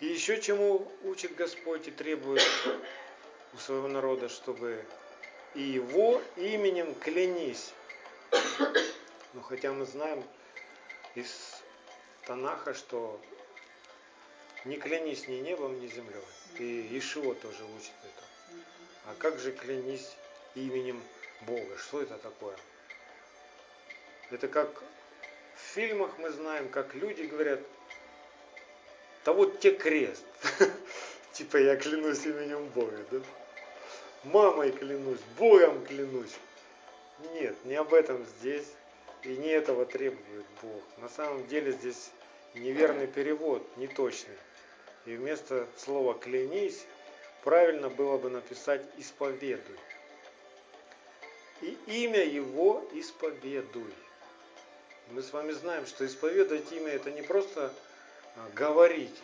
И 0.00 0.06
еще 0.06 0.40
чему 0.40 0.90
учит 1.04 1.34
Господь 1.36 1.86
и 1.88 1.90
требует 1.90 2.42
у 3.54 3.56
своего 3.58 3.88
народа, 3.88 4.28
чтобы 4.28 4.84
и 5.54 5.62
его 5.62 6.22
именем 6.36 6.94
клянись. 6.94 7.72
Ну, 9.34 9.42
хотя 9.42 9.72
мы 9.72 9.86
знаем 9.86 10.24
из 11.14 11.62
Танаха, 12.24 12.74
что 12.74 13.20
не 14.64 14.76
клянись 14.76 15.28
ни 15.28 15.36
небом, 15.36 15.80
ни 15.80 15.88
землей. 15.88 16.22
И 16.58 16.98
Ишуа 16.98 17.34
тоже 17.34 17.64
учит 17.64 17.92
это. 18.02 18.24
А 19.06 19.14
как 19.18 19.38
же 19.38 19.52
клянись 19.52 20.16
именем 20.54 21.02
Бога? 21.42 21.76
Что 21.78 22.02
это 22.02 22.18
такое? 22.18 22.56
Это 24.30 24.48
как 24.48 24.82
в 25.56 25.60
фильмах 25.74 26.16
мы 26.18 26.30
знаем, 26.30 26.68
как 26.68 26.94
люди 26.94 27.22
говорят, 27.22 27.60
да 29.24 29.32
вот 29.32 29.60
тебе 29.60 29.74
крест. 29.74 30.24
Типа 31.32 31.56
я 31.56 31.76
клянусь 31.76 32.24
именем 32.26 32.66
Бога, 32.68 33.04
да? 33.10 33.20
Мамой 34.24 34.70
клянусь, 34.72 35.20
Богом 35.38 35.84
клянусь. 35.84 36.36
Нет, 37.34 37.56
не 37.64 37.74
об 37.74 37.92
этом 37.94 38.24
здесь. 38.38 38.66
И 39.22 39.28
не 39.36 39.48
этого 39.48 39.86
требует 39.86 40.44
Бог. 40.62 40.82
На 40.98 41.08
самом 41.08 41.46
деле 41.46 41.72
здесь 41.72 42.10
неверный 42.54 43.06
перевод, 43.06 43.64
неточный. 43.76 44.36
И 45.06 45.14
вместо 45.16 45.66
слова 45.76 46.14
клянись, 46.14 46.84
правильно 47.42 47.88
было 47.88 48.18
бы 48.18 48.30
написать 48.30 48.82
исповедуй. 48.98 49.78
И 51.60 51.76
имя 51.86 52.24
его 52.24 52.88
исповедуй. 52.92 53.92
Мы 55.10 55.22
с 55.22 55.32
вами 55.32 55.52
знаем, 55.52 55.86
что 55.86 56.06
исповедовать 56.06 56.70
имя 56.72 56.92
это 56.92 57.10
не 57.10 57.22
просто 57.22 57.72
а, 58.36 58.50
говорить 58.54 59.14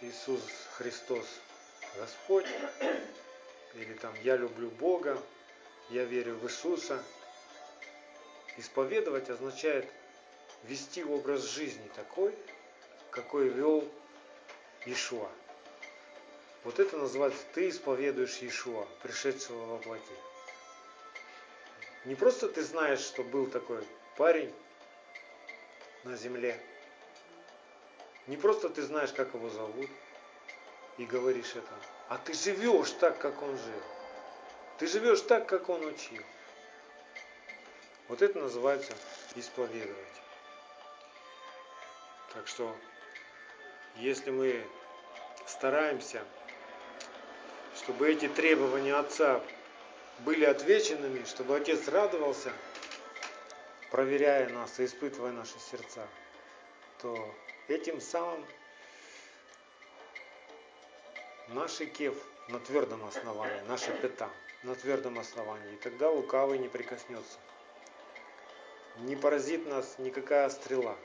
Иисус 0.00 0.40
Христос 0.76 1.26
Господь, 1.98 2.46
или 3.74 3.94
там 3.94 4.14
я 4.22 4.36
люблю 4.36 4.70
Бога, 4.70 5.20
я 5.90 6.04
верю 6.04 6.34
в 6.36 6.44
Иисуса. 6.46 7.02
Исповедовать 8.56 9.30
означает 9.30 9.86
вести 10.64 11.04
образ 11.04 11.42
жизни 11.42 11.88
такой, 11.94 12.34
какой 13.10 13.48
вел 13.48 13.88
Ишуа. 14.86 15.30
Вот 16.64 16.78
это 16.78 16.96
называется 16.96 17.42
ты 17.54 17.68
исповедуешь 17.68 18.42
Ишуа, 18.42 18.86
пришедшего 19.02 19.64
во 19.66 19.78
плоти. 19.78 20.02
Не 22.04 22.14
просто 22.14 22.48
ты 22.48 22.62
знаешь, 22.62 23.00
что 23.00 23.22
был 23.22 23.46
такой 23.46 23.86
парень, 24.16 24.52
на 26.04 26.16
земле. 26.16 26.60
Не 28.26 28.36
просто 28.36 28.68
ты 28.68 28.82
знаешь, 28.82 29.12
как 29.12 29.34
его 29.34 29.50
зовут, 29.50 29.90
и 30.98 31.04
говоришь 31.04 31.54
это, 31.54 31.72
а 32.08 32.18
ты 32.18 32.32
живешь 32.34 32.90
так, 32.92 33.18
как 33.18 33.42
он 33.42 33.56
жил. 33.56 33.82
Ты 34.78 34.86
живешь 34.86 35.20
так, 35.22 35.46
как 35.46 35.68
он 35.68 35.84
учил. 35.84 36.22
Вот 38.08 38.22
это 38.22 38.38
называется 38.38 38.92
исповедовать. 39.34 39.96
Так 42.34 42.46
что, 42.48 42.76
если 43.96 44.30
мы 44.30 44.64
стараемся, 45.46 46.22
чтобы 47.76 48.10
эти 48.10 48.28
требования 48.28 48.94
Отца 48.94 49.40
были 50.20 50.44
отвеченными, 50.44 51.24
чтобы 51.24 51.56
Отец 51.56 51.88
радовался– 51.88 52.52
проверяя 53.94 54.48
нас 54.48 54.80
и 54.80 54.86
испытывая 54.86 55.30
наши 55.30 55.56
сердца, 55.60 56.04
то 57.00 57.32
этим 57.68 58.00
самым 58.00 58.44
наши 61.46 61.86
кев 61.86 62.16
на 62.48 62.58
твердом 62.58 63.04
основании, 63.04 63.60
наша 63.68 63.92
пята 63.92 64.28
на 64.64 64.74
твердом 64.74 65.20
основании. 65.20 65.74
И 65.74 65.76
тогда 65.76 66.10
лукавый 66.10 66.58
не 66.58 66.66
прикоснется. 66.66 67.38
Не 68.96 69.14
поразит 69.14 69.64
нас 69.64 69.94
никакая 69.98 70.50
стрела 70.50 70.96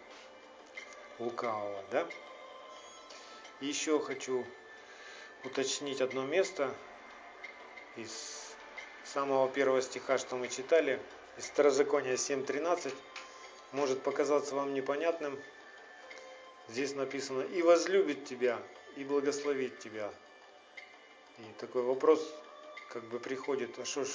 лукавого, 1.19 1.83
да? 1.91 2.07
Еще 3.61 3.99
хочу 3.99 4.45
уточнить 5.43 6.01
одно 6.01 6.25
место 6.25 6.73
из 7.95 8.55
самого 9.03 9.49
первого 9.49 9.81
стиха, 9.81 10.17
что 10.17 10.35
мы 10.37 10.47
читали– 10.47 10.99
из 11.39 11.45
Второзакония 11.45 12.15
7.13 12.15 12.93
может 13.71 14.01
показаться 14.01 14.55
вам 14.55 14.73
непонятным. 14.73 15.39
Здесь 16.67 16.93
написано 16.95 17.43
«И 17.43 17.61
возлюбит 17.61 18.25
тебя, 18.25 18.59
и 18.97 19.05
благословит 19.05 19.79
тебя». 19.79 20.11
И 21.37 21.43
такой 21.59 21.83
вопрос 21.83 22.21
как 22.89 23.03
бы 23.05 23.19
приходит, 23.19 23.79
а 23.79 23.85
что 23.85 24.03
ж, 24.03 24.09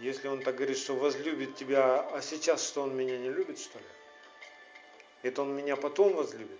если 0.00 0.26
он 0.26 0.42
так 0.42 0.56
говорит, 0.56 0.76
что 0.76 0.96
возлюбит 0.96 1.54
тебя, 1.54 2.00
а 2.00 2.20
сейчас 2.20 2.66
что 2.66 2.82
он 2.82 2.96
меня 2.96 3.16
не 3.16 3.30
любит, 3.30 3.60
что 3.60 3.78
ли? 3.78 3.84
Это 5.22 5.42
он 5.42 5.54
меня 5.54 5.76
потом 5.76 6.14
возлюбит? 6.14 6.58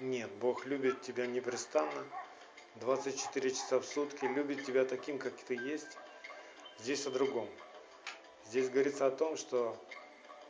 Нет, 0.00 0.30
Бог 0.40 0.66
любит 0.66 1.00
тебя 1.00 1.26
непрестанно, 1.26 2.04
24 2.76 3.50
часа 3.50 3.80
в 3.80 3.86
сутки, 3.86 4.26
любит 4.26 4.66
тебя 4.66 4.84
таким, 4.84 5.18
как 5.18 5.32
ты 5.32 5.54
есть. 5.54 5.96
Здесь 6.78 7.06
о 7.06 7.10
другом. 7.10 7.48
Здесь 8.46 8.68
говорится 8.68 9.06
о 9.06 9.10
том, 9.10 9.38
что 9.38 9.74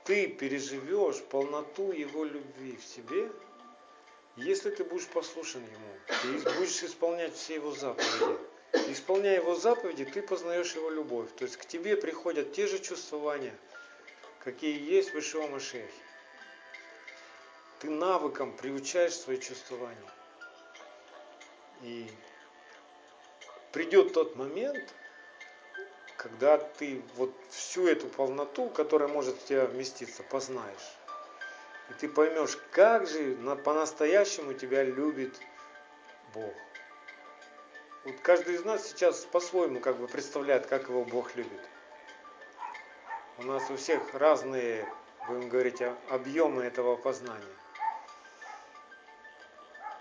ты 0.02 0.26
переживешь 0.26 1.22
полноту 1.22 1.92
Его 1.92 2.24
любви 2.24 2.76
в 2.76 2.84
себе, 2.84 3.30
если 4.36 4.70
ты 4.70 4.82
будешь 4.82 5.06
послушен 5.06 5.62
Ему, 5.62 6.42
ты 6.42 6.50
будешь 6.58 6.82
исполнять 6.82 7.34
все 7.34 7.54
Его 7.54 7.70
заповеди. 7.70 8.38
Исполняя 8.88 9.36
Его 9.36 9.54
заповеди, 9.54 10.04
ты 10.06 10.22
познаешь 10.22 10.74
Его 10.74 10.90
любовь. 10.90 11.28
То 11.36 11.44
есть 11.44 11.56
к 11.56 11.64
тебе 11.64 11.96
приходят 11.96 12.52
те 12.52 12.66
же 12.66 12.80
чувствования, 12.80 13.54
какие 14.40 14.76
есть 14.76 15.14
в 15.14 15.18
Ишуа 15.20 15.46
Машехе. 15.46 16.05
Ты 17.80 17.90
навыком 17.90 18.56
приучаешь 18.56 19.14
свои 19.14 19.38
чувствования. 19.38 20.10
И 21.82 22.10
придет 23.72 24.14
тот 24.14 24.34
момент, 24.36 24.94
когда 26.16 26.56
ты 26.56 27.02
вот 27.16 27.34
всю 27.50 27.86
эту 27.86 28.08
полноту, 28.08 28.70
которая 28.70 29.08
может 29.08 29.36
в 29.36 29.44
тебя 29.44 29.66
вместиться, 29.66 30.22
познаешь. 30.22 30.96
И 31.90 31.94
ты 31.94 32.08
поймешь, 32.08 32.58
как 32.72 33.06
же 33.06 33.36
по-настоящему 33.64 34.54
тебя 34.54 34.82
любит 34.82 35.38
Бог. 36.32 36.54
Вот 38.04 38.20
каждый 38.22 38.54
из 38.54 38.64
нас 38.64 38.88
сейчас 38.88 39.24
по-своему 39.26 39.80
как 39.80 39.98
бы 39.98 40.08
представляет, 40.08 40.66
как 40.66 40.88
его 40.88 41.04
Бог 41.04 41.36
любит. 41.36 41.60
У 43.38 43.42
нас 43.42 43.70
у 43.70 43.76
всех 43.76 44.14
разные, 44.14 44.88
будем 45.28 45.48
говорить, 45.48 45.82
объемы 46.08 46.62
этого 46.64 46.96
познания. 46.96 47.44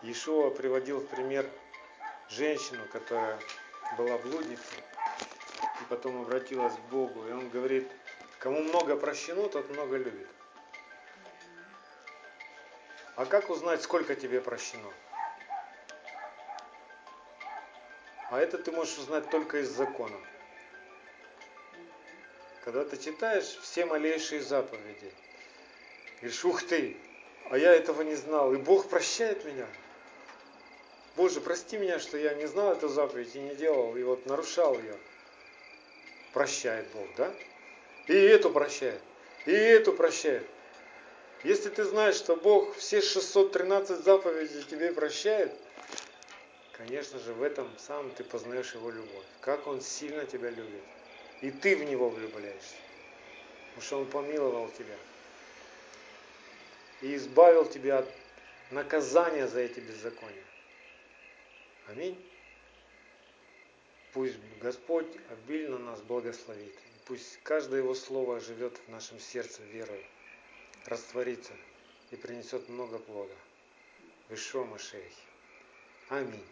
Иешуа 0.05 0.49
приводил 0.51 0.99
в 0.99 1.07
пример 1.07 1.45
женщину, 2.29 2.83
которая 2.91 3.39
была 3.97 4.17
блудницей 4.19 4.79
и 5.81 5.83
потом 5.89 6.21
обратилась 6.21 6.73
к 6.73 6.91
Богу. 6.91 7.27
И 7.27 7.31
он 7.31 7.49
говорит, 7.49 7.91
Кому 8.45 8.61
много 8.61 8.95
прощено, 8.95 9.49
тот 9.49 9.67
много 9.71 9.97
любит. 9.97 10.27
А 13.15 13.25
как 13.25 13.49
узнать, 13.49 13.81
сколько 13.81 14.13
тебе 14.13 14.39
прощено? 14.39 14.91
А 18.29 18.39
это 18.39 18.59
ты 18.59 18.71
можешь 18.71 18.99
узнать 18.99 19.31
только 19.31 19.61
из 19.61 19.69
закона. 19.69 20.17
Когда 22.63 22.85
ты 22.85 22.97
читаешь 22.97 23.45
все 23.45 23.87
малейшие 23.87 24.41
заповеди, 24.41 25.11
говоришь, 26.17 26.45
ух 26.45 26.61
ты, 26.61 26.97
а 27.49 27.57
я 27.57 27.73
этого 27.73 28.03
не 28.03 28.13
знал, 28.13 28.53
и 28.53 28.57
Бог 28.57 28.89
прощает 28.89 29.43
меня. 29.43 29.65
Боже, 31.15 31.39
прости 31.39 31.77
меня, 31.77 31.99
что 31.99 32.17
я 32.17 32.33
не 32.33 32.45
знал 32.45 32.73
эту 32.73 32.89
заповедь 32.89 33.35
и 33.35 33.39
не 33.39 33.55
делал, 33.55 33.95
и 33.95 34.03
вот 34.03 34.25
нарушал 34.25 34.77
ее. 34.77 34.97
Прощает 36.33 36.85
Бог, 36.93 37.07
да? 37.15 37.33
И 38.07 38.13
эту 38.13 38.49
прощает, 38.49 39.01
и 39.45 39.51
эту 39.51 39.93
прощает. 39.93 40.45
Если 41.43 41.69
ты 41.69 41.85
знаешь, 41.85 42.15
что 42.15 42.35
Бог 42.35 42.75
все 42.75 43.01
613 43.01 44.03
заповедей 44.03 44.63
тебе 44.63 44.91
прощает, 44.91 45.53
конечно 46.73 47.19
же, 47.19 47.33
в 47.33 47.43
этом 47.43 47.69
самом 47.77 48.11
ты 48.11 48.23
познаешь 48.23 48.73
Его 48.73 48.89
любовь. 48.89 49.25
Как 49.41 49.67
Он 49.67 49.79
сильно 49.79 50.25
тебя 50.25 50.49
любит. 50.49 50.81
И 51.41 51.51
ты 51.51 51.75
в 51.75 51.83
Него 51.83 52.09
влюбляешься. 52.09 52.75
Потому 53.67 53.81
что 53.85 53.99
Он 53.99 54.05
помиловал 54.07 54.69
тебя. 54.69 54.95
И 57.01 57.15
избавил 57.15 57.65
тебя 57.65 57.99
от 57.99 58.09
наказания 58.71 59.47
за 59.47 59.59
эти 59.59 59.79
беззакония. 59.79 60.43
Аминь. 61.87 62.17
Пусть 64.13 64.37
Господь 64.61 65.07
обильно 65.29 65.77
нас 65.77 66.01
благословит. 66.01 66.73
Пусть 67.05 67.39
каждое 67.43 67.81
Его 67.81 67.93
Слово 67.93 68.39
живет 68.39 68.77
в 68.77 68.89
нашем 68.89 69.19
сердце 69.19 69.61
верой, 69.63 70.05
растворится 70.85 71.53
и 72.11 72.15
принесет 72.15 72.67
много 72.69 72.97
плода. 72.97 73.35
Вишо 74.29 74.63
Машехи. 74.65 75.13
Аминь. 76.09 76.43